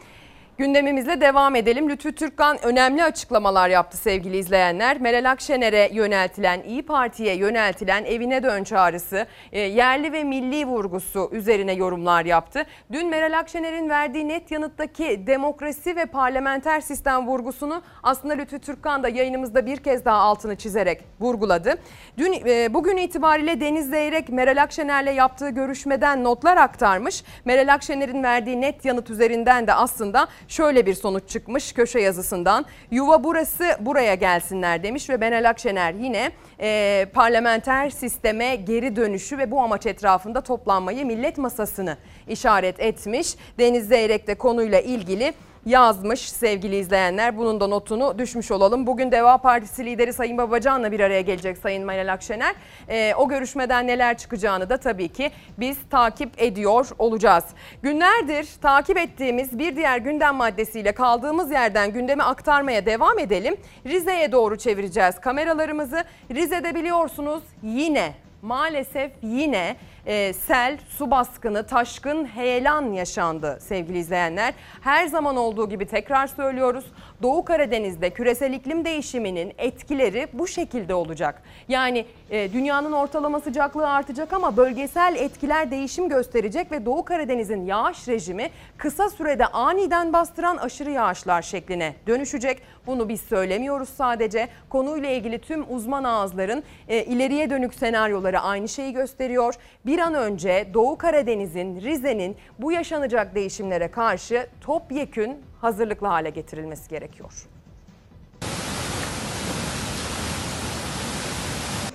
[0.59, 1.89] Gündemimizle devam edelim.
[1.89, 5.01] Lütfü Türkkan önemli açıklamalar yaptı sevgili izleyenler.
[5.01, 11.73] Meral Akşener'e yöneltilen, İyi Parti'ye yöneltilen evine dön çağrısı, e, yerli ve milli vurgusu üzerine
[11.73, 12.65] yorumlar yaptı.
[12.91, 19.09] Dün Meral Akşener'in verdiği net yanıttaki demokrasi ve parlamenter sistem vurgusunu aslında Lütfü Türkkan da
[19.09, 21.75] yayınımızda bir kez daha altını çizerek vurguladı.
[22.17, 27.23] Dün e, bugün itibariyle Deniz Zeyrek Meral Akşener'le yaptığı görüşmeden notlar aktarmış.
[27.45, 32.65] Meral Akşener'in verdiği net yanıt üzerinden de aslında şöyle bir sonuç çıkmış köşe yazısından.
[32.91, 36.31] Yuva burası buraya gelsinler demiş ve Meral Akşener yine
[36.61, 41.97] e, parlamenter sisteme geri dönüşü ve bu amaç etrafında toplanmayı millet masasını
[42.27, 43.35] işaret etmiş.
[43.59, 45.33] Deniz Zeyrek de konuyla ilgili
[45.65, 47.37] yazmış sevgili izleyenler.
[47.37, 48.87] Bunun da notunu düşmüş olalım.
[48.87, 52.55] Bugün Deva Partisi lideri Sayın Babacan'la bir araya gelecek Sayın Meral Akşener.
[52.89, 57.43] Ee, o görüşmeden neler çıkacağını da tabii ki biz takip ediyor olacağız.
[57.81, 63.57] Günlerdir takip ettiğimiz bir diğer gündem maddesiyle kaldığımız yerden gündemi aktarmaya devam edelim.
[63.85, 66.03] Rize'ye doğru çevireceğiz kameralarımızı.
[66.31, 69.75] Rize'de biliyorsunuz yine maalesef yine
[70.05, 74.53] e, sel, su baskını, taşkın, heyelan yaşandı sevgili izleyenler.
[74.81, 76.85] Her zaman olduğu gibi tekrar söylüyoruz.
[77.21, 81.41] Doğu Karadeniz'de küresel iklim değişiminin etkileri bu şekilde olacak.
[81.67, 88.07] Yani e, dünyanın ortalama sıcaklığı artacak ama bölgesel etkiler değişim gösterecek ve Doğu Karadeniz'in yağış
[88.07, 92.61] rejimi kısa sürede aniden bastıran aşırı yağışlar şekline dönüşecek.
[92.87, 94.47] Bunu biz söylemiyoruz sadece.
[94.69, 99.55] Konuyla ilgili tüm uzman ağızların e, ileriye dönük senaryoları aynı şeyi gösteriyor.
[99.85, 107.31] Bir an önce Doğu Karadeniz'in, Rize'nin bu yaşanacak değişimlere karşı topyekün hazırlıklı hale getirilmesi gerekiyor.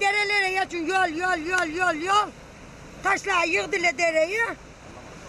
[0.01, 2.29] Derelere geçin yol yol yol yol yol.
[3.03, 4.41] Taşlar yığdılar dereye.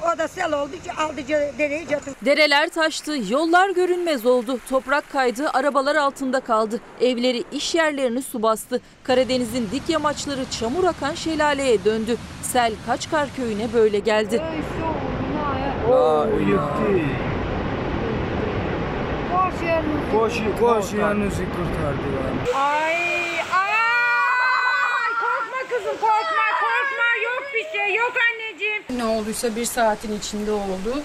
[0.04, 1.22] O da sel oldu aldı
[1.58, 2.16] dereyi götürdü.
[2.26, 4.60] Dereler taştı, yollar görünmez oldu.
[4.70, 6.80] Toprak kaydı, arabalar altında kaldı.
[7.02, 8.82] Evleri, iş yerlerini su bastı.
[9.04, 12.18] Karadeniz'in dik yamaçları çamur akan şelaleye döndü.
[12.44, 14.42] Sel Kaçkar köyüne böyle geldi.
[20.12, 22.08] Koş Koş yanınızı kurtardı.
[22.56, 22.96] Ay
[23.40, 28.84] ay korkma kızım korkma korkma yok bir şey yok anneciğim.
[28.98, 31.04] Ne olduysa bir saatin içinde oldu.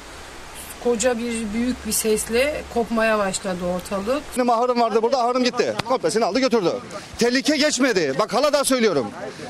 [0.85, 4.23] Koca bir büyük bir sesle kopmaya başladı ortalık.
[4.37, 5.75] Benim ahırım vardı burada ahırım gitti.
[5.89, 6.73] Komplesini aldı götürdü.
[7.19, 8.15] Tehlike geçmedi.
[8.19, 9.07] Bak hala da söylüyorum.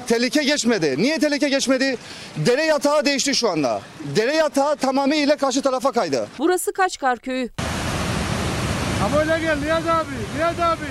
[0.07, 0.95] Tehlike geçmedi.
[0.99, 1.97] Niye tehlike geçmedi?
[2.37, 3.81] Dere yatağı değişti şu anda.
[4.17, 6.29] Dere yatağı tamamıyla karşı tarafa kaydı.
[6.39, 7.51] Burası Kaçkar köyü.
[9.01, 10.11] Ha böyle gel Nihat abi.
[10.37, 10.87] Nihat abi.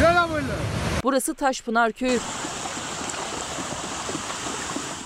[0.00, 0.46] Gel ha böyle.
[1.04, 2.18] Burası Taşpınar köyü.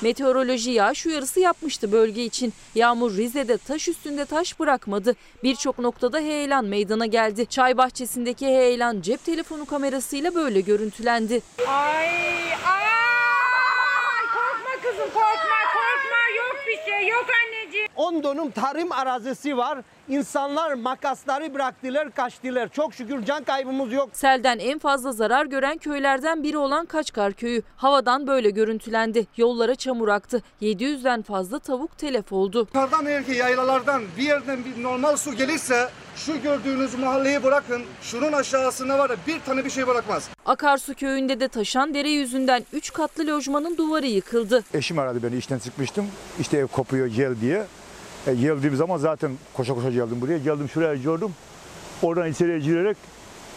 [0.02, 2.52] Meteoroloji yağış uyarısı yapmıştı bölge için.
[2.74, 5.16] Yağmur Rize'de taş üstünde taş bırakmadı.
[5.42, 7.46] Birçok noktada heyelan meydana geldi.
[7.46, 11.40] Çay bahçesindeki heyelan cep telefonu kamerasıyla böyle görüntülendi.
[11.68, 12.08] Ay
[12.52, 12.86] ay
[14.34, 17.26] korkma kızım korkma korkma yok bir şey yok
[17.76, 17.88] anneciğim.
[17.96, 19.78] 10 dönüm tarım arazisi var.
[20.08, 22.68] İnsanlar makasları bıraktılar, kaçtılar.
[22.68, 24.10] Çok şükür can kaybımız yok.
[24.12, 27.62] Selden en fazla zarar gören köylerden biri olan Kaçkar köyü.
[27.76, 29.26] Havadan böyle görüntülendi.
[29.36, 30.42] Yollara çamur aktı.
[30.62, 32.58] 700'den fazla tavuk telef oldu.
[32.58, 37.82] Yukarıdan eğer ki yaylalardan bir yerden bir normal su gelirse şu gördüğünüz mahalleyi bırakın.
[38.02, 40.28] Şunun aşağısına var ya bir tane bir şey bırakmaz.
[40.46, 44.64] Akarsu köyünde de taşan dere yüzünden 3 katlı lojmanın duvarı yıkıldı.
[44.74, 46.06] Eşim aradı beni işten çıkmıştım.
[46.40, 47.64] İşte ev kopuyor gel diye.
[48.26, 50.38] E, geldiğim zaman zaten koşa koşa geldim buraya.
[50.38, 51.30] Geldim şuraya gördüm.
[52.02, 52.96] Oradan içeriye girerek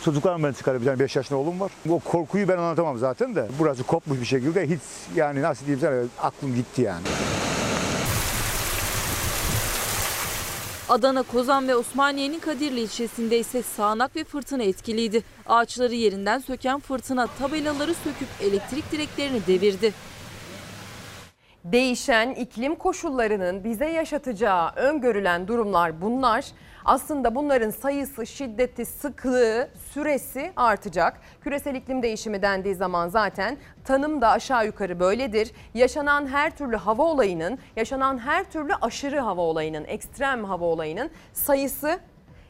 [0.05, 1.71] çocuklarımı ben çıkarıp bir tane 5 yaşında oğlum var.
[1.89, 3.47] O korkuyu ben anlatamam zaten de.
[3.59, 4.79] Burası kopmuş bir şekilde hiç
[5.15, 7.03] yani nasıl diyeyim sana aklım gitti yani.
[10.89, 15.23] Adana, Kozan ve Osmaniye'nin Kadirli ilçesinde ise sağanak ve fırtına etkiliydi.
[15.45, 19.93] Ağaçları yerinden söken fırtına tabelaları söküp elektrik direklerini devirdi.
[21.63, 26.45] Değişen iklim koşullarının bize yaşatacağı öngörülen durumlar bunlar.
[26.89, 31.21] Aslında bunların sayısı, şiddeti, sıklığı, süresi artacak.
[31.41, 35.51] Küresel iklim değişimi dendiği zaman zaten tanım da aşağı yukarı böyledir.
[35.73, 41.99] Yaşanan her türlü hava olayının, yaşanan her türlü aşırı hava olayının, ekstrem hava olayının sayısı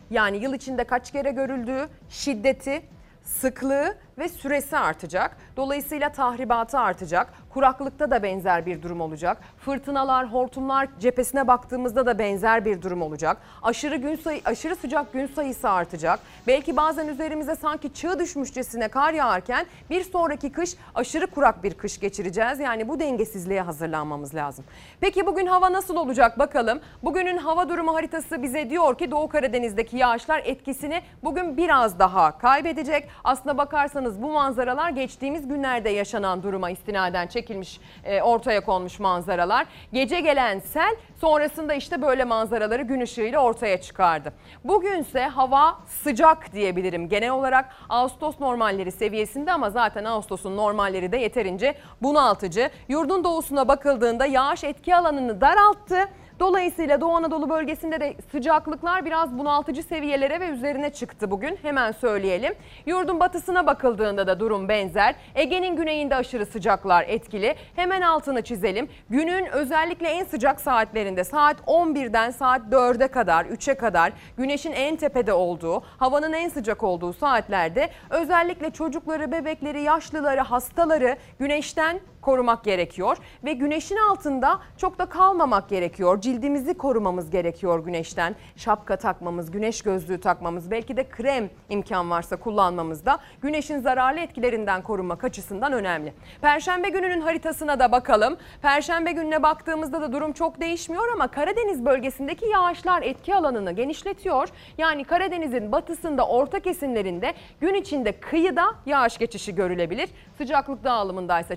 [0.09, 2.81] yani yıl içinde kaç kere görüldüğü, şiddeti,
[3.23, 5.37] sıklığı ve süresi artacak.
[5.57, 7.33] Dolayısıyla tahribatı artacak.
[7.49, 9.37] Kuraklıkta da benzer bir durum olacak.
[9.57, 13.37] Fırtınalar, hortumlar cephesine baktığımızda da benzer bir durum olacak.
[13.63, 16.19] Aşırı gün sayı, aşırı sıcak gün sayısı artacak.
[16.47, 21.99] Belki bazen üzerimize sanki çığ düşmüşçesine kar yağarken bir sonraki kış aşırı kurak bir kış
[21.99, 22.59] geçireceğiz.
[22.59, 24.65] Yani bu dengesizliğe hazırlanmamız lazım.
[25.01, 26.79] Peki bugün hava nasıl olacak bakalım.
[27.03, 33.07] Bugünün hava durumu haritası bize diyor ki Doğu Karadeniz'deki yağışlar etkisini bugün biraz daha kaybedecek.
[33.23, 39.67] Aslına bakarsanız bu manzaralar geçtiğimiz günlerde yaşanan duruma istinaden çekilmiş, e, ortaya konmuş manzaralar.
[39.93, 44.33] Gece gelen sel sonrasında işte böyle manzaraları gün ışığıyla ortaya çıkardı.
[44.63, 47.09] Bugünse hava sıcak diyebilirim.
[47.09, 52.69] Genel olarak Ağustos normalleri seviyesinde ama zaten Ağustos'un normalleri de yeterince bunaltıcı.
[52.87, 56.09] Yurdun doğusuna bakıldığında yağış etki alanını daralttı.
[56.39, 61.59] Dolayısıyla Doğu Anadolu bölgesinde de sıcaklıklar biraz bunaltıcı seviyelere ve üzerine çıktı bugün.
[61.61, 62.53] Hemen söyleyelim.
[62.85, 65.15] Yurdun batısına bakıldığında da durum benzer.
[65.35, 67.55] Ege'nin güneyinde aşırı sıcaklar etkili.
[67.75, 68.89] Hemen altını çizelim.
[69.09, 75.33] Günün özellikle en sıcak saatlerinde saat 11'den saat 4'e kadar, 3'e kadar güneşin en tepede
[75.33, 83.53] olduğu, havanın en sıcak olduğu saatlerde özellikle çocukları, bebekleri, yaşlıları, hastaları güneşten korumak gerekiyor ve
[83.53, 86.21] güneşin altında çok da kalmamak gerekiyor.
[86.21, 88.35] Cildimizi korumamız gerekiyor güneşten.
[88.55, 94.81] Şapka takmamız, güneş gözlüğü takmamız, belki de krem imkan varsa kullanmamız da güneşin zararlı etkilerinden
[94.81, 96.13] korunmak açısından önemli.
[96.41, 98.37] Perşembe gününün haritasına da bakalım.
[98.61, 104.49] Perşembe gününe baktığımızda da durum çok değişmiyor ama Karadeniz bölgesindeki yağışlar etki alanını genişletiyor.
[104.77, 110.09] Yani Karadeniz'in batısında, orta kesimlerinde gün içinde kıyıda yağış geçişi görülebilir.
[110.37, 111.55] Sıcaklık dağılımında ise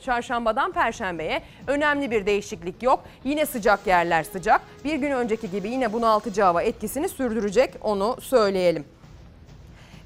[0.62, 3.04] çarşambadan perşembeye önemli bir değişiklik yok.
[3.24, 4.60] Yine sıcak yerler sıcak.
[4.84, 8.84] Bir gün önceki gibi yine bunaltıcı hava etkisini sürdürecek onu söyleyelim.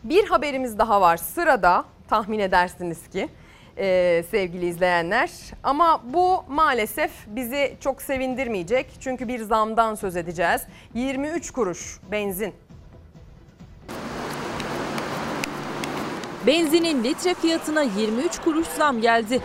[0.04, 3.28] Bir haberimiz daha var sırada tahmin edersiniz ki
[3.78, 5.30] e, sevgili izleyenler.
[5.62, 8.86] Ama bu maalesef bizi çok sevindirmeyecek.
[9.00, 10.62] Çünkü bir zamdan söz edeceğiz.
[10.94, 12.54] 23 kuruş benzin
[16.46, 19.40] Benzinin litre fiyatına 23 kuruş zam geldi.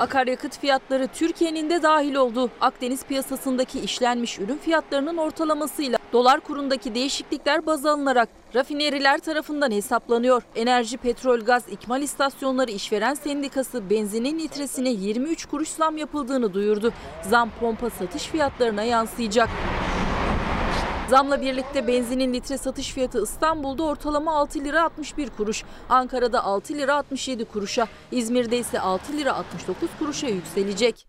[0.00, 2.50] Akaryakıt fiyatları Türkiye'nin de dahil oldu.
[2.60, 10.42] Akdeniz piyasasındaki işlenmiş ürün fiyatlarının ortalamasıyla dolar kurundaki değişiklikler baz alınarak rafineriler tarafından hesaplanıyor.
[10.56, 16.92] Enerji, petrol, gaz ikmal istasyonları işveren sendikası benzinin litresine 23 kuruş zam yapıldığını duyurdu.
[17.22, 19.48] Zam pompa satış fiyatlarına yansıyacak.
[21.08, 26.94] Zamla birlikte benzinin litre satış fiyatı İstanbul'da ortalama 6 lira 61 kuruş, Ankara'da 6 lira
[26.96, 31.06] 67 kuruşa, İzmir'de ise 6 lira 69 kuruşa yükselecek.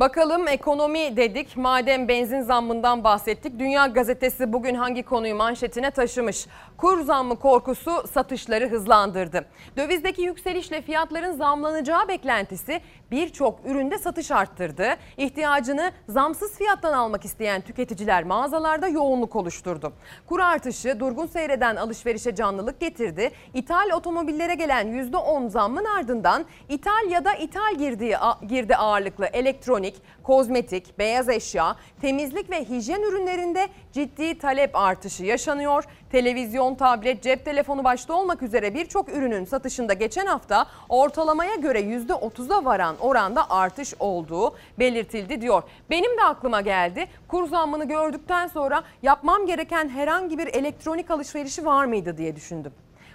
[0.00, 1.56] Bakalım ekonomi dedik.
[1.56, 3.58] Madem benzin zammından bahsettik.
[3.58, 6.46] Dünya Gazetesi bugün hangi konuyu manşetine taşımış?
[6.76, 9.44] Kur zammı korkusu satışları hızlandırdı.
[9.76, 14.88] Dövizdeki yükselişle fiyatların zamlanacağı beklentisi birçok üründe satış arttırdı.
[15.16, 19.92] İhtiyacını zamsız fiyattan almak isteyen tüketiciler mağazalarda yoğunluk oluşturdu.
[20.26, 23.30] Kur artışı durgun seyreden alışverişe canlılık getirdi.
[23.54, 28.16] İthal otomobillere gelen %10 zammın ardından ithal ya da ithal girdiği
[28.48, 29.89] girdi ağırlıklı elektronik,
[30.22, 35.84] kozmetik, beyaz eşya, temizlik ve hijyen ürünlerinde ciddi talep artışı yaşanıyor.
[36.12, 42.64] Televizyon, tablet, cep telefonu başta olmak üzere birçok ürünün satışında geçen hafta ortalamaya göre %30'a
[42.64, 45.62] varan oranda artış olduğu belirtildi diyor.
[45.90, 47.06] Benim de aklıma geldi.
[47.28, 52.72] Kur zammını gördükten sonra yapmam gereken herhangi bir elektronik alışverişi var mıydı diye düşündüm.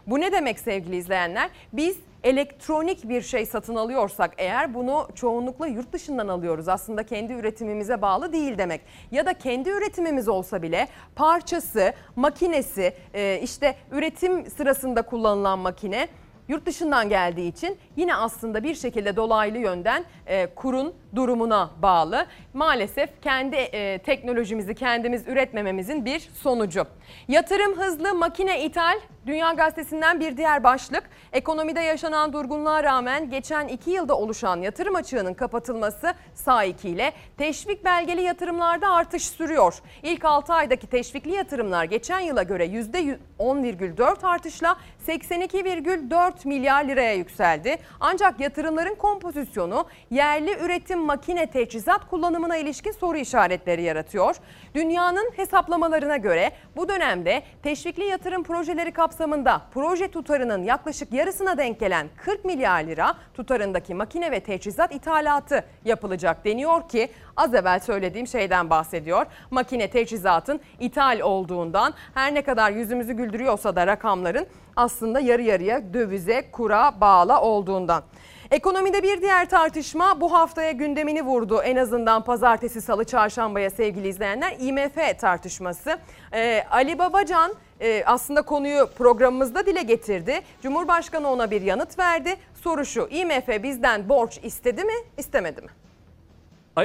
[0.08, 1.50] Bu ne demek sevgili izleyenler?
[1.74, 6.68] Biz elektronik bir şey satın alıyorsak eğer bunu çoğunlukla yurt dışından alıyoruz.
[6.68, 8.82] Aslında kendi üretimimize bağlı değil demek.
[9.12, 16.08] Ya da kendi üretimimiz olsa bile parçası, makinesi, e, işte üretim sırasında kullanılan makine
[16.48, 22.26] yurt dışından geldiği için yine aslında bir şekilde dolaylı yönden e, kurun durumuna bağlı.
[22.54, 26.86] Maalesef kendi e, teknolojimizi kendimiz üretmememizin bir sonucu.
[27.28, 31.04] Yatırım hızlı makine ithal Dünya Gazetesi'nden bir diğer başlık.
[31.34, 38.22] Ekonomide yaşanan durgunluğa rağmen geçen iki yılda oluşan yatırım açığının kapatılması SAİK ile teşvik belgeli
[38.22, 39.80] yatırımlarda artış sürüyor.
[40.04, 44.78] İlk 6 aydaki teşvikli yatırımlar geçen yıla göre %10,4 artışla
[45.08, 47.78] 82,4 milyar liraya yükseldi.
[48.00, 54.36] Ancak yatırımların kompozisyonu yerli üretim makine teçhizat kullanımına ilişkin soru işaretleri yaratıyor.
[54.76, 62.08] Dünyanın hesaplamalarına göre bu dönemde teşvikli yatırım projeleri kapsamında proje tutarının yaklaşık yarısına denk gelen
[62.18, 68.70] 40 milyar lira tutarındaki makine ve teçhizat ithalatı yapılacak deniyor ki az evvel söylediğim şeyden
[68.70, 69.26] bahsediyor.
[69.52, 76.52] Makine teçhizatın ithal olduğundan her ne kadar yüzümüzü güldürüyorsa da rakamların aslında yarı yarıya dövize,
[76.52, 78.04] kura bağlı olduğundan.
[78.52, 81.62] Ekonomide bir diğer tartışma bu haftaya gündemini vurdu.
[81.62, 85.98] En azından pazartesi, salı, çarşambaya sevgili izleyenler IMF tartışması.
[86.34, 90.42] Ee, Ali Babacan e, aslında konuyu programımızda dile getirdi.
[90.64, 92.36] Cumhurbaşkanı ona bir yanıt verdi.
[92.62, 95.70] Soru şu IMF bizden borç istedi mi istemedi mi?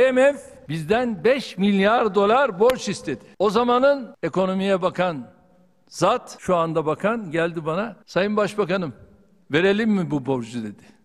[0.01, 3.24] IMF bizden 5 milyar dolar borç istedi.
[3.39, 5.27] O zamanın ekonomiye bakan
[5.89, 7.97] zat şu anda bakan geldi bana.
[8.07, 8.93] Sayın Başbakanım
[9.53, 10.99] verelim mi bu borcu dedi.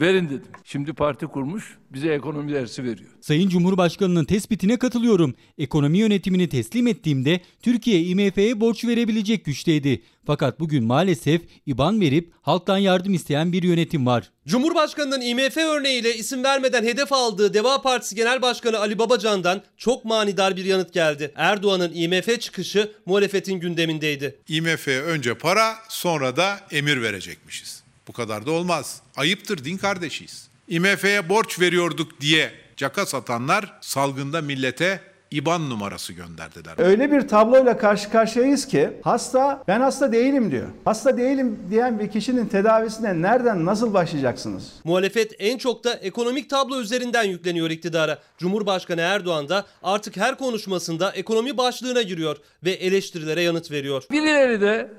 [0.00, 0.48] Verin dedim.
[0.64, 3.10] Şimdi parti kurmuş bize ekonomi dersi veriyor.
[3.20, 5.34] Sayın Cumhurbaşkanı'nın tespitine katılıyorum.
[5.58, 10.02] Ekonomi yönetimini teslim ettiğimde Türkiye IMF'ye borç verebilecek güçteydi.
[10.26, 14.30] Fakat bugün maalesef IBAN verip halktan yardım isteyen bir yönetim var.
[14.46, 20.56] Cumhurbaşkanının IMF örneğiyle isim vermeden hedef aldığı Deva Partisi Genel Başkanı Ali Babacan'dan çok manidar
[20.56, 21.32] bir yanıt geldi.
[21.34, 24.40] Erdoğan'ın IMF çıkışı muhalefetin gündemindeydi.
[24.48, 27.79] IMF'ye önce para sonra da emir verecekmişiz.
[28.10, 29.02] Bu kadar da olmaz.
[29.16, 30.48] Ayıptır din kardeşiyiz.
[30.68, 35.00] IMF'ye borç veriyorduk diye caka satanlar salgında millete
[35.30, 36.74] IBAN numarası gönderdiler.
[36.78, 40.66] Öyle bir tabloyla karşı karşıyayız ki hasta ben hasta değilim diyor.
[40.84, 44.72] Hasta değilim diyen bir kişinin tedavisine nereden nasıl başlayacaksınız?
[44.84, 48.18] Muhalefet en çok da ekonomik tablo üzerinden yükleniyor iktidara.
[48.38, 54.04] Cumhurbaşkanı Erdoğan da artık her konuşmasında ekonomi başlığına giriyor ve eleştirilere yanıt veriyor.
[54.10, 54.92] Birileri de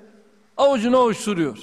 [0.58, 1.58] avucunu ovuşturuyor.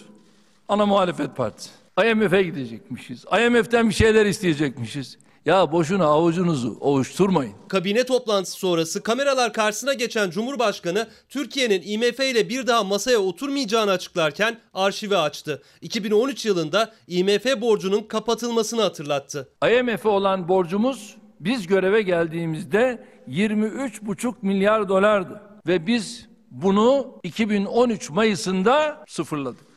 [0.69, 1.71] Ana muhalefet partisi.
[2.05, 3.25] IMF'e gidecekmişiz.
[3.25, 5.19] IMF'den bir şeyler isteyecekmişiz.
[5.47, 7.53] Ya boşuna avucunuzu ovuşturmayın.
[7.69, 14.59] Kabine toplantısı sonrası kameralar karşısına geçen Cumhurbaşkanı Türkiye'nin IMF ile bir daha masaya oturmayacağını açıklarken
[14.75, 15.63] arşivi açtı.
[15.83, 19.49] 2013 yılında IMF borcunun kapatılmasını hatırlattı.
[19.65, 29.68] IMF'e olan borcumuz biz göreve geldiğimizde 23,5 milyar dolardı ve biz bunu 2013 Mayıs'ında sıfırladık.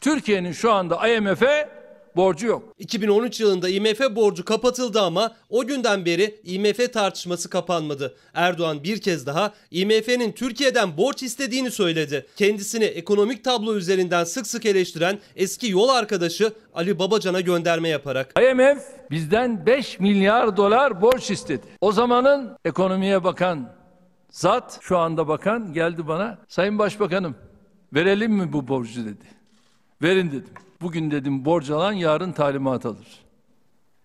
[0.00, 1.68] Türkiye'nin şu anda IMF'e
[2.16, 2.62] borcu yok.
[2.78, 8.16] 2013 yılında IMF borcu kapatıldı ama o günden beri IMF tartışması kapanmadı.
[8.34, 12.26] Erdoğan bir kez daha IMF'nin Türkiye'den borç istediğini söyledi.
[12.36, 18.34] Kendisini ekonomik tablo üzerinden sık sık eleştiren eski yol arkadaşı Ali Babacan'a gönderme yaparak.
[18.42, 21.66] IMF bizden 5 milyar dolar borç istedi.
[21.80, 23.72] O zamanın ekonomiye bakan
[24.30, 26.38] zat şu anda bakan geldi bana.
[26.48, 27.36] Sayın Başbakanım
[27.94, 29.35] verelim mi bu borcu dedi.
[30.02, 30.54] Verin dedim.
[30.80, 33.06] Bugün dedim borç alan yarın talimat alır.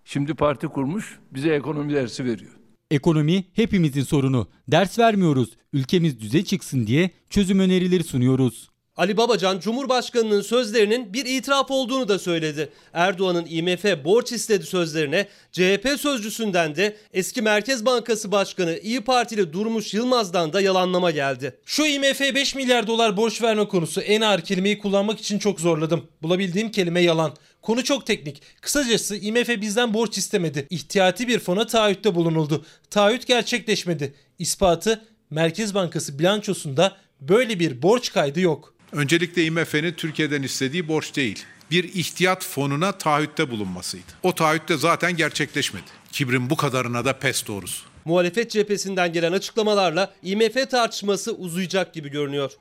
[0.05, 2.51] Şimdi parti kurmuş bize ekonomi dersi veriyor.
[2.91, 4.47] Ekonomi hepimizin sorunu.
[4.67, 5.57] Ders vermiyoruz.
[5.73, 8.70] Ülkemiz düze çıksın diye çözüm önerileri sunuyoruz.
[8.95, 12.69] Ali Babacan Cumhurbaşkanının sözlerinin bir itiraf olduğunu da söyledi.
[12.93, 19.93] Erdoğan'ın IMF borç istedi sözlerine CHP sözcüsünden de eski Merkez Bankası Başkanı İyi Partili Durmuş
[19.93, 21.59] Yılmaz'dan da yalanlama geldi.
[21.65, 26.07] Şu IMF 5 milyar dolar borç verme konusu en ağır kelimeyi kullanmak için çok zorladım.
[26.21, 27.33] Bulabildiğim kelime yalan.
[27.61, 28.41] Konu çok teknik.
[28.61, 30.67] Kısacası IMF bizden borç istemedi.
[30.69, 32.65] İhtiyati bir fona taahhütte bulunuldu.
[32.89, 34.13] Taahhüt gerçekleşmedi.
[34.39, 38.80] İspatı Merkez Bankası bilançosunda böyle bir borç kaydı yok.
[38.93, 41.45] Öncelikle IMF'nin Türkiye'den istediği borç değil.
[41.71, 44.11] Bir ihtiyat fonuna taahhütte bulunmasıydı.
[44.23, 45.85] O taahhütte zaten gerçekleşmedi.
[46.11, 47.85] Kibrin bu kadarına da pes doğrusu.
[48.05, 52.51] Muhalefet cephesinden gelen açıklamalarla IMF tartışması uzayacak gibi görünüyor.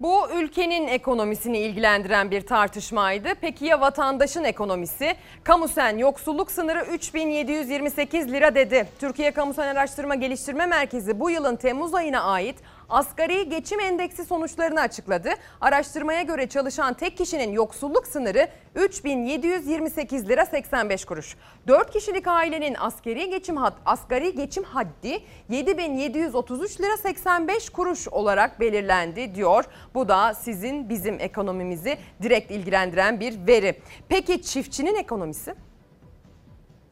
[0.00, 3.28] Bu ülkenin ekonomisini ilgilendiren bir tartışmaydı.
[3.40, 5.16] Peki ya vatandaşın ekonomisi?
[5.44, 8.88] Kamusen yoksulluk sınırı 3728 lira dedi.
[9.00, 12.56] Türkiye Kamusen Araştırma Geliştirme Merkezi bu yılın Temmuz ayına ait
[12.88, 15.28] asgari geçim endeksi sonuçlarını açıkladı.
[15.60, 21.36] Araştırmaya göre çalışan tek kişinin yoksulluk sınırı 3728 lira 85 kuruş.
[21.68, 25.18] 4 kişilik ailenin asgari geçim had, asgari geçim haddi
[25.48, 29.64] 7733 lira 85 kuruş olarak belirlendi diyor.
[29.94, 33.80] Bu da sizin bizim ekonomimizi direkt ilgilendiren bir veri.
[34.08, 35.54] Peki çiftçinin ekonomisi?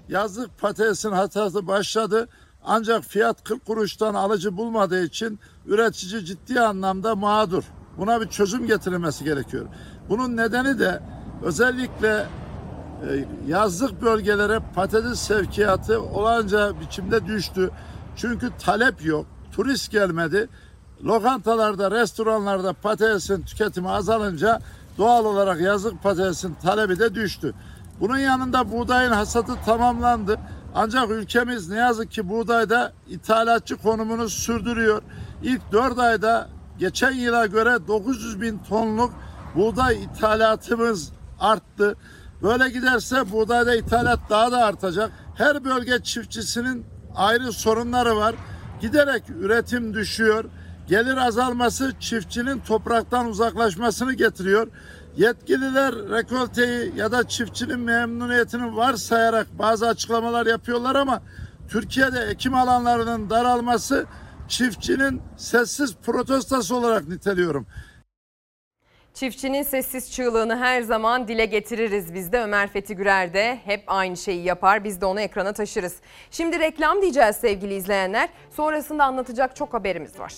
[0.09, 2.29] Yazlık patatesin hatası başladı.
[2.65, 7.65] Ancak fiyat 40 kuruştan alıcı bulmadığı için üretici ciddi anlamda mağdur.
[7.99, 9.67] Buna bir çözüm getirilmesi gerekiyor.
[10.09, 11.03] Bunun nedeni de
[11.43, 12.27] özellikle
[13.09, 17.71] e, yazlık bölgelere patates sevkiyatı olanca biçimde düştü.
[18.17, 20.49] Çünkü talep yok, turist gelmedi.
[21.05, 24.61] Lokantalarda, restoranlarda patatesin tüketimi azalınca
[24.99, 27.55] doğal olarak yazlık patatesin talebi de düştü.
[28.01, 30.39] Bunun yanında buğdayın hasadı tamamlandı.
[30.75, 35.03] Ancak ülkemiz ne yazık ki buğdayda ithalatçı konumunu sürdürüyor.
[35.43, 36.49] İlk 4 ayda
[36.79, 39.13] geçen yıla göre 900 bin tonluk
[39.55, 41.97] buğday ithalatımız arttı.
[42.43, 45.11] Böyle giderse buğdayda ithalat daha da artacak.
[45.35, 46.87] Her bölge çiftçisinin
[47.17, 48.35] ayrı sorunları var.
[48.81, 50.45] Giderek üretim düşüyor.
[50.87, 54.69] Gelir azalması çiftçinin topraktan uzaklaşmasını getiriyor.
[55.17, 61.23] Yetkililer rekolteyi ya da çiftçinin memnuniyetini varsayarak bazı açıklamalar yapıyorlar ama
[61.69, 64.07] Türkiye'de ekim alanlarının daralması
[64.49, 67.67] çiftçinin sessiz protestosu olarak niteliyorum.
[69.15, 72.41] Çiftçinin sessiz çığlığını her zaman dile getiririz biz de.
[72.43, 74.85] Ömer Fethi Gürer de hep aynı şeyi yapar.
[74.85, 75.97] Biz de onu ekrana taşırız.
[76.31, 78.29] Şimdi reklam diyeceğiz sevgili izleyenler.
[78.51, 80.33] Sonrasında anlatacak çok haberimiz var.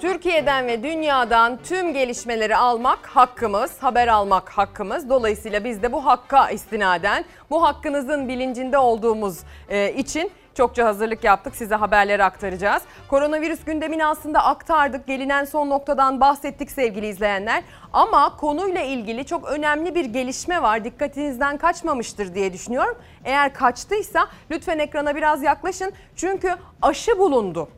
[0.00, 5.08] Türkiye'den ve dünyadan tüm gelişmeleri almak hakkımız, haber almak hakkımız.
[5.08, 11.56] Dolayısıyla biz de bu hakka istinaden, bu hakkınızın bilincinde olduğumuz e, için çokça hazırlık yaptık.
[11.56, 12.82] Size haberleri aktaracağız.
[13.08, 15.06] Koronavirüs gündemini aslında aktardık.
[15.06, 17.62] Gelinen son noktadan bahsettik sevgili izleyenler.
[17.92, 20.84] Ama konuyla ilgili çok önemli bir gelişme var.
[20.84, 22.98] Dikkatinizden kaçmamıştır diye düşünüyorum.
[23.24, 25.92] Eğer kaçtıysa lütfen ekrana biraz yaklaşın.
[26.16, 27.68] Çünkü aşı bulundu.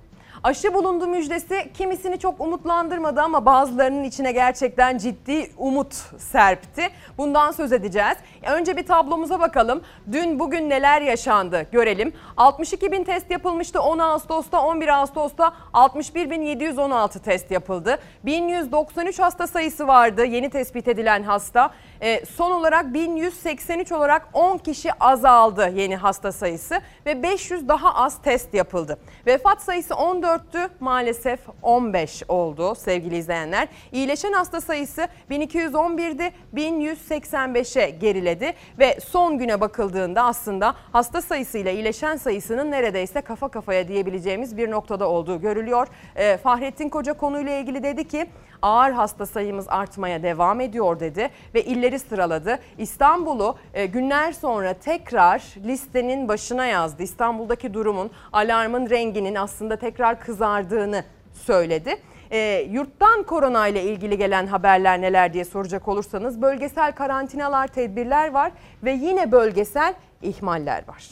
[0.45, 6.89] Aşı bulundu müjdesi kimisini çok umutlandırmadı ama bazılarının içine gerçekten ciddi umut serpti.
[7.19, 8.17] Bundan söz edeceğiz.
[8.47, 9.83] Önce bir tablomuza bakalım.
[10.13, 12.13] Dün bugün neler yaşandı görelim.
[12.37, 17.99] 62 bin test yapılmıştı 10 Ağustos'ta 11 Ağustos'ta 61.716 test yapıldı.
[18.25, 21.71] 1193 hasta sayısı vardı yeni tespit edilen hasta.
[22.03, 28.23] E, son olarak 1183 olarak 10 kişi azaldı yeni hasta sayısı ve 500 daha az
[28.23, 28.99] test yapıldı.
[29.27, 33.69] Vefat sayısı 14'tü maalesef 15 oldu sevgili izleyenler.
[33.93, 42.71] İyileşen hasta sayısı 1211'di 1185'e geriledi ve son güne bakıldığında aslında hasta sayısıyla iyileşen sayısının
[42.71, 45.89] neredeyse kafa kafaya diyebileceğimiz bir noktada olduğu görülüyor.
[46.17, 48.27] E, Fahrettin Koca konuyla ilgili dedi ki
[48.63, 52.59] ağır hasta sayımız artmaya devam ediyor dedi ve illeri sıraladı.
[52.79, 57.03] İstanbul'u e, günler sonra tekrar listenin başına yazdı.
[57.03, 61.97] İstanbul'daki durumun, alarmın renginin aslında tekrar kızardığını söyledi.
[62.31, 68.53] E, yurttan korona ile ilgili gelen haberler neler diye soracak olursanız bölgesel karantinalar, tedbirler var
[68.83, 71.05] ve yine bölgesel ihmaller var.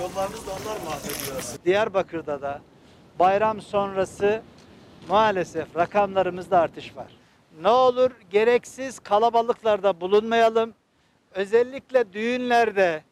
[0.00, 1.64] Yollarımızda onlar mahvediyor.
[1.64, 2.60] Diyarbakır'da da
[3.18, 4.42] bayram sonrası
[5.08, 7.21] maalesef rakamlarımızda artış var.
[7.60, 10.74] Ne olur gereksiz kalabalıklarda bulunmayalım.
[11.34, 13.02] Özellikle düğünlerde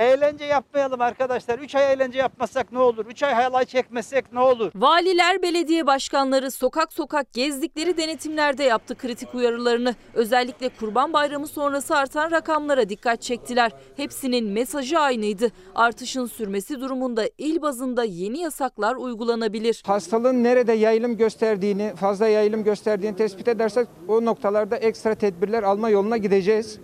[0.00, 1.58] eğlence yapmayalım arkadaşlar.
[1.58, 3.06] 3 ay eğlence yapmasak ne olur?
[3.06, 4.72] 3 ay halay çekmesek ne olur?
[4.74, 9.94] Valiler, belediye başkanları sokak sokak gezdikleri denetimlerde yaptı kritik uyarılarını.
[10.14, 13.72] Özellikle Kurban Bayramı sonrası artan rakamlara dikkat çektiler.
[13.96, 15.52] Hepsinin mesajı aynıydı.
[15.74, 19.82] Artışın sürmesi durumunda il bazında yeni yasaklar uygulanabilir.
[19.86, 26.16] Hastalığın nerede yayılım gösterdiğini, fazla yayılım gösterdiğini tespit edersek o noktalarda ekstra tedbirler alma yoluna
[26.16, 26.78] gideceğiz.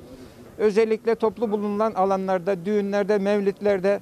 [0.59, 4.01] Özellikle toplu bulunan alanlarda, düğünlerde, mevlitlerde,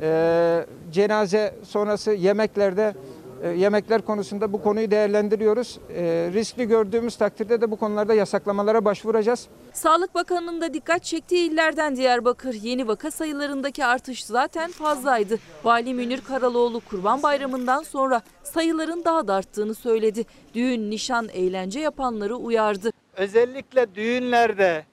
[0.00, 2.94] e, cenaze sonrası yemeklerde,
[3.42, 5.78] e, yemekler konusunda bu konuyu değerlendiriyoruz.
[5.94, 9.48] E, riskli gördüğümüz takdirde de bu konularda yasaklamalara başvuracağız.
[9.72, 12.54] Sağlık Bakanı'nın da dikkat çektiği illerden Diyarbakır.
[12.54, 15.38] Yeni vaka sayılarındaki artış zaten fazlaydı.
[15.64, 20.24] Vali Münir Karaloğlu Kurban Bayramı'ndan sonra sayıların daha da arttığını söyledi.
[20.54, 22.90] Düğün, nişan, eğlence yapanları uyardı.
[23.16, 24.84] Özellikle düğünlerde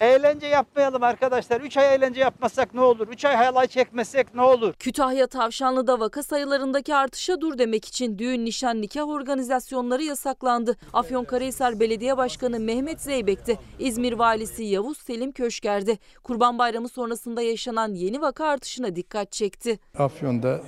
[0.00, 1.60] eğlence yapmayalım arkadaşlar.
[1.60, 3.08] 3 ay eğlence yapmasak ne olur?
[3.08, 4.74] 3 ay halay çekmesek ne olur?
[4.74, 10.76] Kütahya Tavşanlı'da vaka sayılarındaki artışa dur demek için düğün, nişan, nikah organizasyonları yasaklandı.
[10.92, 17.94] Afyonkarahisar Belediye Başkanı Mehmet Zeybek de İzmir Valisi Yavuz Selim Köşker'de Kurban Bayramı sonrasında yaşanan
[17.94, 19.78] yeni vaka artışına dikkat çekti.
[19.98, 20.60] Afyon'da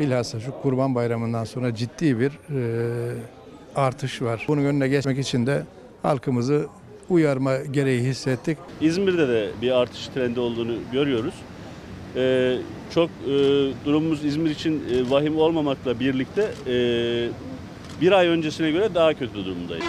[0.00, 3.14] bilhassa şu Kurban Bayramı'ndan sonra ciddi bir e,
[3.76, 4.44] artış var.
[4.48, 5.66] Bunun önüne geçmek için de
[6.02, 6.66] halkımızı
[7.08, 8.58] uyarma gereği hissettik.
[8.80, 11.34] İzmir'de de bir artış trendi olduğunu görüyoruz.
[12.16, 12.56] Ee,
[12.94, 13.30] çok e,
[13.84, 16.74] durumumuz İzmir için e, vahim olmamakla birlikte e,
[18.00, 19.84] bir ay öncesine göre daha kötü durumdayız.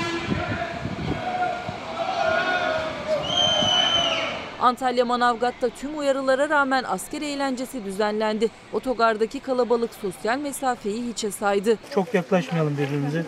[4.64, 8.50] Antalya Manavgat'ta tüm uyarılara rağmen asker eğlencesi düzenlendi.
[8.74, 11.78] Otogardaki kalabalık sosyal mesafeyi hiçe saydı.
[11.94, 13.26] Çok yaklaşmayalım birbirimize.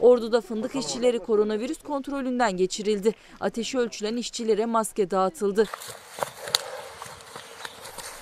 [0.00, 3.14] Ordu'da fındık işçileri koronavirüs kontrolünden geçirildi.
[3.40, 5.64] Ateşi ölçülen işçilere maske dağıtıldı.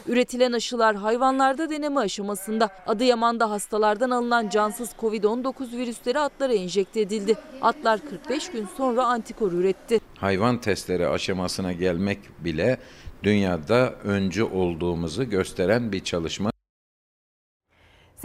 [0.08, 2.70] Üretilen aşılar hayvanlarda deneme aşamasında.
[2.86, 7.36] Adıyaman'da hastalardan alınan cansız Covid-19 virüsleri atlara enjekte edildi.
[7.62, 10.00] Atlar 45 gün sonra antikor üretti.
[10.18, 12.78] Hayvan testleri aşamasına gelmek bile
[13.22, 16.50] dünyada öncü olduğumuzu gösteren bir çalışma.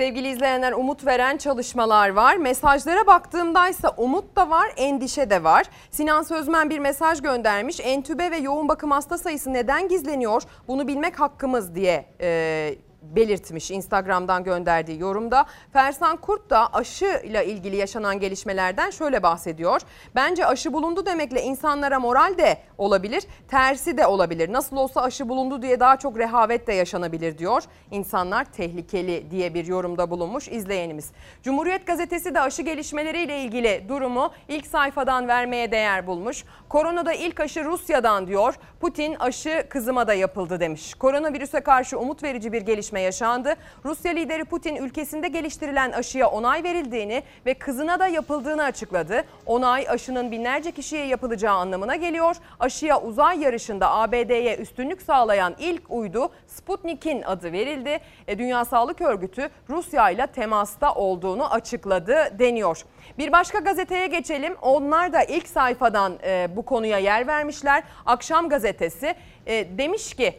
[0.02, 2.36] Sevgili izleyenler umut veren çalışmalar var.
[2.36, 5.66] Mesajlara baktığımda ise umut da var, endişe de var.
[5.92, 7.80] Sinan Sözmen bir mesaj göndermiş.
[7.80, 10.44] Entübe ve yoğun bakım hasta sayısı neden gizleniyor?
[10.68, 15.46] Bunu bilmek hakkımız diye e, belirtmiş Instagram'dan gönderdiği yorumda.
[15.74, 19.82] Fersan Kurt da aşıyla ilgili yaşanan gelişmelerden şöyle bahsediyor.
[20.16, 24.54] Bence aşı bulundu demekle insanlara moral de olabilir, tersi de olabilir.
[24.54, 27.64] Nasıl olsa aşı bulundu diye daha çok rehavet de yaşanabilir diyor.
[27.92, 31.12] İnsanlar tehlikeli diye bir yorumda bulunmuş izleyenimiz.
[31.44, 36.44] Cumhuriyet gazetesi de aşı gelişmeleriyle ilgili durumu ilk sayfadan vermeye değer bulmuş.
[36.70, 38.56] Koronada ilk aşı Rusya'dan diyor.
[38.80, 40.94] Putin aşı kızıma da yapıldı demiş.
[40.94, 43.56] Koronavirüse karşı umut verici bir gelişme yaşandı.
[43.86, 49.24] Rusya lideri Putin ülkesinde geliştirilen aşıya onay verildiğini ve kızına da yapıldığını açıkladı.
[49.46, 52.36] Onay aşının binlerce kişiye yapılacağı anlamına geliyor.
[52.60, 58.00] Aşıya uzay yarışında ABD'ye üstünlük sağlayan ilk uydu Sputnik'in adı verildi.
[58.28, 62.86] E, Dünya Sağlık Örgütü Rusya ile temasta olduğunu açıkladı deniyor.
[63.18, 64.56] Bir başka gazeteye geçelim.
[64.62, 67.84] Onlar da ilk sayfadan e, bu konuya yer vermişler.
[68.06, 69.16] Akşam gazetesi
[69.46, 70.34] e, demiş ki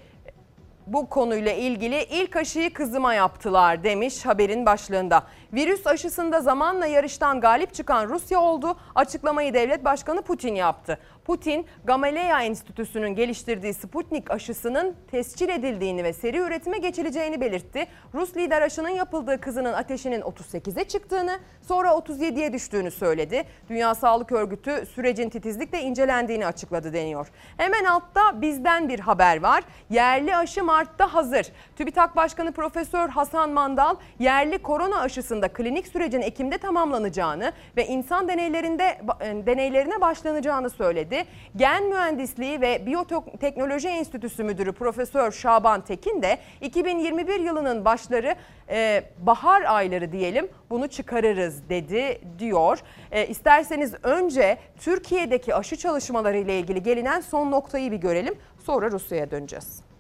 [0.93, 5.23] bu konuyla ilgili ilk aşıyı kızıma yaptılar demiş haberin başlığında.
[5.53, 8.77] Virüs aşısında zamanla yarıştan galip çıkan Rusya oldu.
[8.95, 10.99] Açıklamayı devlet başkanı Putin yaptı.
[11.25, 17.87] Putin, Gamaleya Enstitüsü'nün geliştirdiği Sputnik aşısının tescil edildiğini ve seri üretime geçileceğini belirtti.
[18.15, 21.39] Rus lider aşının yapıldığı kızının ateşinin 38'e çıktığını,
[21.69, 23.45] sonra 37'ye düştüğünü söyledi.
[23.69, 27.31] Dünya Sağlık Örgütü sürecin titizlikle incelendiğini açıkladı deniyor.
[27.57, 29.65] Hemen altta bizden bir haber var.
[29.91, 31.47] Yerli aşı Mart'ta hazır.
[31.77, 39.01] TÜBİTAK Başkanı Profesör Hasan Mandal yerli korona aşısında klinik sürecin Ekim'de tamamlanacağını ve insan deneylerinde
[39.47, 41.25] deneylerine başlanacağını söyledi.
[41.57, 48.35] Gen Mühendisliği ve Biyoteknoloji Enstitüsü Müdürü Profesör Şaban Tekin de 2021 yılının başları
[48.69, 52.79] e, bahar ayları diyelim bunu çıkarırız dedi diyor.
[53.13, 58.35] E, isterseniz önce Türkiye'deki aşı çalışmaları ile ilgili gelinen son noktayı bir görelim.
[58.65, 59.92] Sonra Rusya'ya döneceğiz.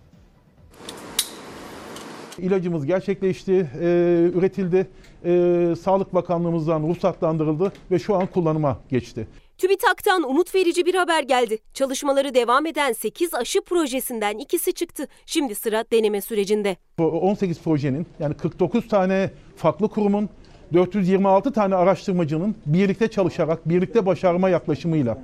[2.42, 3.86] İlacımız gerçekleşti, e,
[4.34, 4.88] üretildi.
[5.24, 9.26] E, Sağlık Bakanlığımızdan ruhsatlandırıldı ve şu an kullanıma geçti.
[9.58, 11.58] TÜBİTAK'tan umut verici bir haber geldi.
[11.74, 15.06] Çalışmaları devam eden 8 aşı projesinden ikisi çıktı.
[15.26, 16.76] Şimdi sıra deneme sürecinde.
[16.98, 20.28] 18 projenin yani 49 tane farklı kurumun
[20.72, 25.18] 426 tane araştırmacının birlikte çalışarak, birlikte başarma yaklaşımıyla.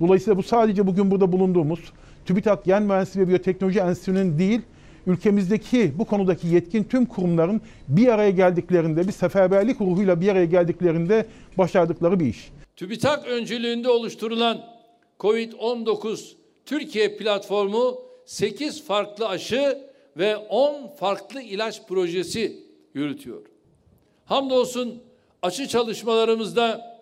[0.00, 1.92] Dolayısıyla bu sadece bugün burada bulunduğumuz
[2.24, 4.60] TÜBİTAK Gen Mühendisliği ve Biyoteknoloji Enstitüsü'nün değil,
[5.06, 11.26] ülkemizdeki bu konudaki yetkin tüm kurumların bir araya geldiklerinde, bir seferberlik ruhuyla bir araya geldiklerinde
[11.58, 12.52] başardıkları bir iş.
[12.76, 14.64] TÜBİTAK öncülüğünde oluşturulan
[15.20, 16.32] COVID-19
[16.66, 19.78] Türkiye platformu 8 farklı aşı
[20.16, 23.42] ve 10 farklı ilaç projesi yürütüyor.
[24.24, 25.02] Hamdolsun
[25.42, 26.96] aşı çalışmalarımızda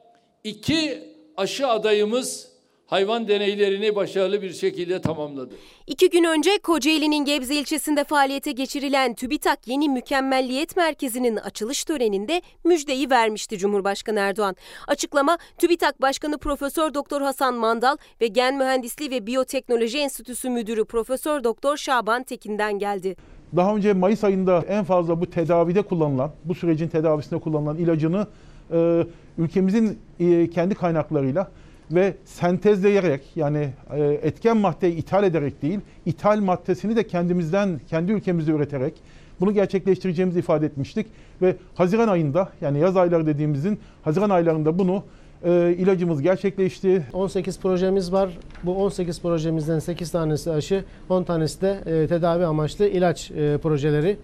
[0.44, 0.98] iki
[1.36, 2.49] aşı adayımız
[2.90, 5.54] hayvan deneylerini başarılı bir şekilde tamamladı.
[5.86, 13.10] İki gün önce Kocaeli'nin Gebze ilçesinde faaliyete geçirilen TÜBİTAK Yeni Mükemmelliyet Merkezi'nin açılış töreninde müjdeyi
[13.10, 14.56] vermişti Cumhurbaşkanı Erdoğan.
[14.88, 21.44] Açıklama TÜBİTAK Başkanı Profesör Doktor Hasan Mandal ve Gen Mühendisliği ve Biyoteknoloji Enstitüsü Müdürü Profesör
[21.44, 23.16] Doktor Şaban Tekin'den geldi.
[23.56, 28.26] Daha önce Mayıs ayında en fazla bu tedavide kullanılan, bu sürecin tedavisinde kullanılan ilacını
[28.72, 29.06] e,
[29.38, 31.50] ülkemizin e, kendi kaynaklarıyla
[31.92, 38.50] ve sentezleyerek yani e, etken maddeyi ithal ederek değil, ithal maddesini de kendimizden, kendi ülkemizde
[38.52, 38.94] üreterek
[39.40, 41.06] bunu gerçekleştireceğimizi ifade etmiştik.
[41.42, 45.02] Ve Haziran ayında yani yaz ayları dediğimizin Haziran aylarında bunu
[45.44, 47.06] e, ilacımız gerçekleşti.
[47.12, 48.38] 18 projemiz var.
[48.64, 54.16] Bu 18 projemizden 8 tanesi aşı, 10 tanesi de e, tedavi amaçlı ilaç e, projeleri.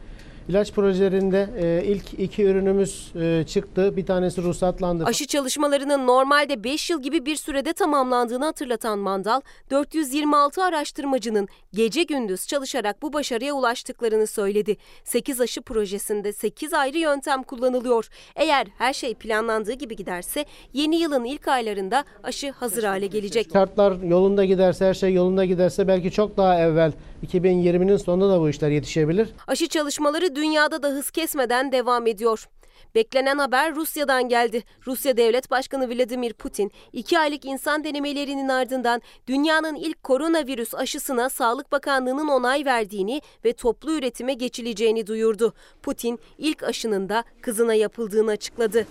[0.49, 3.97] İlaç projelerinde e, ilk iki ürünümüz e, çıktı.
[3.97, 5.05] Bir tanesi ruhsatlandı.
[5.05, 9.41] Aşı çalışmalarının normalde 5 yıl gibi bir sürede tamamlandığını hatırlatan Mandal,
[9.71, 14.77] 426 araştırmacının gece gündüz çalışarak bu başarıya ulaştıklarını söyledi.
[15.05, 18.09] 8 aşı projesinde 8 ayrı yöntem kullanılıyor.
[18.37, 23.49] Eğer her şey planlandığı gibi giderse yeni yılın ilk aylarında aşı hazır hale gelecek.
[23.53, 26.93] Şartlar yolunda giderse, her şey yolunda giderse belki çok daha evvel
[27.27, 29.29] 2020'nin sonunda da bu işler yetişebilir.
[29.47, 32.49] Aşı çalışmaları dünyada da hız kesmeden devam ediyor.
[32.95, 34.63] Beklenen haber Rusya'dan geldi.
[34.87, 41.73] Rusya Devlet Başkanı Vladimir Putin, 2 aylık insan denemelerinin ardından dünyanın ilk koronavirüs aşısına Sağlık
[41.73, 45.55] Bakanlığı'nın onay verdiğini ve toplu üretime geçileceğini duyurdu.
[45.83, 48.87] Putin ilk aşının da kızına yapıldığını açıkladı.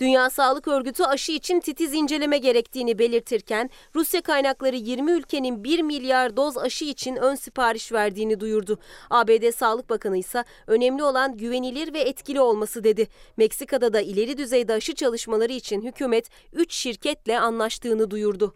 [0.00, 6.36] Dünya Sağlık Örgütü aşı için titiz inceleme gerektiğini belirtirken Rusya kaynakları 20 ülkenin 1 milyar
[6.36, 8.78] doz aşı için ön sipariş verdiğini duyurdu.
[9.10, 13.08] ABD Sağlık Bakanı ise önemli olan güvenilir ve etkili olması dedi.
[13.36, 18.54] Meksika'da da ileri düzeyde aşı çalışmaları için hükümet 3 şirketle anlaştığını duyurdu.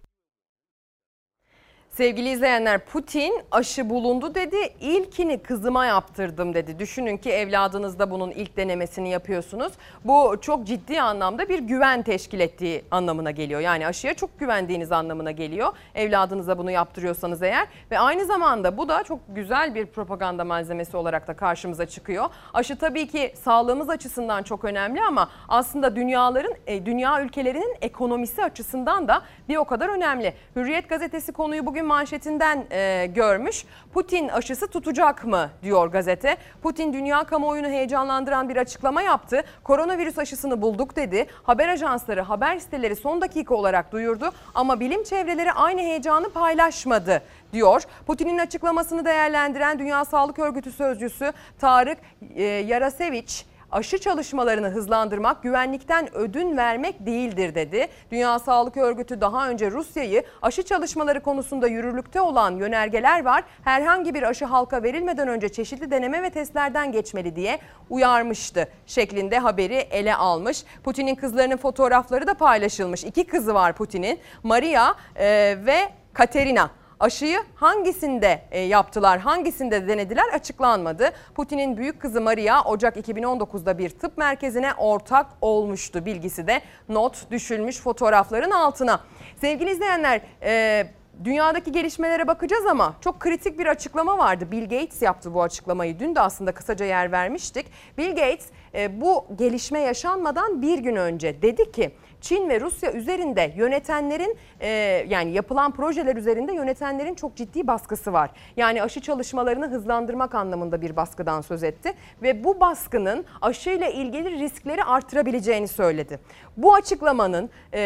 [1.96, 4.56] Sevgili izleyenler Putin aşı bulundu dedi.
[4.80, 6.78] İlkini kızıma yaptırdım dedi.
[6.78, 9.72] Düşünün ki evladınızda bunun ilk denemesini yapıyorsunuz.
[10.04, 13.60] Bu çok ciddi anlamda bir güven teşkil ettiği anlamına geliyor.
[13.60, 15.72] Yani aşıya çok güvendiğiniz anlamına geliyor.
[15.94, 21.28] Evladınıza bunu yaptırıyorsanız eğer ve aynı zamanda bu da çok güzel bir propaganda malzemesi olarak
[21.28, 22.24] da karşımıza çıkıyor.
[22.54, 29.08] Aşı tabii ki sağlığımız açısından çok önemli ama aslında dünyaların e, dünya ülkelerinin ekonomisi açısından
[29.08, 30.34] da bir o kadar önemli.
[30.56, 33.64] Hürriyet gazetesi konuyu bugün manşetinden e, görmüş.
[33.94, 36.36] Putin aşısı tutacak mı diyor gazete.
[36.62, 39.42] Putin dünya kamuoyunu heyecanlandıran bir açıklama yaptı.
[39.64, 41.26] Koronavirüs aşısını bulduk dedi.
[41.42, 47.82] Haber ajansları, haber siteleri son dakika olarak duyurdu ama bilim çevreleri aynı heyecanı paylaşmadı diyor.
[48.06, 51.98] Putin'in açıklamasını değerlendiren Dünya Sağlık Örgütü sözcüsü Tarık
[52.34, 57.86] e, Yaraseviç aşı çalışmalarını hızlandırmak güvenlikten ödün vermek değildir dedi.
[58.10, 63.44] Dünya Sağlık Örgütü daha önce Rusya'yı aşı çalışmaları konusunda yürürlükte olan yönergeler var.
[63.64, 67.58] Herhangi bir aşı halka verilmeden önce çeşitli deneme ve testlerden geçmeli diye
[67.90, 70.64] uyarmıştı şeklinde haberi ele almış.
[70.84, 73.04] Putin'in kızlarının fotoğrafları da paylaşılmış.
[73.04, 74.20] İki kızı var Putin'in.
[74.42, 75.26] Maria e,
[75.66, 75.78] ve
[76.12, 81.10] Katerina aşıyı hangisinde e, yaptılar, hangisinde denediler açıklanmadı.
[81.34, 86.06] Putin'in büyük kızı Maria Ocak 2019'da bir tıp merkezine ortak olmuştu.
[86.06, 89.00] Bilgisi de not düşülmüş fotoğrafların altına.
[89.40, 90.86] Sevgili izleyenler e,
[91.24, 94.50] Dünyadaki gelişmelere bakacağız ama çok kritik bir açıklama vardı.
[94.50, 95.98] Bill Gates yaptı bu açıklamayı.
[95.98, 97.66] Dün de aslında kısaca yer vermiştik.
[97.98, 101.94] Bill Gates e, bu gelişme yaşanmadan bir gün önce dedi ki
[102.24, 104.68] Çin ve Rusya üzerinde yönetenlerin e,
[105.08, 108.30] yani yapılan projeler üzerinde yönetenlerin çok ciddi baskısı var.
[108.56, 114.84] Yani aşı çalışmalarını hızlandırmak anlamında bir baskıdan söz etti ve bu baskının aşıyla ilgili riskleri
[114.84, 116.18] artırabileceğini söyledi.
[116.56, 117.80] Bu açıklamanın e,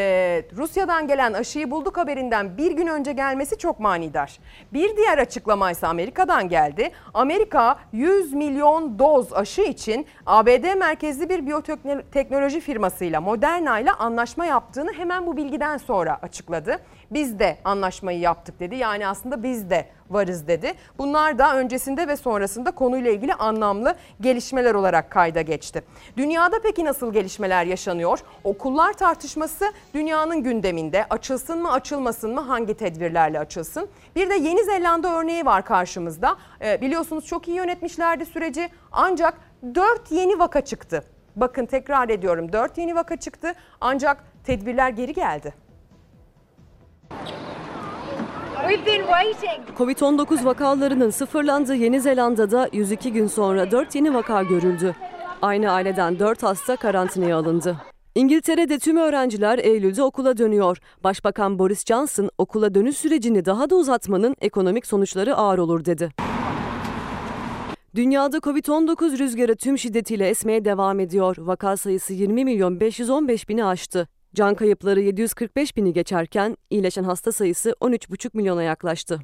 [0.57, 4.39] Rusya'dan gelen aşıyı bulduk haberinden bir gün önce gelmesi çok manidar.
[4.73, 6.91] Bir diğer açıklama ise Amerika'dan geldi.
[7.15, 13.93] Amerika 100 milyon doz aşı için ABD merkezli bir biyoteknoloji firmasıyla Moderna ile
[14.29, 16.79] anlaşma yaptığını hemen bu bilgiden sonra açıkladı.
[17.11, 18.77] Biz de anlaşmayı yaptık dedi.
[18.77, 20.73] Yani aslında biz de varız dedi.
[20.99, 25.85] Bunlar da öncesinde ve sonrasında konuyla ilgili anlamlı gelişmeler olarak kayda geçti.
[26.17, 28.19] Dünyada peki nasıl gelişmeler yaşanıyor?
[28.45, 29.65] Okullar tartışması
[29.95, 31.07] dünyanın gündeminde.
[31.11, 33.89] Açılsın mı açılmasın mı hangi tedbirlerle açılsın?
[34.17, 36.37] Bir de Yeni Zelanda örneği var karşımızda.
[36.63, 39.35] Ee, biliyorsunuz çok iyi yönetmişlerdi süreci ancak
[39.75, 41.05] 4 yeni vaka çıktı.
[41.41, 45.55] Bakın tekrar ediyorum 4 yeni vaka çıktı ancak tedbirler geri geldi.
[49.79, 54.95] Covid-19 vakalarının sıfırlandığı Yeni Zelanda'da 102 gün sonra 4 yeni vaka görüldü.
[55.43, 57.77] Aynı aileden 4 hasta karantinaya alındı.
[58.15, 60.79] İngiltere'de tüm öğrenciler Eylül'de okula dönüyor.
[61.05, 66.11] Başbakan Boris Johnson okula dönüş sürecini daha da uzatmanın ekonomik sonuçları ağır olur dedi.
[67.95, 71.37] Dünyada Covid-19 rüzgarı tüm şiddetiyle esmeye devam ediyor.
[71.39, 74.09] Vaka sayısı 20 milyon 515 bini aştı.
[74.35, 79.21] Can kayıpları 745 bini geçerken iyileşen hasta sayısı 13,5 milyona yaklaştı.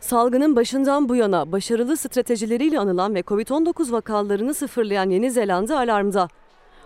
[0.00, 6.28] Salgının başından bu yana başarılı stratejileriyle anılan ve Covid-19 vakalarını sıfırlayan Yeni Zelanda alarmda.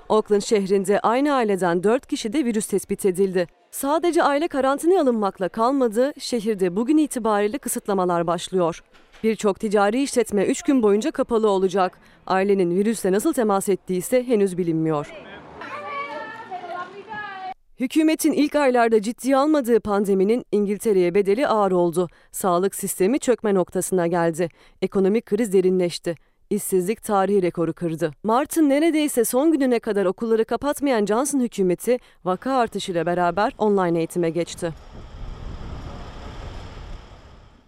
[0.08, 3.46] Auckland şehrinde aynı aileden 4 kişide virüs tespit edildi.
[3.70, 8.82] Sadece aile karantinaya alınmakla kalmadı, şehirde bugün itibariyle kısıtlamalar başlıyor.
[9.22, 11.98] Birçok ticari işletme 3 gün boyunca kapalı olacak.
[12.26, 15.12] Ailenin virüsle nasıl temas ettiği ise henüz bilinmiyor.
[17.80, 22.08] Hükümetin ilk aylarda ciddiye almadığı pandeminin İngiltere'ye bedeli ağır oldu.
[22.32, 24.48] Sağlık sistemi çökme noktasına geldi.
[24.82, 26.14] Ekonomik kriz derinleşti.
[26.50, 28.12] İşsizlik tarihi rekoru kırdı.
[28.22, 34.72] Mart'ın neredeyse son gününe kadar okulları kapatmayan Johnson hükümeti vaka artışıyla beraber online eğitime geçti.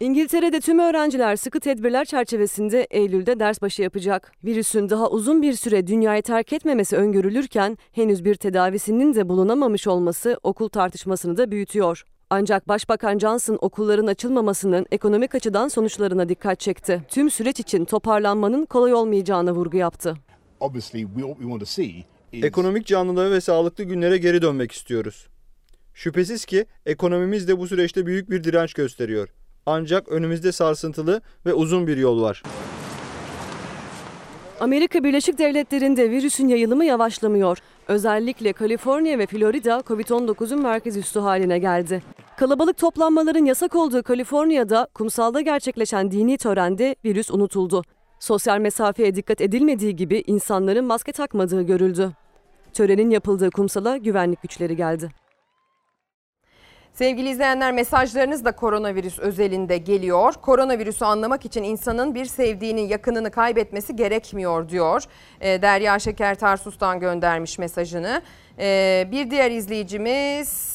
[0.01, 4.33] İngiltere'de tüm öğrenciler sıkı tedbirler çerçevesinde Eylül'de ders başı yapacak.
[4.45, 10.39] Virüsün daha uzun bir süre dünyayı terk etmemesi öngörülürken henüz bir tedavisinin de bulunamamış olması
[10.43, 12.05] okul tartışmasını da büyütüyor.
[12.31, 17.03] Ancak Başbakan Johnson okulların açılmamasının ekonomik açıdan sonuçlarına dikkat çekti.
[17.09, 20.15] Tüm süreç için toparlanmanın kolay olmayacağına vurgu yaptı.
[22.33, 25.27] Ekonomik canlılığa ve sağlıklı günlere geri dönmek istiyoruz.
[25.95, 29.29] Şüphesiz ki ekonomimiz de bu süreçte büyük bir direnç gösteriyor.
[29.67, 32.43] Ancak önümüzde sarsıntılı ve uzun bir yol var.
[34.61, 37.59] Amerika Birleşik Devletleri'nde virüsün yayılımı yavaşlamıyor.
[37.89, 42.03] Özellikle Kaliforniya ve Florida COVID-19'un merkez üssü haline geldi.
[42.37, 47.83] Kalabalık toplanmaların yasak olduğu Kaliforniya'da kumsalda gerçekleşen dini törende virüs unutuldu.
[48.21, 52.11] Sosyal mesafeye dikkat edilmediği gibi insanların maske takmadığı görüldü.
[52.73, 55.24] Törenin yapıldığı kumsala güvenlik güçleri geldi.
[56.95, 60.33] Sevgili izleyenler mesajlarınız da koronavirüs özelinde geliyor.
[60.33, 65.03] Koronavirüsü anlamak için insanın bir sevdiğinin yakınını kaybetmesi gerekmiyor diyor.
[65.41, 68.23] Ee, Derya Şeker Tarsus'tan göndermiş mesajını.
[68.59, 70.75] Ee, bir diğer izleyicimiz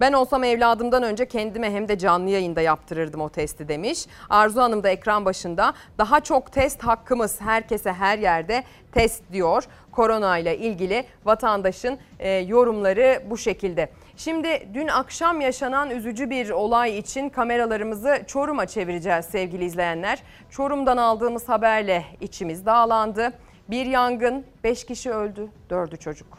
[0.00, 4.06] ben olsam evladımdan önce kendime hem de canlı yayında yaptırırdım o testi demiş.
[4.30, 9.64] Arzu Hanım da ekran başında daha çok test hakkımız herkese her yerde test diyor.
[9.92, 13.88] Korona ile ilgili vatandaşın e, yorumları bu şekilde.
[14.18, 20.22] Şimdi dün akşam yaşanan üzücü bir olay için kameralarımızı Çorum'a çevireceğiz sevgili izleyenler.
[20.50, 23.32] Çorum'dan aldığımız haberle içimiz dağlandı.
[23.70, 26.38] Bir yangın, 5 kişi öldü, 4'ü çocuk.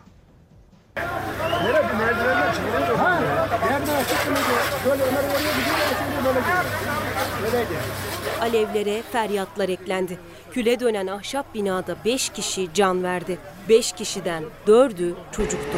[8.41, 10.19] Alevlere feryatlar eklendi.
[10.51, 13.37] Küle dönen ahşap binada 5 kişi can verdi.
[13.69, 15.77] 5 kişiden 4'ü çocuktu.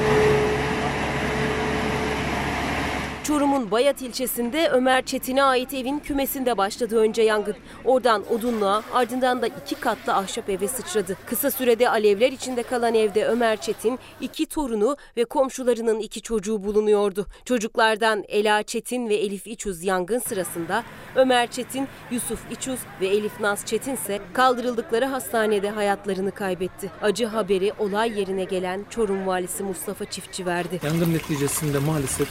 [3.32, 7.56] Çorum'un Bayat ilçesinde Ömer Çetin'e ait evin kümesinde başladı önce yangın.
[7.86, 11.18] Oradan odunluğa ardından da iki katlı ahşap eve sıçradı.
[11.26, 17.26] Kısa sürede alevler içinde kalan evde Ömer Çetin, iki torunu ve komşularının iki çocuğu bulunuyordu.
[17.46, 20.84] Çocuklardan Ela Çetin ve Elif İçuz yangın sırasında
[21.16, 26.92] Ömer Çetin, Yusuf İçuz ve Elif Naz Çetin ise kaldırıldıkları hastanede hayatlarını kaybetti.
[27.02, 30.80] Acı haberi olay yerine gelen Çorum valisi Mustafa Çiftçi verdi.
[30.84, 32.30] Yangın neticesinde maalesef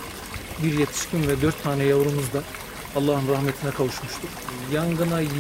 [0.63, 2.43] bir yetişkin ve dört tane yavrumuz da
[2.97, 4.29] Allah'ın rahmetine kavuşmuştur.
[4.73, 5.31] Yangına 7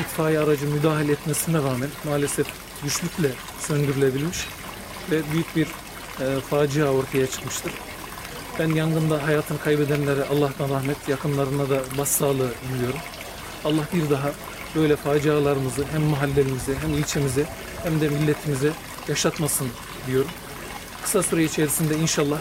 [0.00, 2.46] itfaiye aracı müdahale etmesine rağmen maalesef
[2.82, 3.30] güçlükle
[3.60, 4.38] söndürülebilmiş
[5.10, 5.66] ve büyük bir
[6.20, 7.72] e, facia ortaya çıkmıştır.
[8.58, 13.00] Ben yangında hayatını kaybedenlere Allah'tan rahmet, yakınlarına da başsağlığı diliyorum.
[13.64, 14.32] Allah bir daha
[14.74, 17.44] böyle facialarımızı hem mahallemize hem ilçemize
[17.82, 18.72] hem de milletimize
[19.08, 19.68] yaşatmasın
[20.06, 20.30] diyorum.
[21.02, 22.38] Kısa süre içerisinde inşallah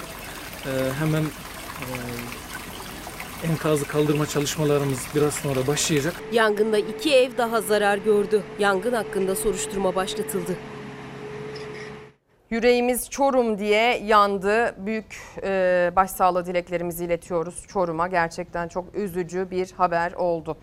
[0.65, 0.69] e,
[0.99, 1.23] hemen
[3.43, 6.13] enkazı kaldırma çalışmalarımız biraz sonra başlayacak.
[6.31, 8.43] Yangında iki ev daha zarar gördü.
[8.59, 10.57] Yangın hakkında soruşturma başlatıldı.
[12.49, 14.75] Yüreğimiz Çorum diye yandı.
[14.85, 18.07] Büyük e, başsağlığı dileklerimizi iletiyoruz Çorum'a.
[18.07, 20.57] Gerçekten çok üzücü bir haber oldu.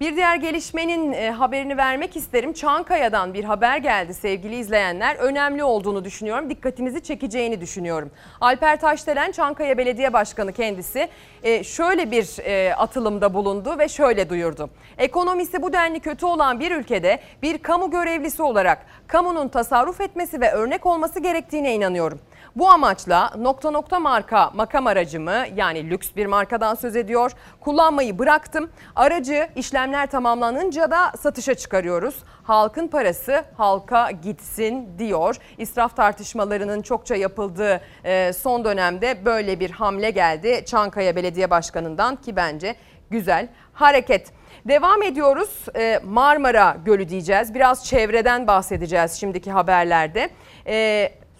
[0.00, 2.52] Bir diğer gelişmenin e, haberini vermek isterim.
[2.52, 5.16] Çankaya'dan bir haber geldi sevgili izleyenler.
[5.16, 6.50] Önemli olduğunu düşünüyorum.
[6.50, 8.10] Dikkatinizi çekeceğini düşünüyorum.
[8.40, 11.08] Alper Taşdelen Çankaya Belediye Başkanı kendisi
[11.42, 14.70] e, şöyle bir e, atılımda bulundu ve şöyle duyurdu.
[14.98, 20.52] Ekonomisi bu denli kötü olan bir ülkede bir kamu görevlisi olarak kamunun tasarruf etmesi ve
[20.52, 22.20] örnek olması gerektiğine inanıyorum.
[22.56, 27.32] Bu amaçla nokta nokta marka makam aracımı yani lüks bir markadan söz ediyor.
[27.60, 28.70] Kullanmayı bıraktım.
[28.96, 32.14] Aracı işlemler tamamlanınca da satışa çıkarıyoruz.
[32.42, 35.36] Halkın parası halka gitsin diyor.
[35.58, 42.36] İsraf tartışmalarının çokça yapıldığı e, son dönemde böyle bir hamle geldi Çankaya Belediye Başkanı'ndan ki
[42.36, 42.74] bence
[43.10, 44.32] güzel hareket.
[44.64, 47.54] Devam ediyoruz e, Marmara Gölü diyeceğiz.
[47.54, 50.30] Biraz çevreden bahsedeceğiz şimdiki haberlerde.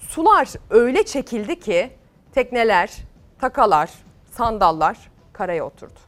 [0.09, 1.91] Sular öyle çekildi ki
[2.33, 2.91] tekneler,
[3.41, 3.91] takalar,
[4.31, 5.99] sandallar karaya oturdu.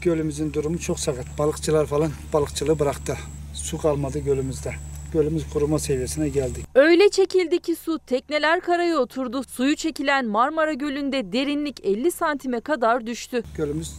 [0.00, 1.38] Gölümüzün durumu çok sakat.
[1.38, 3.16] Balıkçılar falan balıkçılığı bıraktı.
[3.54, 4.74] Su kalmadı gölümüzde.
[5.12, 6.60] Gölümüz kuruma seviyesine geldi.
[6.74, 9.42] Öyle çekildi ki su tekneler karaya oturdu.
[9.42, 13.42] Suyu çekilen Marmara Gölü'nde derinlik 50 santime kadar düştü.
[13.56, 13.94] Gölümüz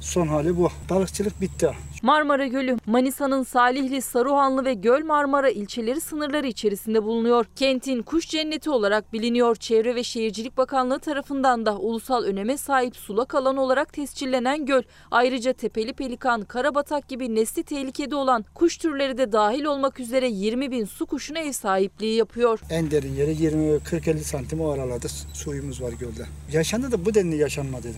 [0.00, 0.68] son hali bu.
[0.90, 1.74] Balıkçılık bitti.
[2.02, 7.46] Marmara Gölü, Manisa'nın Salihli, Saruhanlı ve Göl Marmara ilçeleri sınırları içerisinde bulunuyor.
[7.56, 9.56] Kentin kuş cenneti olarak biliniyor.
[9.56, 14.82] Çevre ve Şehircilik Bakanlığı tarafından da ulusal öneme sahip sulak alan olarak tescillenen göl.
[15.10, 20.70] Ayrıca tepeli pelikan, karabatak gibi nesli tehlikede olan kuş türleri de dahil olmak üzere 20
[20.70, 22.60] bin su kuşuna ev sahipliği yapıyor.
[22.70, 25.08] En derin yeri 20-40-50 santim o araladı.
[25.32, 26.26] Suyumuz var gölde.
[26.52, 27.88] Yaşandı da bu denli yaşanmadı.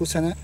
[0.00, 0.34] Bu sene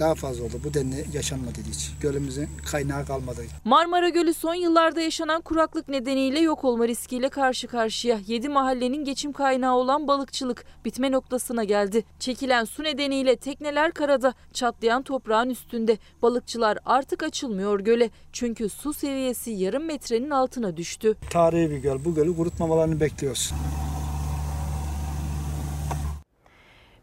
[0.00, 0.60] daha fazla oldu.
[0.64, 1.90] Bu denli yaşanmadı hiç.
[2.00, 3.42] Gölümüzün kaynağı kalmadı.
[3.64, 8.20] Marmara Gölü son yıllarda yaşanan kuraklık nedeniyle yok olma riskiyle karşı karşıya.
[8.26, 12.04] 7 mahallenin geçim kaynağı olan balıkçılık bitme noktasına geldi.
[12.18, 15.98] Çekilen su nedeniyle tekneler karada, çatlayan toprağın üstünde.
[16.22, 18.10] Balıkçılar artık açılmıyor göle.
[18.32, 21.16] Çünkü su seviyesi yarım metrenin altına düştü.
[21.30, 22.04] Tarihi bir göl.
[22.04, 23.52] Bu gölü kurutmamalarını bekliyoruz.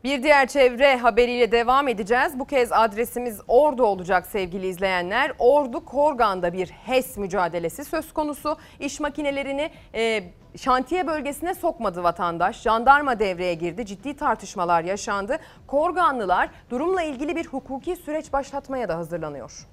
[0.03, 2.39] Bir diğer çevre haberiyle devam edeceğiz.
[2.39, 5.31] Bu kez adresimiz Ordu olacak sevgili izleyenler.
[5.39, 8.57] Ordu Korgan'da bir HES mücadelesi söz konusu.
[8.79, 10.23] İş makinelerini e,
[10.57, 12.61] şantiye bölgesine sokmadı vatandaş.
[12.61, 13.85] Jandarma devreye girdi.
[13.85, 15.37] Ciddi tartışmalar yaşandı.
[15.67, 19.67] Korganlılar durumla ilgili bir hukuki süreç başlatmaya da hazırlanıyor.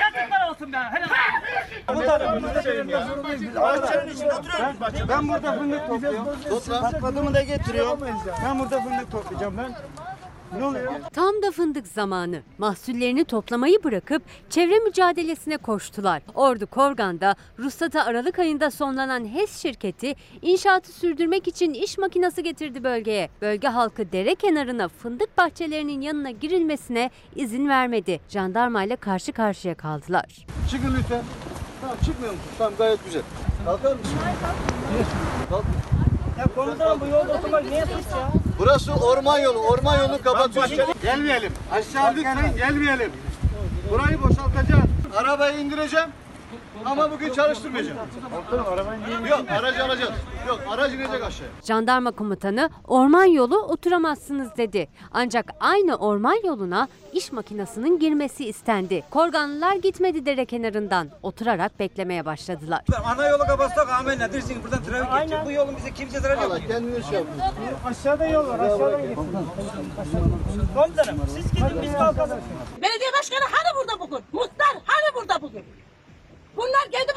[0.00, 0.78] Yazıklar olsun be.
[5.08, 6.26] Ben burada fındık topluyorum.
[6.80, 7.98] Patladığımı da getiriyor.
[8.44, 9.74] Ben burada fındık toplayacağım ben.
[10.58, 10.92] Ne oluyor?
[11.12, 12.42] Tam da fındık zamanı.
[12.58, 16.22] Mahsullerini toplamayı bırakıp çevre mücadelesine koştular.
[16.34, 23.28] Ordu Korgan'da ruhsata Aralık ayında sonlanan HES şirketi inşaatı sürdürmek için iş makinesi getirdi bölgeye.
[23.42, 28.20] Bölge halkı dere kenarına fındık bahçelerinin yanına girilmesine izin vermedi.
[28.28, 30.46] Jandarma ile karşı karşıya kaldılar.
[30.70, 31.22] Çıkın lütfen.
[31.80, 32.46] Tamam çıkmıyor musun?
[32.58, 33.22] Tamam gayet güzel.
[33.64, 34.18] Kalkar mısın?
[35.50, 35.64] Kalk.
[36.42, 38.28] Ya komutanım bu yolda otomobil niye sus ya?
[38.58, 39.58] Burası orman yolu.
[39.58, 40.78] Orman yolunu kapatıyorsun.
[41.02, 41.52] Gelmeyelim.
[41.72, 43.12] Aşağı lütfen gelmeyelim.
[43.90, 44.84] Burayı boşaltacağız.
[45.16, 46.08] Arabayı indireceğim.
[46.84, 47.98] Ama bugün çalıştırmayacağım.
[49.30, 50.12] Yok aracı alacağız.
[50.48, 51.52] Yok aracı inecek aşağıya.
[51.64, 54.88] Jandarma komutanı orman yolu oturamazsınız dedi.
[55.12, 59.02] Ancak aynı orman yoluna iş makinesinin girmesi istendi.
[59.10, 61.08] Korganlılar gitmedi dere kenarından.
[61.22, 62.80] Oturarak beklemeye başladılar.
[63.04, 65.46] Ana yolu kapatsak amenna dersin buradan trafik geçecek.
[65.46, 66.44] Bu yolun bize kimse zarar yok.
[66.52, 67.32] Allah kendini şey yapın.
[67.84, 69.28] Aşağıda yol var aşağıdan gitsin.
[70.74, 72.38] Komutanım siz gidin biz kalkalım.
[72.82, 74.24] Belediye başkanı hani burada bugün?
[74.32, 75.64] Muhtar hani burada bugün?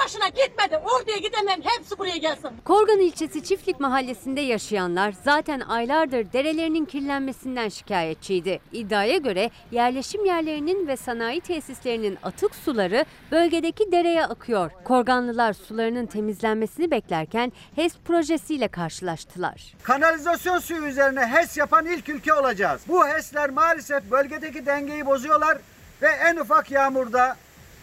[0.05, 0.77] Başına gitmedi.
[0.77, 2.49] Orduya gidenlerin hepsi buraya gelsin.
[2.65, 8.59] Korgan ilçesi Çiftlik Mahallesi'nde yaşayanlar zaten aylardır derelerinin kirlenmesinden şikayetçiydi.
[8.71, 14.71] İddiaya göre yerleşim yerlerinin ve sanayi tesislerinin atık suları bölgedeki dereye akıyor.
[14.83, 19.73] Korganlılar sularının temizlenmesini beklerken HES projesiyle karşılaştılar.
[19.83, 22.81] Kanalizasyon suyu üzerine HES yapan ilk ülke olacağız.
[22.87, 25.57] Bu HES'ler maalesef bölgedeki dengeyi bozuyorlar
[26.01, 27.35] ve en ufak yağmurda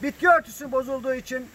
[0.02, 1.46] bitki örtüsü bozulduğu için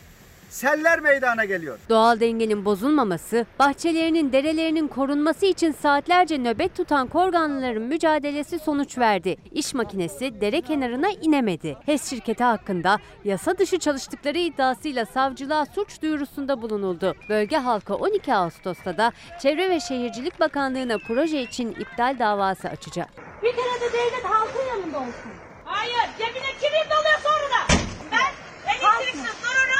[0.49, 1.79] seller meydana geliyor.
[1.89, 9.35] Doğal dengenin bozulmaması, bahçelerinin, derelerinin korunması için saatlerce nöbet tutan Korganlıların mücadelesi sonuç verdi.
[9.51, 11.77] İş makinesi dere kenarına inemedi.
[11.85, 17.15] HES şirketi hakkında yasa dışı çalıştıkları iddiasıyla savcılığa suç duyurusunda bulunuldu.
[17.29, 19.11] Bölge halkı 12 Ağustos'ta da
[19.41, 23.09] Çevre ve Şehircilik Bakanlığı'na proje için iptal davası açacak.
[23.43, 25.31] Bir kere de devlet halkın yanında olsun.
[25.65, 27.79] Hayır, cebine kimin doluyor sonra?
[28.11, 28.31] Ben
[28.71, 29.76] elektriksiz dururum.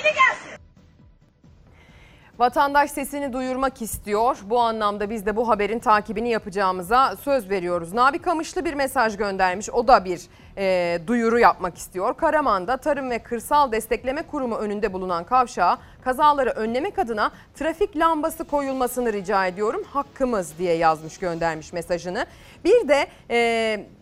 [0.00, 0.60] Yetkili gelsin.
[2.38, 4.38] Vatandaş sesini duyurmak istiyor.
[4.44, 7.92] Bu anlamda biz de bu haberin takibini yapacağımıza söz veriyoruz.
[7.92, 9.70] Nabi Kamışlı bir mesaj göndermiş.
[9.70, 10.20] O da bir
[10.56, 12.16] e, duyuru yapmak istiyor.
[12.16, 19.12] Karaman'da Tarım ve Kırsal Destekleme Kurumu önünde bulunan kavşağa kazaları önlemek adına trafik lambası koyulmasını
[19.12, 19.84] rica ediyorum.
[19.92, 22.26] Hakkımız diye yazmış göndermiş mesajını.
[22.64, 23.06] Bir de...
[23.30, 23.99] E,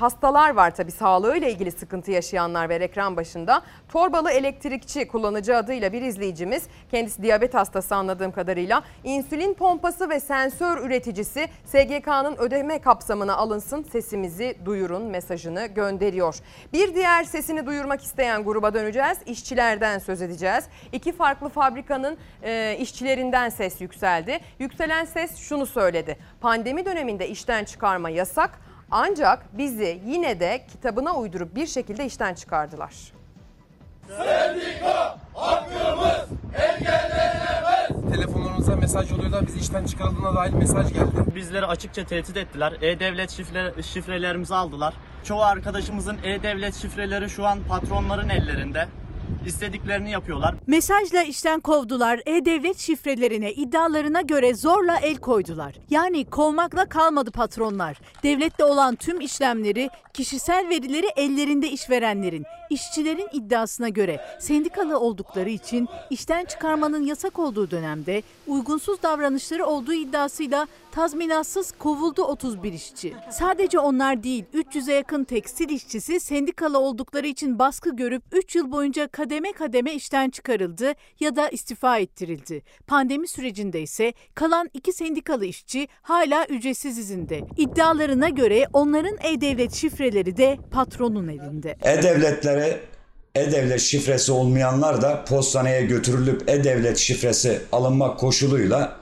[0.00, 3.62] hastalar var tabii sağlığıyla ilgili sıkıntı yaşayanlar ve ekran başında.
[3.88, 10.78] Torbalı elektrikçi kullanıcı adıyla bir izleyicimiz kendisi diyabet hastası anladığım kadarıyla insülin pompası ve sensör
[10.78, 16.36] üreticisi SGK'nın ödeme kapsamına alınsın sesimizi duyurun mesajını gönderiyor.
[16.72, 19.18] Bir diğer sesini duyurmak isteyen gruba döneceğiz.
[19.26, 20.64] İşçilerden söz edeceğiz.
[20.92, 24.40] İki farklı fabrikanın e, işçilerinden ses yükseldi.
[24.58, 26.16] Yükselen ses şunu söyledi.
[26.40, 32.94] Pandemi döneminde işten çıkarma yasak ancak bizi yine de kitabına uydurup bir şekilde işten çıkardılar.
[34.16, 38.12] Sendika hakkımız engellenemez.
[38.12, 41.34] Telefonlarımıza mesaj yoluyla bizi işten çıkarıldığına dair mesaj geldi.
[41.34, 42.72] Bizleri açıkça tehdit ettiler.
[42.82, 44.94] E-Devlet şifre, şifrelerimizi aldılar.
[45.24, 48.88] Çoğu arkadaşımızın E-Devlet şifreleri şu an patronların ellerinde.
[49.46, 50.54] İstediklerini yapıyorlar.
[50.66, 52.20] Mesajla işten kovdular.
[52.26, 55.74] E-Devlet şifrelerine iddialarına göre zorla el koydular.
[55.90, 58.00] Yani kovmakla kalmadı patronlar.
[58.22, 66.44] Devlette olan tüm işlemleri, kişisel verileri ellerinde işverenlerin, işçilerin iddiasına göre sendikalı oldukları için işten
[66.44, 73.14] çıkarmanın yasak olduğu dönemde uygunsuz davranışları olduğu iddiasıyla tazminatsız kovuldu 31 işçi.
[73.30, 79.08] Sadece onlar değil 300'e yakın tekstil işçisi sendikalı oldukları için baskı görüp 3 yıl boyunca
[79.08, 82.62] kademe kademe işten çıkarıldı ya da istifa ettirildi.
[82.86, 87.40] Pandemi sürecinde ise kalan iki sendikalı işçi hala ücretsiz izinde.
[87.56, 91.76] İddialarına göre onların e-devlet şifreleri de patronun elinde.
[92.58, 92.88] E-Devletlere
[93.34, 99.00] E-Devlet şifresi olmayanlar da postaneye götürülüp E-Devlet şifresi alınmak koşuluyla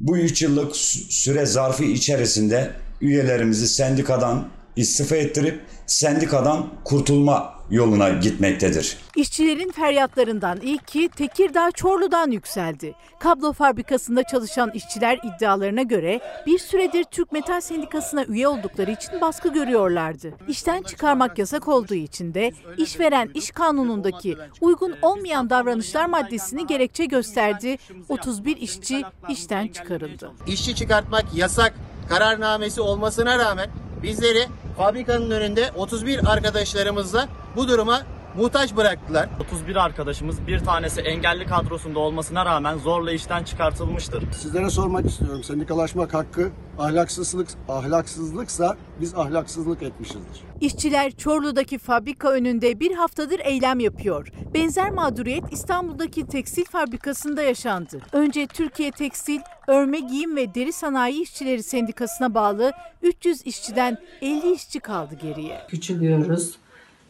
[0.00, 2.70] bu 3 yıllık sü- süre zarfı içerisinde
[3.00, 8.96] üyelerimizi sendikadan istifa ettirip sendikadan kurtulma yoluna gitmektedir.
[9.16, 12.94] İşçilerin feryatlarından ilki Tekirdağ Çorlu'dan yükseldi.
[13.18, 19.52] Kablo fabrikasında çalışan işçiler iddialarına göre bir süredir Türk Metal Sendikası'na üye oldukları için baskı
[19.52, 20.32] görüyorlardı.
[20.48, 27.76] İşten çıkarmak yasak olduğu için de işveren iş kanunundaki uygun olmayan davranışlar maddesini gerekçe gösterdi.
[28.08, 30.30] 31 işçi işten çıkarıldı.
[30.46, 31.74] işçi çıkartmak yasak
[32.08, 33.70] kararnamesi olmasına rağmen
[34.06, 38.02] bizleri fabrikanın önünde 31 arkadaşlarımızla bu duruma
[38.36, 39.28] muhtaç bıraktılar.
[39.40, 44.32] 31 arkadaşımız bir tanesi engelli kadrosunda olmasına rağmen zorla işten çıkartılmıştır.
[44.32, 45.42] Sizlere sormak istiyorum.
[45.44, 50.42] Sendikalaşmak hakkı ahlaksızlık ahlaksızlıksa biz ahlaksızlık etmişizdir.
[50.60, 54.28] İşçiler Çorlu'daki fabrika önünde bir haftadır eylem yapıyor.
[54.54, 58.00] Benzer mağduriyet İstanbul'daki tekstil fabrikasında yaşandı.
[58.12, 62.72] Önce Türkiye Tekstil, Örme Giyim ve Deri Sanayi İşçileri Sendikası'na bağlı
[63.02, 65.66] 300 işçiden 50 işçi kaldı geriye.
[65.68, 66.56] küçülüyoruz,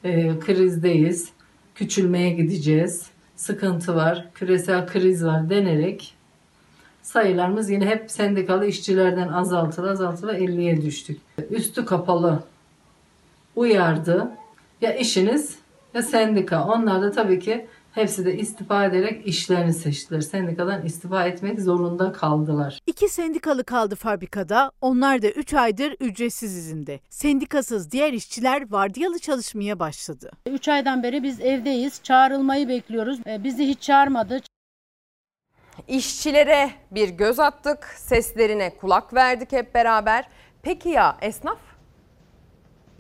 [0.07, 1.29] e, krizdeyiz,
[1.75, 3.07] küçülmeye gideceğiz,
[3.37, 6.17] sıkıntı var, küresel kriz var denerek
[7.07, 11.21] sayılarımız yine hep sendikalı işçilerden azaltıla azaltıla 50'ye düştük.
[11.51, 12.43] Üstü kapalı
[13.57, 14.31] uyardı.
[14.81, 15.59] Ya işiniz
[15.95, 16.65] ya sendika.
[16.65, 17.67] Onlar da tabii ki
[17.97, 20.21] hepsi de istifa ederek işlerini seçtiler.
[20.21, 22.79] Sendikadan istifa etmek zorunda kaldılar.
[22.87, 24.73] İki sendikalı kaldı fabrikada.
[24.81, 27.01] Onlar da 3 aydır ücretsiz izinde.
[27.11, 30.31] Sendikasız diğer işçiler vardiyalı çalışmaya başladı.
[30.47, 32.01] 3 aydan beri biz evdeyiz.
[32.03, 33.19] Çağrılmayı bekliyoruz.
[33.27, 34.41] E, Bizi hiç çağırmadı.
[35.89, 40.29] İşçilere bir göz attık, seslerine kulak verdik hep beraber.
[40.63, 41.59] Peki ya esnaf?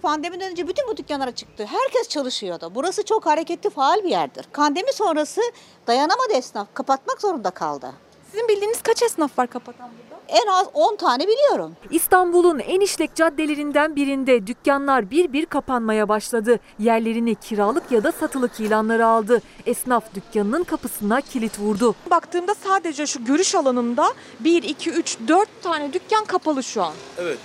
[0.02, 1.66] Pandemiden önce bütün bu dükkanlara çıktı.
[1.66, 2.72] Herkes çalışıyordu.
[2.74, 4.46] Burası çok hareketli, faal bir yerdir.
[4.52, 5.40] Pandemi sonrası
[5.86, 6.68] dayanamadı esnaf.
[6.74, 7.92] Kapatmak zorunda kaldı.
[8.32, 10.22] Sizin bildiğiniz kaç esnaf var kapatan burada?
[10.28, 11.76] En az 10 tane biliyorum.
[11.90, 16.60] İstanbul'un en işlek caddelerinden birinde dükkanlar bir bir kapanmaya başladı.
[16.78, 19.42] Yerlerini kiralık ya da satılık ilanları aldı.
[19.66, 21.94] Esnaf dükkanının kapısına kilit vurdu.
[22.10, 24.06] Baktığımda sadece şu görüş alanında
[24.40, 26.92] 1, 2, 3, 4 tane dükkan kapalı şu an.
[27.18, 27.38] Evet.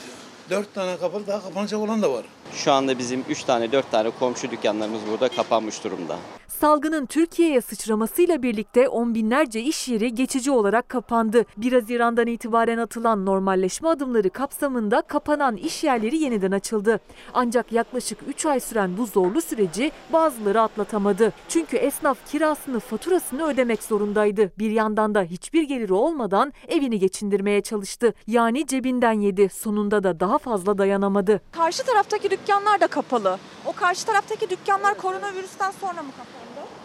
[0.50, 2.26] Dört tane kapalı daha kapanacak olan da var.
[2.54, 6.18] Şu anda bizim 3 tane 4 tane komşu dükkanlarımız burada kapanmış durumda.
[6.48, 11.46] Salgının Türkiye'ye sıçramasıyla birlikte on binlerce iş yeri geçici olarak kapandı.
[11.58, 17.00] 1 Haziran'dan itibaren atılan normalleşme adımları kapsamında kapanan iş yerleri yeniden açıldı.
[17.34, 21.34] Ancak yaklaşık 3 ay süren bu zorlu süreci bazıları atlatamadı.
[21.50, 24.52] Çünkü esnaf kirasını, faturasını ödemek zorundaydı.
[24.60, 28.14] Bir yandan da hiçbir geliri olmadan evini geçindirmeye çalıştı.
[28.28, 29.50] Yani cebinden yedi.
[29.50, 31.42] Sonunda da daha fazla dayanamadı.
[31.52, 33.40] Karşı taraftaki dükkanlar da kapalı.
[33.66, 36.41] O karşı taraftaki dükkanlar koronavirüsten sonra mı kapandı?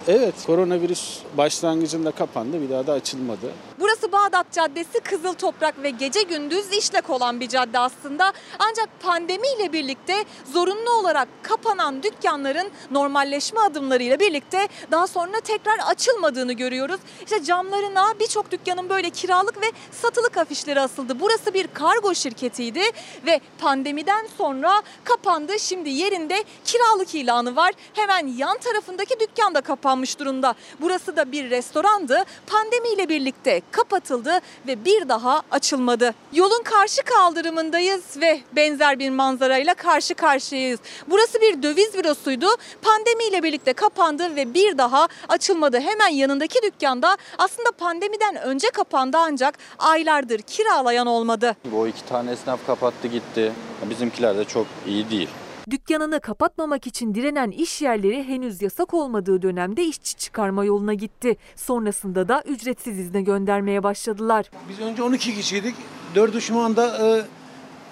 [0.08, 3.52] Evet, koronavirüs başlangıcında kapandı, bir daha da açılmadı.
[3.80, 8.32] Burası Bağdat Caddesi, Kızıl Toprak ve gece gündüz işlek olan bir cadde aslında.
[8.58, 17.00] Ancak pandemiyle birlikte zorunlu olarak kapanan dükkanların normalleşme adımlarıyla birlikte daha sonra tekrar açılmadığını görüyoruz.
[17.24, 21.20] İşte camlarına birçok dükkanın böyle kiralık ve satılık afişleri asıldı.
[21.20, 22.82] Burası bir kargo şirketiydi
[23.26, 25.58] ve pandemiden sonra kapandı.
[25.58, 27.72] Şimdi yerinde kiralık ilanı var.
[27.92, 29.60] Hemen yan tarafındaki dükkan da
[29.96, 30.54] kapanmış durumda.
[30.80, 32.24] Burası da bir restorandı.
[32.46, 36.14] Pandemiyle birlikte kapatıldı ve bir daha açılmadı.
[36.32, 40.80] Yolun karşı kaldırımındayız ve benzer bir manzarayla karşı karşıyayız.
[41.06, 42.46] Burası bir döviz bürosuydu.
[42.82, 45.80] Pandemiyle birlikte kapandı ve bir daha açılmadı.
[45.80, 51.56] Hemen yanındaki dükkanda aslında pandemiden önce kapandı ancak aylardır kiralayan olmadı.
[51.64, 53.52] Bu iki tane esnaf kapattı gitti.
[53.90, 55.28] Bizimkiler de çok iyi değil.
[55.70, 61.36] Dükkanını kapatmamak için direnen iş yerleri henüz yasak olmadığı dönemde işçi çıkarma yoluna gitti.
[61.56, 64.50] Sonrasında da ücretsiz izne göndermeye başladılar.
[64.68, 65.74] Biz önce 12 kişiydik.
[66.14, 67.22] Dördü şu anda e,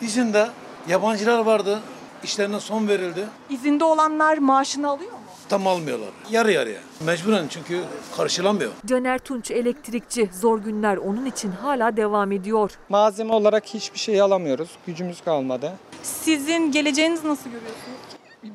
[0.04, 0.48] izinde.
[0.88, 1.80] Yabancılar vardı.
[2.24, 3.26] İşlerine son verildi.
[3.50, 5.18] İzinde olanlar maaşını alıyor mu?
[5.48, 6.08] Tam almıyorlar.
[6.30, 6.80] Yarı yarıya.
[7.04, 7.80] Mecburen çünkü
[8.16, 8.70] karşılamıyor.
[8.86, 10.30] Caner Tunç elektrikçi.
[10.40, 12.70] Zor günler onun için hala devam ediyor.
[12.88, 14.70] Malzeme olarak hiçbir şey alamıyoruz.
[14.86, 15.72] Gücümüz kalmadı.
[16.04, 17.98] Sizin geleceğiniz nasıl görüyorsunuz?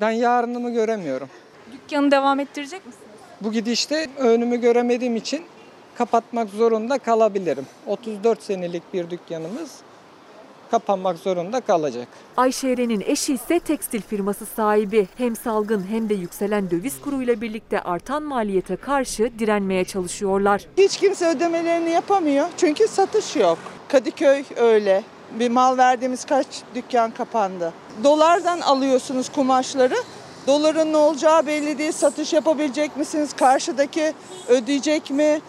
[0.01, 1.29] Ben yarınımı göremiyorum.
[1.73, 3.05] Dükkanı devam ettirecek misiniz?
[3.41, 5.41] Bu gidişte önümü göremediğim için
[5.95, 7.65] kapatmak zorunda kalabilirim.
[7.87, 9.71] 34 senelik bir dükkanımız.
[10.71, 12.07] kapanmak zorunda kalacak.
[12.37, 15.07] Ayşe Eren'in eşi ise tekstil firması sahibi.
[15.17, 20.65] Hem salgın hem de yükselen döviz kuruyla birlikte artan maliyete karşı direnmeye çalışıyorlar.
[20.77, 23.57] Hiç kimse ödemelerini yapamıyor çünkü satış yok.
[23.87, 25.03] Kadıköy öyle.
[25.31, 27.73] Bir mal verdiğimiz kaç dükkan kapandı.
[28.03, 29.95] Dolardan alıyorsunuz kumaşları.
[30.47, 31.91] Doların ne olacağı belli değil.
[31.91, 33.33] Satış yapabilecek misiniz?
[33.35, 34.13] Karşıdaki
[34.47, 35.41] ödeyecek mi?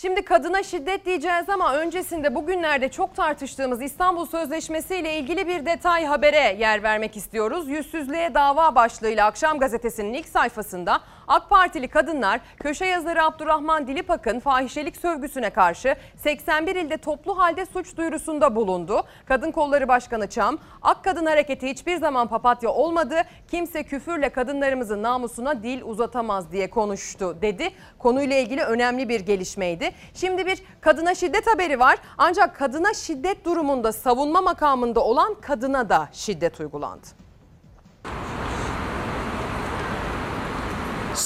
[0.00, 6.04] Şimdi kadına şiddet diyeceğiz ama öncesinde bugünlerde çok tartıştığımız İstanbul Sözleşmesi ile ilgili bir detay
[6.04, 7.68] habere yer vermek istiyoruz.
[7.68, 14.96] Yüzsüzlüğe dava başlığıyla Akşam Gazetesi'nin ilk sayfasında AK Partili kadınlar köşe yazarı Abdurrahman Dilipak'ın fahişelik
[14.96, 19.02] sövgüsüne karşı 81 ilde toplu halde suç duyurusunda bulundu.
[19.26, 23.14] Kadın Kolları Başkanı Çam, Ak Kadın Hareketi hiçbir zaman papatya olmadı.
[23.50, 27.70] Kimse küfürle kadınlarımızın namusuna dil uzatamaz diye konuştu dedi.
[27.98, 29.90] Konuyla ilgili önemli bir gelişmeydi.
[30.14, 31.98] Şimdi bir kadına şiddet haberi var.
[32.18, 37.06] Ancak kadına şiddet durumunda savunma makamında olan kadına da şiddet uygulandı.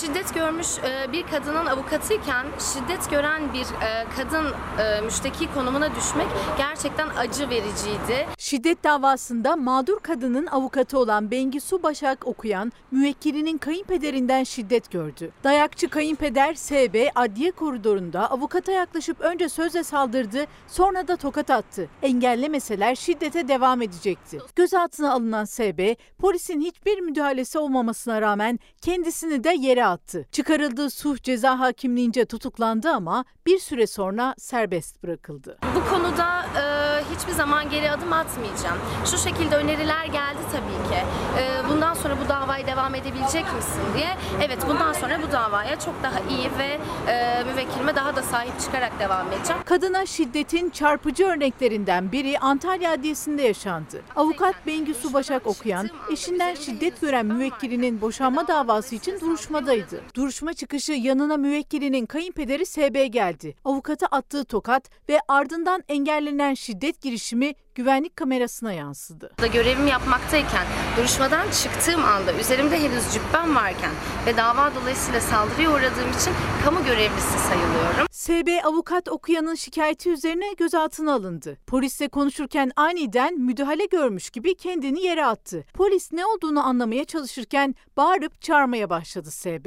[0.00, 4.46] Şiddet görmüş e, bir kadının avukatıyken şiddet gören bir e, kadın
[4.78, 6.26] e, müşteki konumuna düşmek
[6.58, 8.26] gerçekten acı vericiydi.
[8.38, 15.30] Şiddet davasında mağdur kadının avukatı olan Bengisu Başak okuyan müvekkilinin kayınpederinden şiddet gördü.
[15.44, 21.88] Dayakçı kayınpeder SB adliye koridorunda avukata yaklaşıp önce sözle saldırdı sonra da tokat attı.
[22.02, 24.38] Engellemeseler şiddete devam edecekti.
[24.56, 30.26] Gözaltına alınan SB polisin hiçbir müdahalesi olmamasına rağmen kendisini de yere attı.
[30.32, 35.58] Çıkarıldığı suç ceza hakimliğince tutuklandı ama bir süre sonra serbest bırakıldı.
[35.76, 36.71] Bu konuda e,
[37.16, 38.78] hiçbir zaman geri adım atmayacağım.
[39.04, 41.00] Şu şekilde öneriler geldi tabii ki.
[41.38, 44.16] E, bundan sonra bu davayı devam edebilecek misin diye.
[44.44, 46.78] Evet bundan sonra bu davaya çok daha iyi ve
[47.12, 49.62] e, müvekkilime daha da sahip çıkarak devam edeceğim.
[49.64, 54.02] Kadına şiddetin çarpıcı örneklerinden biri Antalya Adliyesi'nde yaşandı.
[54.16, 60.00] Avukat Bengisu Başak okuyan, eşinden şiddet gören müvekkilinin boşanma davası için duruşmadaydı.
[60.14, 63.54] Duruşma çıkışı yanına müvekkilinin kayınpederi SB geldi.
[63.64, 69.32] Avukata attığı tokat ve ardından engellenen şiddet girişimi güvenlik kamerasına yansıdı.
[69.52, 70.66] Görevimi yapmaktayken,
[70.96, 73.90] duruşmadan çıktığım anda üzerimde henüz cübbem varken
[74.26, 76.32] ve dava dolayısıyla saldırıya uğradığım için
[76.64, 78.06] kamu görevlisi sayılıyorum.
[78.10, 81.58] SB avukat okuyanın şikayeti üzerine gözaltına alındı.
[81.66, 85.64] Polisle konuşurken aniden müdahale görmüş gibi kendini yere attı.
[85.74, 89.66] Polis ne olduğunu anlamaya çalışırken bağırıp çağırmaya başladı SB.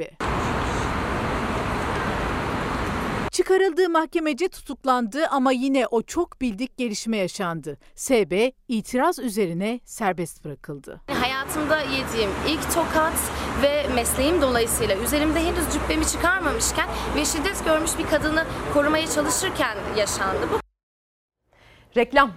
[3.36, 7.78] Çıkarıldığı mahkemece tutuklandı ama yine o çok bildik gelişme yaşandı.
[7.94, 11.00] SB itiraz üzerine serbest bırakıldı.
[11.20, 13.12] Hayatımda yediğim ilk tokat
[13.62, 18.44] ve mesleğim dolayısıyla üzerimde henüz cübbemi çıkarmamışken ve şiddet görmüş bir kadını
[18.74, 20.48] korumaya çalışırken yaşandı.
[20.52, 20.60] Bu
[21.96, 22.30] Reklam.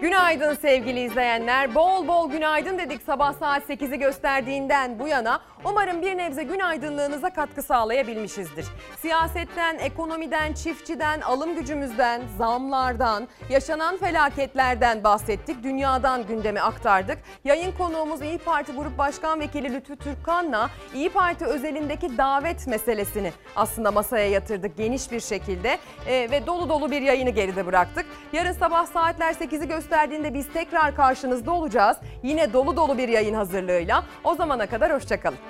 [0.00, 1.74] Günaydın sevgili izleyenler.
[1.74, 5.40] Bol bol günaydın dedik sabah saat 8'i gösterdiğinden bu yana.
[5.64, 8.66] Umarım bir nebze günaydınlığınıza katkı sağlayabilmişizdir.
[8.98, 15.62] Siyasetten, ekonomiden, çiftçiden, alım gücümüzden, zamlardan, yaşanan felaketlerden bahsettik.
[15.62, 17.18] Dünyadan gündemi aktardık.
[17.44, 23.90] Yayın konuğumuz İyi Parti Grup Başkan Vekili Lütfü Türkkan'la İyi Parti özelindeki davet meselesini aslında
[23.92, 28.06] masaya yatırdık geniş bir şekilde Ee, ve dolu dolu bir yayını geride bıraktık.
[28.32, 31.96] Yarın sabah saatler 8'i gösterdiğinde biz tekrar karşınızda olacağız.
[32.22, 34.04] Yine dolu dolu bir yayın hazırlığıyla.
[34.24, 35.49] O zamana kadar hoşçakalın.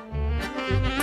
[0.60, 0.99] Thank you.